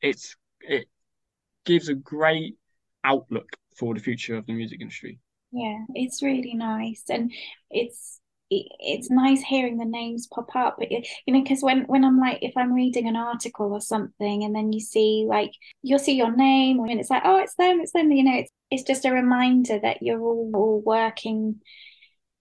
[0.00, 0.88] it's it
[1.66, 2.56] gives a great
[3.04, 5.18] outlook for the future of the music industry.
[5.52, 7.32] Yeah, it's really nice, and
[7.70, 11.02] it's it's nice hearing the names pop up you
[11.34, 14.72] know because when when i'm like if i'm reading an article or something and then
[14.72, 15.50] you see like
[15.82, 18.50] you'll see your name and it's like oh it's them it's them you know it's
[18.70, 21.56] it's just a reminder that you're all, all working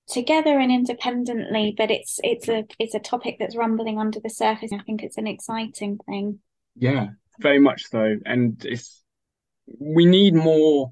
[0.07, 4.72] together and independently but it's it's a it's a topic that's rumbling under the surface
[4.72, 6.38] i think it's an exciting thing
[6.76, 7.07] yeah
[7.40, 9.03] very much so and it's
[9.80, 10.91] we need more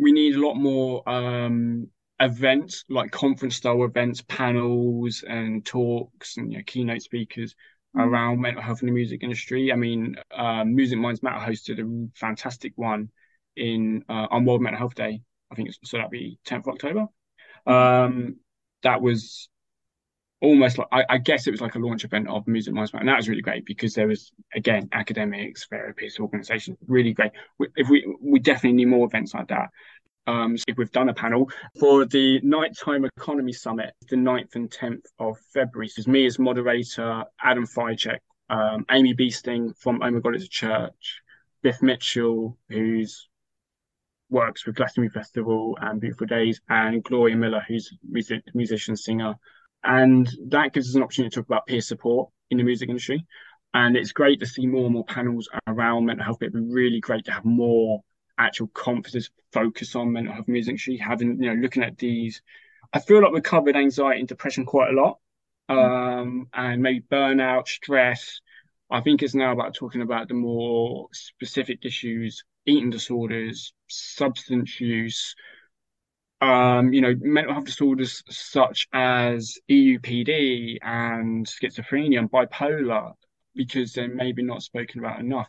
[0.00, 1.88] we need a lot more um,
[2.20, 7.54] events like conference style events panels and talks and you know, keynote speakers
[7.96, 8.04] mm.
[8.04, 12.18] around mental health in the music industry i mean um, music minds matter hosted a
[12.18, 13.08] fantastic one
[13.56, 15.20] in uh, on world mental health day
[15.50, 17.06] i think it's so that'd be 10th of october
[17.66, 17.72] mm.
[17.72, 18.36] um,
[18.82, 19.48] that was
[20.42, 23.02] almost like I, I, guess it was like a launch event of Music Minds Matter,
[23.02, 27.32] and that was really great because there was again academics, therapists, organisations, really great.
[27.76, 29.68] If we we definitely need more events like that.
[30.26, 35.06] Um, so we've done a panel for the Nighttime Economy Summit, the 9th and 10th
[35.18, 35.88] of February.
[35.88, 38.18] So it's me as moderator, Adam Ficek,
[38.48, 41.22] um, Amy Beesting from Oh My God It's a Church,
[41.62, 43.28] Biff Mitchell, who's
[44.28, 49.34] works with Glastonbury Festival and Beautiful Days, and Gloria Miller, who's music, musician, singer,
[49.82, 53.26] and that gives us an opportunity to talk about peer support in the music industry.
[53.72, 56.38] And it's great to see more and more panels around mental health.
[56.42, 58.02] It'd be really great to have more
[58.40, 62.42] actual confidence, focus on mental health music She having, you know, looking at these.
[62.92, 65.18] I feel like we covered anxiety and depression quite a lot.
[65.68, 68.40] Um, and maybe burnout, stress.
[68.90, 75.36] I think it's now about talking about the more specific issues, eating disorders, substance use,
[76.40, 83.12] um, you know, mental health disorders such as EUPD and schizophrenia and bipolar,
[83.54, 85.48] because they're maybe not spoken about enough.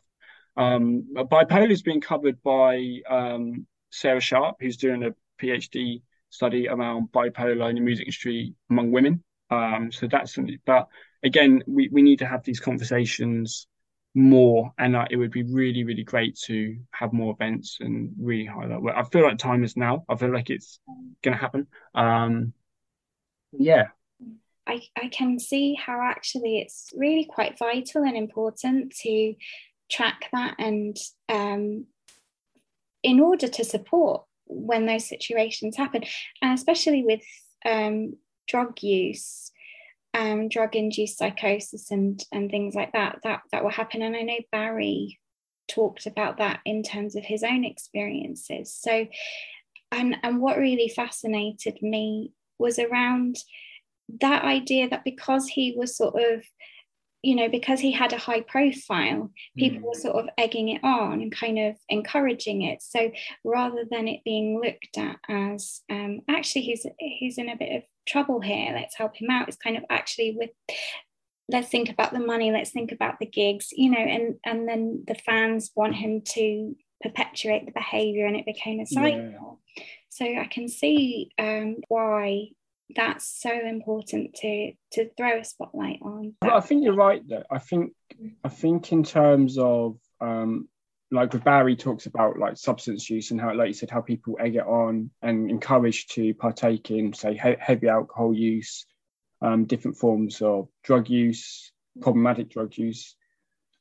[0.58, 7.10] Um, bipolar is being covered by um, Sarah Sharp, who's doing a PhD study around
[7.12, 9.24] bipolar in the music industry among women.
[9.50, 10.88] Um, so that's something, but
[11.24, 13.68] again, we, we need to have these conversations
[14.14, 18.46] more and uh, it would be really really great to have more events and really
[18.46, 20.04] highlight well, i feel like time is now.
[20.10, 20.80] I feel like it's
[21.24, 21.68] going to happen.
[21.96, 22.54] Um
[23.54, 23.88] yeah.
[24.68, 29.34] I, I can see how actually it's really quite vital and important to
[29.92, 30.98] track that and
[31.30, 31.86] um,
[33.04, 36.04] in order to support when those situations happen
[36.42, 37.22] and especially with
[37.66, 38.16] um,
[38.48, 39.52] drug use
[40.14, 44.02] um, drug induced psychosis and and things like that that that will happen.
[44.02, 45.20] And I know Barry
[45.68, 48.74] talked about that in terms of his own experiences.
[48.74, 49.08] So
[49.92, 53.38] and and what really fascinated me was around
[54.20, 56.44] that idea that because he was sort of
[57.24, 59.84] you know, because he had a high profile, people mm.
[59.84, 62.82] were sort of egging it on and kind of encouraging it.
[62.82, 63.12] So
[63.46, 67.84] rather than it being looked at as um, actually he's he's in a bit of
[68.08, 70.50] trouble here, let's help him out, it's kind of actually with
[71.48, 75.04] let's think about the money, let's think about the gigs, you know, and and then
[75.08, 79.60] the fans want him to perpetuate the behavior and it became a cycle.
[79.78, 79.84] Yeah.
[80.10, 82.50] So I can see um, why
[82.96, 86.36] that's so important to to throw a spotlight on.
[86.42, 87.44] I think you're right though.
[87.50, 87.94] I think
[88.44, 90.68] I think in terms of um,
[91.12, 94.38] like with Barry talks about like substance use and how, like you said, how people
[94.40, 98.86] egg it on and encouraged to partake in, say, he- heavy alcohol use,
[99.42, 103.16] um, different forms of drug use, problematic drug use.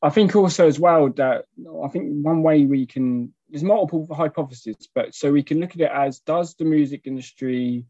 [0.02, 1.44] I think also as well that
[1.84, 5.80] I think one way we can there's multiple hypotheses, but so we can look at
[5.80, 7.84] it as does the music industry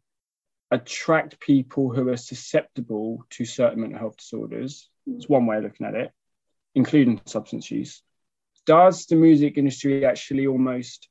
[0.71, 4.89] attract people who are susceptible to certain mental health disorders?
[5.07, 6.13] It's one way of looking at it,
[6.75, 8.03] including substance use.
[8.67, 11.09] Does the music industry actually almost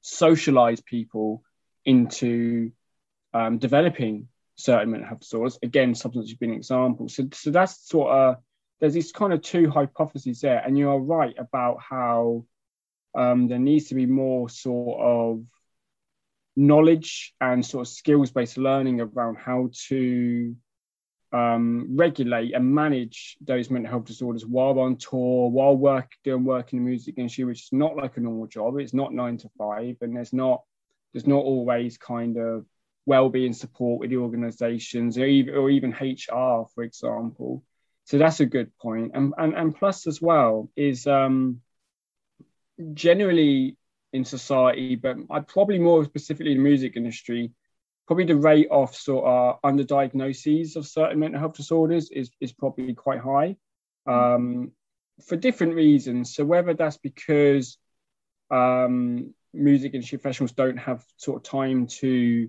[0.00, 1.42] socialize people
[1.84, 2.72] into
[3.32, 5.58] um, developing certain mental health disorders?
[5.62, 7.08] Again, substance use being an example.
[7.08, 8.36] So, so that's sort of
[8.80, 12.44] there's these kind of two hypotheses there, and you are right about how
[13.14, 15.44] um, there needs to be more sort of
[16.58, 20.56] knowledge and sort of skills based learning around how to
[21.32, 26.72] um, regulate and manage those mental health disorders while on tour, while work doing work
[26.72, 28.76] in the music industry, which is not like a normal job.
[28.76, 30.62] It's not nine to five, and there's not
[31.12, 32.66] there's not always kind of
[33.06, 37.62] well-being support with the organisations or even, or even HR, for example.
[38.04, 39.12] So that's a good point.
[39.14, 41.60] And and, and plus as well is um,
[42.94, 43.77] generally
[44.12, 47.52] in society, but I probably more specifically the music industry,
[48.06, 52.94] probably the rate of sort of underdiagnoses of certain mental health disorders is is probably
[52.94, 53.56] quite high.
[54.06, 54.72] Um,
[55.26, 56.34] for different reasons.
[56.34, 57.76] So whether that's because
[58.50, 62.48] um, music industry professionals don't have sort of time to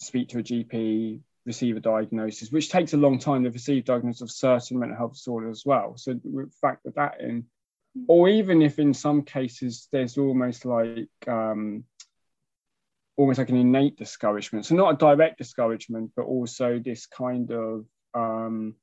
[0.00, 4.22] speak to a GP, receive a diagnosis, which takes a long time to receive diagnosis
[4.22, 5.96] of certain mental health disorders as well.
[5.96, 6.18] So
[6.60, 7.46] factor that in.
[8.06, 11.84] Or even if in some cases there's almost like um,
[13.16, 14.66] almost like an innate discouragement.
[14.66, 18.76] So not a direct discouragement, but also this kind of um,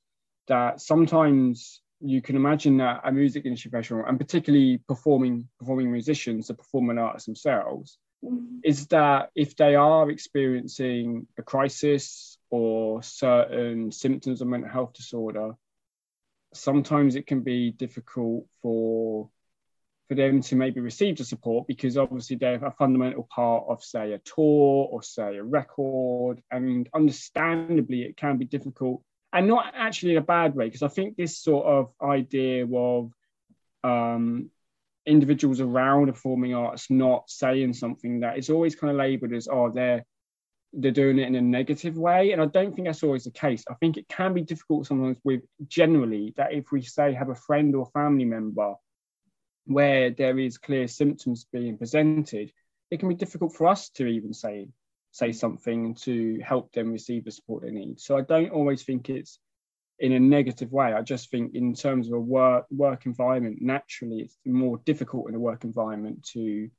[0.47, 6.47] that sometimes you can imagine that a music industry professional, and particularly performing performing musicians,
[6.47, 8.57] the performing artists themselves, mm-hmm.
[8.63, 15.55] is that if they are experiencing a crisis or certain symptoms of mental health disorder,
[16.55, 19.29] sometimes it can be difficult for
[20.07, 24.13] for them to maybe receive the support because obviously they're a fundamental part of say
[24.13, 26.43] a tour or say a record.
[26.51, 29.01] And understandably it can be difficult
[29.35, 33.11] and not actually in a bad way because i think this sort of idea of
[33.83, 34.49] um,
[35.05, 39.47] individuals around a performing arts not saying something that is always kind of labeled as
[39.51, 40.03] oh they're
[40.75, 43.63] they're doing it in a negative way and i don't think that's always the case
[43.69, 47.35] i think it can be difficult sometimes with generally that if we say have a
[47.35, 48.73] friend or family member
[49.65, 52.51] where there is clear symptoms being presented
[52.91, 54.67] it can be difficult for us to even say
[55.11, 59.09] say something to help them receive the support they need so i don't always think
[59.09, 59.39] it's
[59.99, 60.93] in a negative way.
[60.93, 65.35] I just think in terms of a work work environment, naturally it's more difficult in
[65.35, 66.69] a work environment to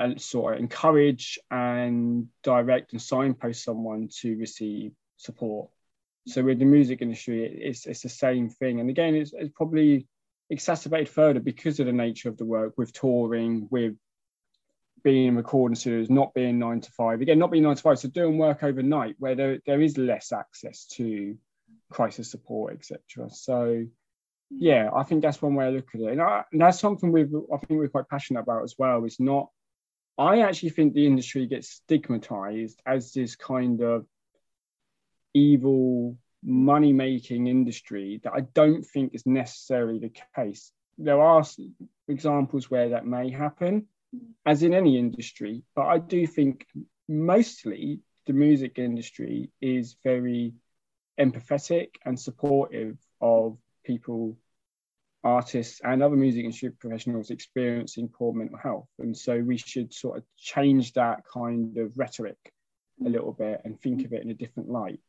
[0.00, 5.68] uh, sort of encourage and direct and signpost someone to receive support.
[6.26, 8.80] So with the music industry, it's it's the same thing.
[8.80, 10.06] And again, it's, it's probably
[10.48, 13.94] exacerbated further because of the nature of the work with touring, with
[15.02, 17.20] being in recording studios, not being nine to five.
[17.20, 20.32] Again, not being nine to five, so doing work overnight where there, there is less
[20.32, 21.36] access to
[21.90, 23.30] crisis support, etc.
[23.30, 23.86] So
[24.50, 27.12] yeah, I think that's one way I look at it, and, I, and that's something
[27.12, 29.04] we I think we're quite passionate about as well.
[29.04, 29.48] It's not.
[30.20, 34.04] I actually think the industry gets stigmatized as this kind of
[35.32, 40.72] evil money making industry that I don't think is necessarily the case.
[40.98, 41.42] There are
[42.06, 43.86] examples where that may happen,
[44.44, 46.66] as in any industry, but I do think
[47.08, 50.52] mostly the music industry is very
[51.18, 54.36] empathetic and supportive of people,
[55.22, 58.88] artists, and other music industry professionals experiencing poor mental health.
[58.98, 62.38] And so we should sort of change that kind of rhetoric
[63.04, 65.00] a little bit and think of it in a different light.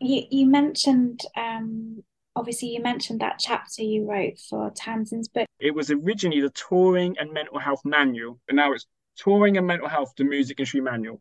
[0.00, 2.02] You, you mentioned um,
[2.36, 5.46] obviously you mentioned that chapter you wrote for Tamsin's book.
[5.60, 9.88] It was originally the Touring and Mental Health Manual, but now it's Touring and Mental
[9.88, 11.20] Health, the Music Industry Manual.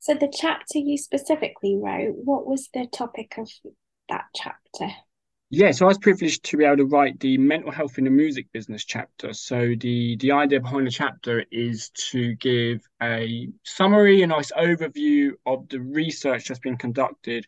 [0.00, 3.50] So the chapter you specifically wrote, what was the topic of
[4.08, 4.94] that chapter?
[5.52, 8.10] Yeah, so I was privileged to be able to write the mental health in the
[8.10, 9.32] music business chapter.
[9.32, 15.32] So the the idea behind the chapter is to give a summary, a nice overview
[15.46, 17.46] of the research that's been conducted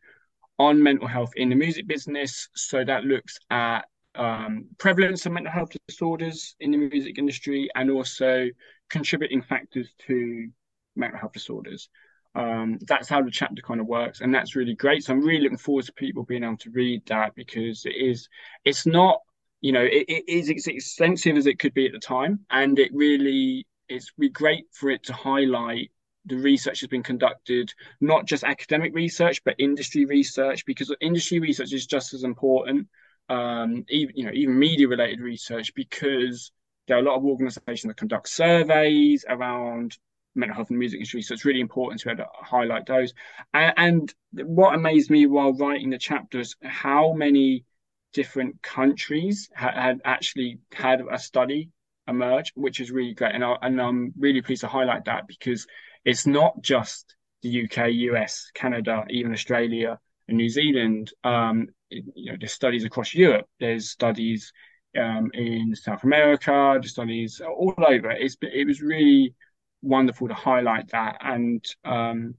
[0.59, 2.49] on mental health in the music business.
[2.57, 3.83] So that looks at
[4.17, 8.49] um, prevalence of mental health disorders in the music industry and also
[8.91, 10.49] contributing factors to
[10.97, 11.89] mental health disorders.
[12.35, 15.05] Um, that's how the chapter kind of works, and that's really great.
[15.05, 18.29] So I'm really looking forward to people being able to read that because it is,
[18.65, 19.21] it's not,
[19.61, 22.79] you know, it, it is as extensive as it could be at the time, and
[22.79, 25.91] it really it's be great for it to highlight
[26.27, 31.73] the research has been conducted, not just academic research, but industry research, because industry research
[31.73, 32.89] is just as important,
[33.29, 36.53] um, even you know, even media related research, because
[36.87, 39.99] there are a lot of organizations that conduct surveys around
[40.35, 41.23] mental health the music industry.
[41.23, 43.13] So it's really important to, to highlight those.
[43.53, 47.67] And, and, what amazed me while writing the chapters, how many
[48.15, 51.69] different countries ha- had actually had a study
[52.09, 53.35] emerge, which is really great.
[53.35, 55.67] And, I, and I'm really pleased to highlight that because
[56.05, 59.99] it's not just the UK, US, Canada, even Australia
[60.29, 61.13] and New Zealand.
[61.25, 63.47] Um, you know, there's studies across Europe.
[63.61, 64.53] There's studies
[64.99, 66.79] um, in South America.
[66.81, 68.11] There's studies all over.
[68.11, 69.35] It's it was really
[69.83, 71.19] wonderful to highlight that.
[71.21, 72.35] And um,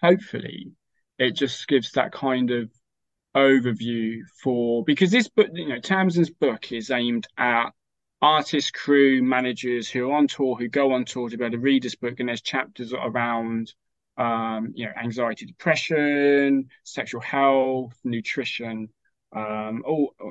[0.00, 0.72] hopefully
[1.18, 2.70] it just gives that kind of
[3.36, 7.70] overview for because this book you know Tamsin's book is aimed at
[8.20, 11.58] artists crew managers who are on tour who go on tour to be able to
[11.58, 12.18] read this book.
[12.18, 13.72] And there's chapters around
[14.16, 18.88] um, you know anxiety depression sexual health nutrition
[19.34, 19.82] um,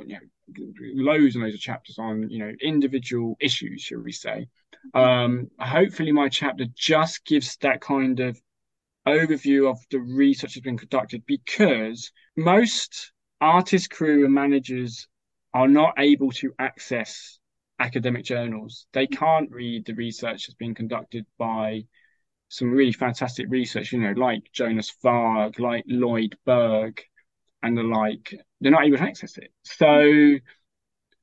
[0.06, 0.64] you know
[0.96, 4.48] loads and loads of chapters on you know individual issues shall we say
[4.94, 8.40] um, hopefully, my chapter just gives that kind of
[9.08, 13.12] overview of the research that's been conducted because most
[13.42, 15.08] artists, crew, and managers
[15.54, 17.40] are not able to access
[17.80, 18.88] academic journals.
[18.94, 21.86] They can't read the research that's been conducted by
[22.50, 27.02] some really fantastic research, you know, like Jonas Vaag, like Lloyd Berg,
[27.64, 28.36] and the like.
[28.62, 29.52] They're not able to access it.
[29.64, 30.40] So,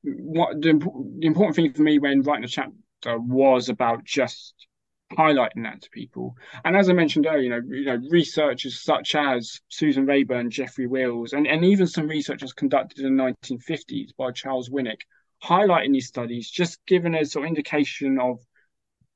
[0.03, 0.73] what the,
[1.19, 4.67] the important thing for me when writing a chapter was about just
[5.13, 6.35] highlighting that to people.
[6.65, 10.87] And as I mentioned earlier, you know, you know, researchers such as Susan Raeburn, Geoffrey
[10.87, 15.01] Wills, and, and even some researchers conducted in the 1950s by Charles Winick,
[15.43, 18.39] highlighting these studies, just giving a sort of indication of,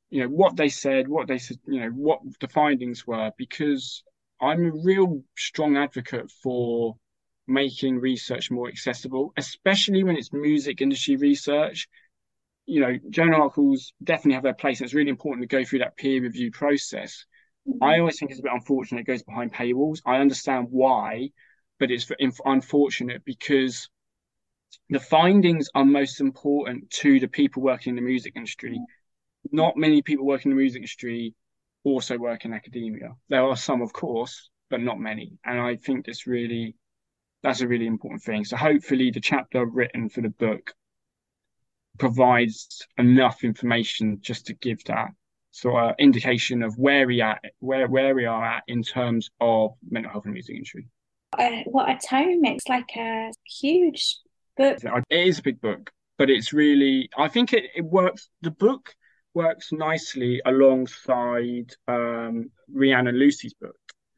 [0.09, 4.03] you know, what they said, what they said, you know, what the findings were, because
[4.41, 6.95] I'm a real strong advocate for
[7.47, 11.87] making research more accessible, especially when it's music industry research
[12.65, 14.79] you know, journal articles definitely have their place.
[14.79, 17.25] And it's really important to go through that peer review process.
[17.67, 17.83] Mm-hmm.
[17.83, 19.99] I always think it's a bit unfortunate it goes behind paywalls.
[20.05, 21.31] I understand why,
[21.79, 22.09] but it's
[22.45, 23.89] unfortunate because
[24.89, 28.79] the findings are most important to the people working in the music industry.
[29.51, 31.33] Not many people working in the music industry
[31.83, 33.15] also work in academia.
[33.29, 35.33] There are some, of course, but not many.
[35.43, 36.75] And I think this really,
[37.43, 38.45] that's a really important thing.
[38.45, 40.73] So hopefully the chapter I've written for the book
[41.97, 45.09] provides enough information just to give that
[45.51, 49.71] sort of indication of where we at where where we are at in terms of
[49.89, 50.87] mental health and music industry.
[51.37, 52.45] Uh, what a tome!
[52.45, 54.17] It's like a huge
[54.57, 54.79] book.
[55.09, 58.29] It is a big book, but it's really I think it, it works.
[58.41, 58.95] The book
[59.33, 63.75] works nicely alongside um, Rhiannon Lucy's book.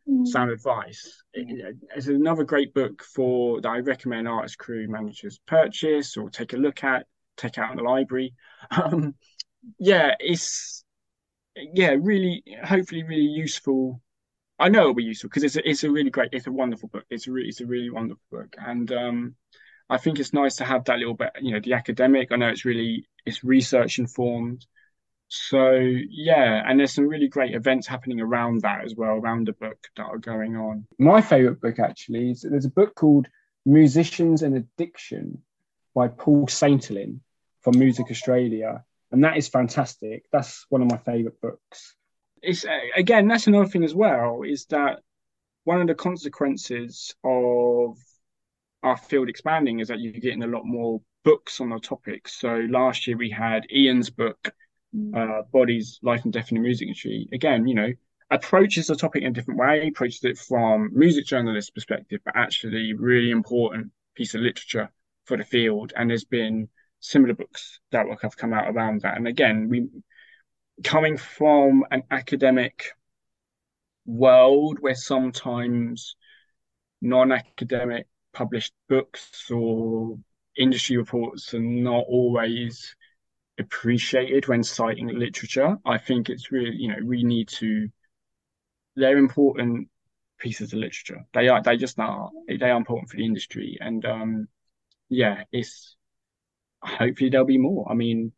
[0.07, 0.27] Mm.
[0.27, 1.23] Sound advice.
[1.34, 6.53] It, it's another great book for that I recommend artist crew managers purchase or take
[6.53, 7.07] a look at
[7.38, 8.34] take out in the library.
[8.71, 9.13] Um,
[9.77, 10.84] yeah, it's
[11.55, 14.01] yeah, really, hopefully, really useful.
[14.59, 16.89] I know it'll be useful because it's a, it's a really great, it's a wonderful
[16.89, 17.05] book.
[17.09, 19.35] It's a really, it's a really wonderful book, and um,
[19.89, 22.31] I think it's nice to have that little bit, you know, the academic.
[22.31, 24.65] I know it's really, it's research informed.
[25.35, 29.53] So yeah, and there's some really great events happening around that as well, around the
[29.53, 30.85] book that are going on.
[30.99, 33.27] My favorite book actually is there's a book called
[33.65, 35.41] Musicians and Addiction
[35.95, 37.19] by Paul Saintilan
[37.61, 40.26] from Music Australia, and that is fantastic.
[40.31, 41.95] That's one of my favourite books.
[42.43, 44.43] It's uh, again, that's another thing as well.
[44.43, 44.99] Is that
[45.64, 47.97] one of the consequences of
[48.84, 52.27] our field expanding is that you're getting a lot more books on the topic.
[52.27, 54.53] So last year we had Ian's book.
[55.15, 57.27] Uh, Bodies, Life and Death in the Music Industry.
[57.31, 57.91] Again, you know,
[58.31, 62.93] approaches the topic in a different way, approaches it from music journalist perspective, but actually
[62.93, 64.89] really important piece of literature
[65.25, 65.93] for the field.
[65.95, 69.17] And there's been similar books that have come out around that.
[69.17, 69.87] And again, we
[70.83, 72.91] coming from an academic
[74.05, 76.15] world where sometimes
[77.01, 80.17] non-academic published books or
[80.57, 82.95] industry reports are not always
[83.59, 85.77] appreciated when citing literature.
[85.85, 87.89] I think it's really, you know, we need to.
[88.95, 89.89] They're important
[90.39, 91.25] pieces of literature.
[91.34, 91.61] They are.
[91.61, 92.30] They just are.
[92.47, 94.47] They are important for the industry, and um,
[95.09, 95.95] yeah, it's.
[96.81, 97.89] Hopefully there'll be more.
[97.89, 98.34] I mean,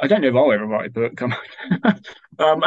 [0.00, 1.16] I don't know if I'll ever write a book.
[1.16, 1.34] Come
[1.84, 2.00] on.
[2.38, 2.62] um,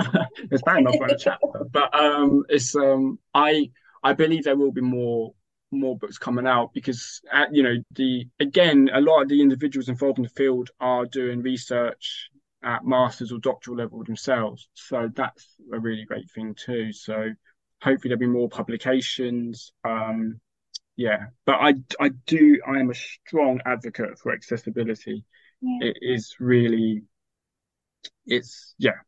[0.50, 3.72] it's bad enough write a chapter, but um, it's um, I
[4.04, 5.34] I believe there will be more
[5.72, 9.90] more books coming out because uh, you know the again a lot of the individuals
[9.90, 12.30] involved in the field are doing research
[12.64, 14.70] at masters or doctoral level themselves.
[14.74, 16.92] So that's a really great thing too.
[16.94, 17.30] So
[17.82, 20.40] hopefully there'll be more publications um
[20.98, 21.28] yeah.
[21.46, 25.24] But i i do i am a strong advocate for accessibility.
[25.62, 25.90] Yeah.
[25.90, 27.04] it is really
[28.26, 29.00] it's yeah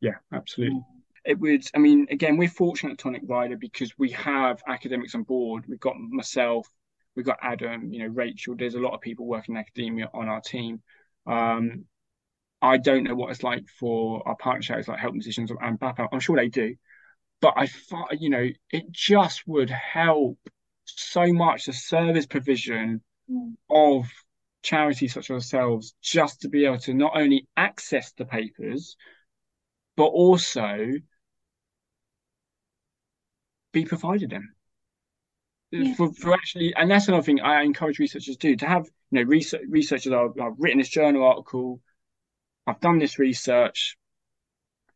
[0.00, 0.76] yeah absolutely.
[0.76, 0.97] Yeah
[1.28, 5.22] it would i mean again we're fortunate at tonic rider because we have academics on
[5.22, 6.66] board we've got myself
[7.14, 10.26] we've got adam you know rachel there's a lot of people working in academia on
[10.26, 10.80] our team
[11.26, 11.84] um,
[12.62, 16.08] i don't know what it's like for our partner charities like help musicians and BAPA.
[16.10, 16.74] i'm sure they do
[17.42, 20.38] but i thought you know it just would help
[20.86, 23.52] so much the service provision mm.
[23.70, 24.06] of
[24.62, 28.96] charities such as ourselves just to be able to not only access the papers
[29.98, 30.92] but also
[33.72, 34.54] be provided them.
[35.74, 35.94] Uh, yeah.
[35.94, 39.20] For, for actually, and that's another thing I encourage researchers to do to have, you
[39.20, 40.12] know, research, researchers.
[40.12, 41.80] I've, I've written this journal article,
[42.66, 43.96] I've done this research.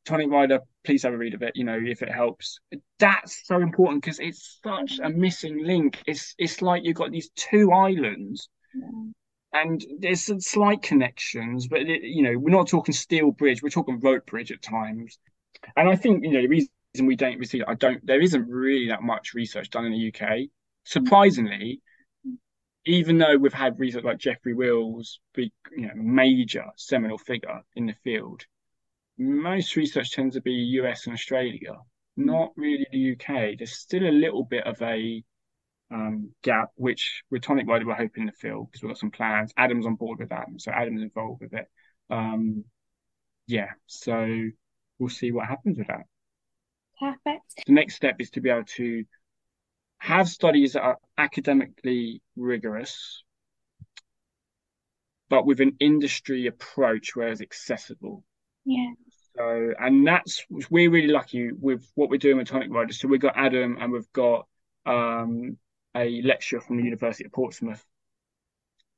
[0.04, 1.52] Tonic Rider, please have a read of it.
[1.54, 2.58] You know, if it helps.
[2.98, 6.02] That's so important because it's such a missing link.
[6.06, 9.62] It's it's like you've got these two islands, yeah.
[9.62, 13.62] and there's some slight connections, but it, you know, we're not talking steel bridge.
[13.62, 15.18] We're talking rope bridge at times.
[15.76, 18.48] And I think you know the reason reason we don't receive I don't there isn't
[18.48, 20.48] really that much research done in the UK.
[20.84, 21.80] Surprisingly,
[22.84, 27.86] even though we've had research like Geoffrey Wills, big you know major seminal figure in
[27.86, 28.44] the field,
[29.18, 31.76] most research tends to be US and Australia,
[32.16, 33.56] not really the UK.
[33.58, 35.22] There's still a little bit of a
[35.90, 39.52] um, gap, which with Tonic Rider we're hoping to fill because we've got some plans.
[39.56, 41.66] Adam's on board with that, so Adam's involved with it.
[42.10, 42.64] Um,
[43.46, 44.50] yeah, so
[44.98, 46.04] we'll see what happens with that.
[47.02, 47.66] Perfect.
[47.66, 49.04] The next step is to be able to
[49.98, 53.24] have studies that are academically rigorous,
[55.28, 58.22] but with an industry approach where it's accessible.
[58.64, 58.92] Yeah.
[59.36, 62.92] So, and that's we're really lucky with what we're doing with Tonic Rider.
[62.92, 64.46] So we've got Adam and we've got
[64.86, 65.56] um,
[65.96, 67.84] a lecturer from the University of Portsmouth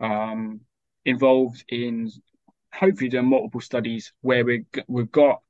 [0.00, 0.60] um,
[1.06, 2.10] involved in
[2.70, 5.40] hopefully doing multiple studies where we we've got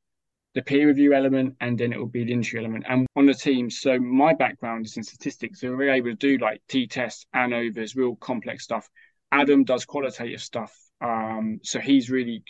[0.54, 2.84] the peer review element and then it will be the industry element.
[2.88, 6.38] And on the team, so my background is in statistics, so we're able to do
[6.38, 8.88] like t tests, ANOVAs, real complex stuff.
[9.32, 12.44] Adam does qualitative stuff, um, so he's really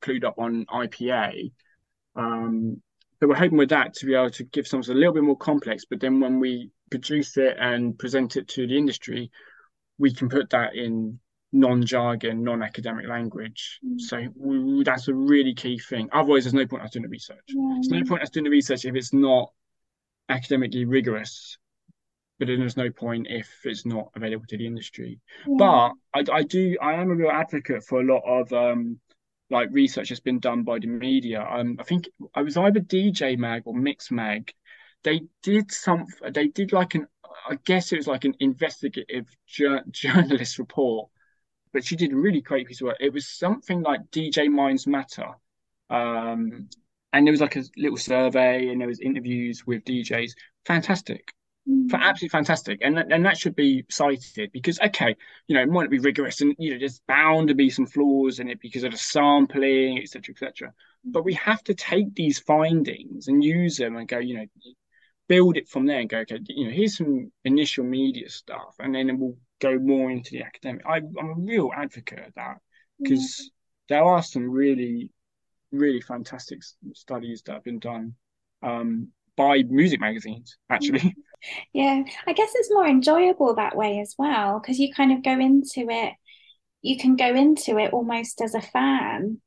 [0.00, 1.50] clued up on IPA.
[2.14, 2.80] Um,
[3.18, 5.36] but we're hoping with that to be able to give something a little bit more
[5.36, 5.84] complex.
[5.84, 9.30] But then when we produce it and present it to the industry,
[9.98, 11.18] we can put that in
[11.52, 13.80] non-jargon, non-academic language.
[13.84, 14.00] Mm.
[14.00, 16.08] So we, that's a really key thing.
[16.12, 17.44] Otherwise, there's no point us doing the research.
[17.48, 17.74] Yeah.
[17.74, 19.52] There's no point us doing the research if it's not
[20.28, 21.58] academically rigorous.
[22.38, 25.20] But then there's no point if it's not available to the industry.
[25.46, 25.54] Yeah.
[25.58, 28.98] But I, I do, I am a real advocate for a lot of um,
[29.50, 31.42] like research that's been done by the media.
[31.42, 34.50] Um, I think I was either DJ Mag or Mixmag.
[35.02, 36.06] They did some.
[36.32, 37.06] They did like an.
[37.48, 41.10] I guess it was like an investigative jur- journalist report
[41.72, 42.96] but she did a really great piece of work.
[43.00, 45.28] It was something like DJ Minds Matter.
[45.88, 46.68] Um,
[47.12, 50.32] and there was like a little survey and there was interviews with DJs.
[50.64, 51.32] Fantastic.
[51.68, 51.92] Mm.
[51.92, 52.80] absolutely fantastic.
[52.82, 55.14] And, and that should be cited because, okay,
[55.46, 58.40] you know, it might be rigorous and, you know, there's bound to be some flaws
[58.40, 60.68] in it because of the sampling, etc., etc.
[60.68, 60.72] Mm.
[61.12, 64.46] But we have to take these findings and use them and go, you know,
[65.30, 68.92] build it from there and go, okay, you know, here's some initial media stuff, and
[68.92, 70.82] then we'll go more into the academic.
[70.86, 72.56] I, am a real advocate of that
[73.00, 73.50] because
[73.88, 73.96] yeah.
[73.96, 75.10] there are some really,
[75.72, 76.60] really fantastic
[76.94, 78.14] studies that have been done
[78.62, 81.14] um, by music magazines, actually.
[81.72, 85.32] Yeah, I guess it's more enjoyable that way as well because you kind of go
[85.32, 86.12] into it,
[86.82, 89.40] you can go into it almost as a fan.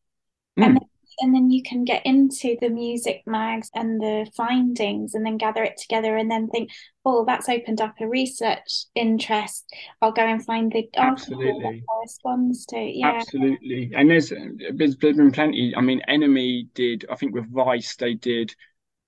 [0.60, 0.66] Mm.
[0.66, 0.80] And
[1.20, 5.64] and then you can get into the music mags and the findings and then gather
[5.64, 6.70] it together and then think
[7.06, 9.66] oh that's opened up a research interest.
[10.02, 13.14] I'll go and find the absolutely that corresponds to yeah.
[13.16, 13.92] Absolutely.
[13.96, 14.32] And there's
[14.74, 15.74] there's been plenty.
[15.76, 18.56] I mean NME did i think with vice they did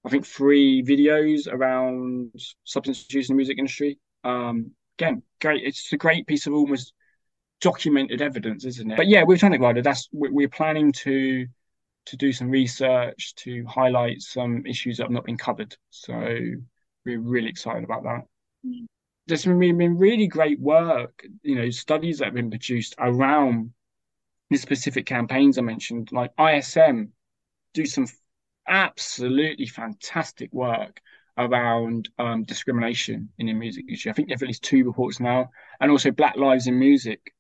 [0.06, 2.32] i think three videos around
[2.64, 4.00] substance use in the music industry.
[4.24, 5.64] Um again, great.
[5.64, 6.94] It's a great piece of almost
[7.62, 8.98] documented evidence, isn't it?
[8.98, 11.48] But yeah, with Tonic Rider, that's we're planning to
[12.06, 15.76] to do some research to highlight some issues that have not been covered.
[15.90, 16.14] So
[17.06, 18.22] we're really excited about that.
[18.66, 18.86] Mm.
[19.28, 23.72] There's been, been really great work, you know, studies that have been produced around
[24.52, 27.12] the specific campaigns I mentioned, like ISM,
[27.74, 28.08] do some
[28.68, 31.02] absolutely fantastic work
[31.38, 34.12] around um, discrimination in the music industry.
[34.12, 35.50] I think they have at least two reports now,
[35.80, 37.34] and also Black Lives in Music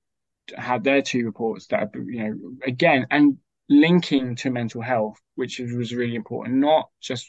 [0.55, 3.37] had their two reports that are, you know again and
[3.69, 7.27] linking to mental health, which was really important, not just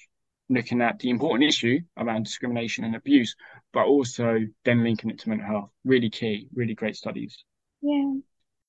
[0.48, 3.34] looking at the important issue around discrimination and abuse,
[3.72, 5.70] but also then linking it to mental health.
[5.84, 7.44] Really key, really great studies.
[7.82, 8.14] Yeah.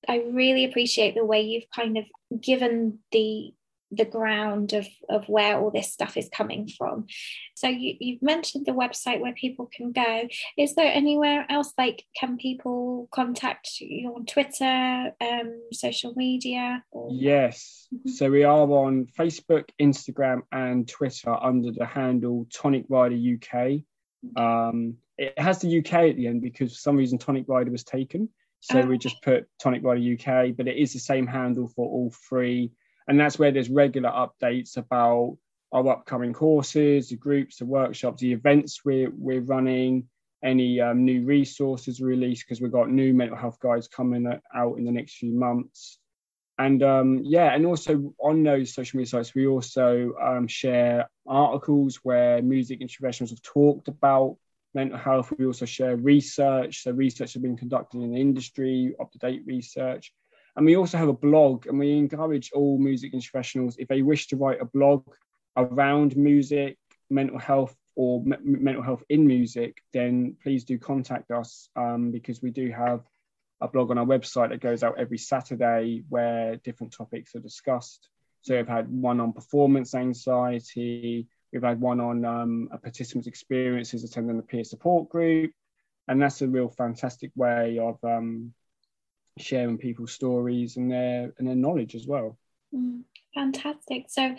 [0.07, 2.05] I really appreciate the way you've kind of
[2.41, 3.53] given the
[3.91, 7.05] the ground of of where all this stuff is coming from.
[7.55, 10.27] So you, you've mentioned the website where people can go.
[10.57, 17.09] Is there anywhere else like can people contact you on twitter um social media or...
[17.11, 17.87] yes.
[17.93, 18.09] Mm-hmm.
[18.09, 23.71] so we are on facebook instagram and twitter under the handle tonic rider uk
[24.35, 27.83] um it has the uk at the end because for some reason tonic rider was
[27.83, 28.29] taken.
[28.59, 28.85] So oh.
[28.85, 32.71] we just put tonic rider uk but it is the same handle for all three
[33.07, 35.37] and that's where there's regular updates about
[35.73, 40.07] our upcoming courses, the groups, the workshops, the events we're we're running,
[40.43, 44.85] any um, new resources released because we've got new mental health guides coming out in
[44.85, 45.99] the next few months.
[46.59, 51.99] And um, yeah, and also on those social media sites, we also um, share articles
[52.03, 54.37] where music professionals have talked about
[54.73, 55.31] mental health.
[55.37, 56.83] We also share research.
[56.83, 60.11] So research has been conducted in the industry, up-to-date research.
[60.57, 64.27] And we also have a blog, and we encourage all music professionals, if they wish
[64.27, 65.05] to write a blog
[65.55, 66.77] around music,
[67.11, 72.41] mental health, or me- mental health in music, then please do contact us um, because
[72.41, 73.01] we do have
[73.61, 78.09] a blog on our website that goes out every Saturday where different topics are discussed.
[78.41, 84.03] So we've had one on performance anxiety, we've had one on um, a participant's experiences
[84.03, 85.51] attending the peer support group,
[86.07, 88.53] and that's a real fantastic way of um,
[89.37, 92.37] sharing people's stories and their and their knowledge as well.
[92.73, 93.03] Mm,
[93.33, 94.05] fantastic.
[94.09, 94.35] So,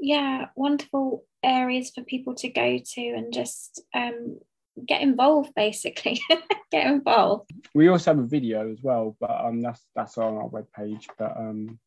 [0.00, 4.38] yeah, wonderful areas for people to go to and just um,
[4.86, 5.54] get involved.
[5.54, 6.20] Basically,
[6.70, 7.50] get involved.
[7.74, 11.06] We also have a video as well, but um, that's that's on our webpage.
[11.18, 11.78] But um,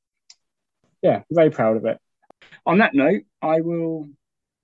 [1.02, 2.00] yeah, very proud of it.
[2.66, 4.08] On that note, I will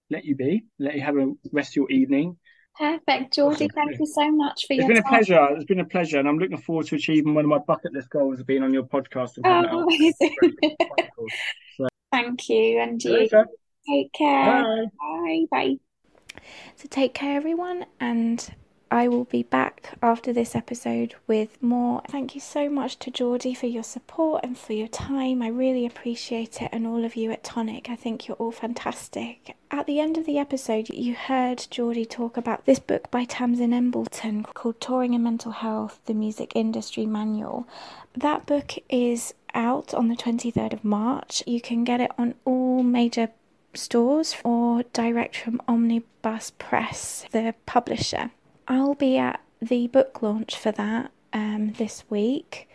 [0.09, 0.65] let you be.
[0.79, 2.37] Let you have a rest of your evening.
[2.77, 3.69] Perfect, Jeordie.
[3.73, 4.91] Thank you so much for it's your.
[4.91, 5.13] It's been time.
[5.13, 5.55] a pleasure.
[5.55, 8.09] It's been a pleasure, and I'm looking forward to achieving one of my bucket list
[8.09, 9.39] goals of being on your podcast.
[9.43, 10.35] Oh, amazing!
[11.77, 11.87] so.
[12.11, 13.29] Thank you, and you.
[13.87, 14.63] Take care.
[14.63, 14.85] Bye.
[14.99, 15.45] Bye.
[15.51, 15.75] Bye.
[16.75, 18.53] So take care, everyone, and
[18.91, 22.01] I will be back after this episode with more.
[22.09, 25.41] Thank you so much to Jeordie for your support and for your time.
[25.41, 27.89] I really appreciate it, and all of you at Tonic.
[27.89, 29.55] I think you're all fantastic.
[29.71, 33.71] At the end of the episode, you heard Jeordie talk about this book by Tamsin
[33.71, 37.65] Embleton called Touring and Mental Health The Music Industry Manual.
[38.13, 41.41] That book is out on the 23rd of March.
[41.47, 43.29] You can get it on all major
[43.73, 48.31] stores or direct from Omnibus Press, the publisher.
[48.67, 52.69] I'll be at the book launch for that um, this week,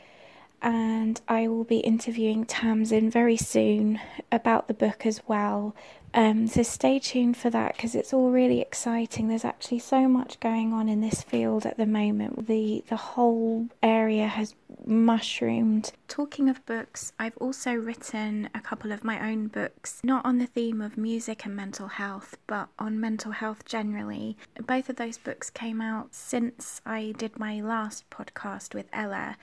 [0.63, 4.01] and I will be interviewing Tamsin very soon
[4.31, 5.75] about the book as well.
[6.17, 9.29] Um, so stay tuned for that because it's all really exciting.
[9.29, 12.47] There's actually so much going on in this field at the moment.
[12.47, 14.55] The the whole area has
[14.87, 15.93] mushroomed.
[16.09, 20.47] Talking of books, I've also written a couple of my own books, not on the
[20.47, 24.39] theme of music and mental health, but on mental health generally.
[24.67, 29.37] Both of those books came out since I did my last podcast with Ella,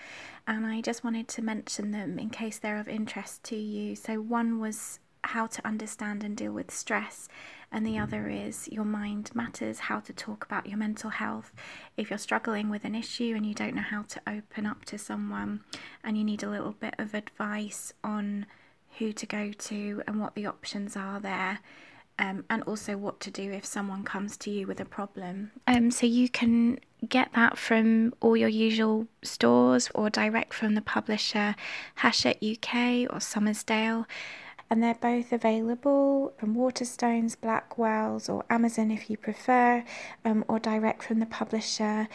[0.47, 3.95] and I just wanted to mention them in case they're of interest to you.
[3.95, 7.27] So one was how to understand and deal with stress,
[7.71, 11.51] and the other is Your Mind Matters how to talk about your mental health.
[11.97, 14.97] If you're struggling with an issue and you don't know how to open up to
[14.97, 15.61] someone,
[16.03, 18.45] and you need a little bit of advice on
[18.99, 21.59] who to go to and what the options are there.
[22.19, 25.49] Um, and also what to do if someone comes to you with a problem.
[25.65, 26.77] Um, so you can
[27.09, 31.55] get that from all your usual stores or direct from the publisher
[31.95, 34.05] Hachette UK or Summersdale
[34.73, 39.83] and they're both available from Waterstones, Blackwell's, or Amazon if you prefer,
[40.25, 42.07] um, or direct from the publisher.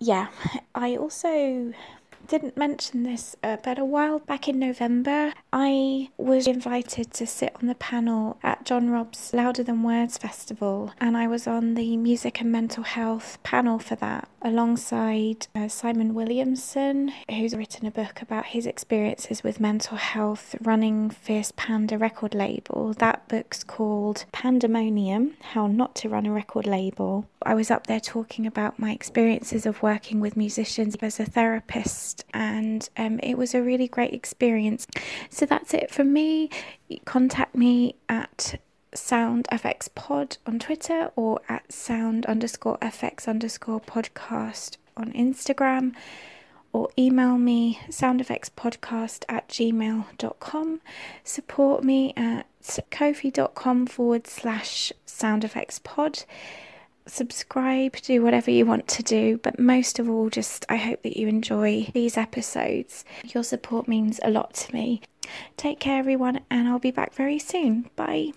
[0.00, 0.28] Yeah,
[0.74, 1.74] I also
[2.32, 7.54] didn't mention this, uh, but a while back in November, I was invited to sit
[7.60, 11.98] on the panel at John Robb's Louder Than Words Festival, and I was on the
[11.98, 18.22] music and mental health panel for that alongside uh, Simon Williamson, who's written a book
[18.22, 22.94] about his experiences with mental health running Fierce Panda record label.
[22.94, 27.26] That book's called Pandemonium How Not to Run a Record Label.
[27.44, 32.21] I was up there talking about my experiences of working with musicians as a therapist,
[32.32, 34.86] and um, it was a really great experience.
[35.30, 36.50] So that's it from me.
[37.04, 38.60] Contact me at
[38.94, 45.94] sound affects pod on twitter or at sound underscore affects underscore podcast on instagram
[46.74, 50.80] or email me soundaffectspodcast at gmail.com
[51.24, 52.46] support me at
[52.90, 56.24] ko-fi.com forward slash soundaffectspod
[57.06, 61.18] subscribe do whatever you want to do but most of all just i hope that
[61.18, 63.04] you enjoy these episodes.
[63.24, 65.00] Your support means a lot to me.
[65.56, 67.90] Take care everyone and i'll be back very soon.
[67.96, 68.32] Bye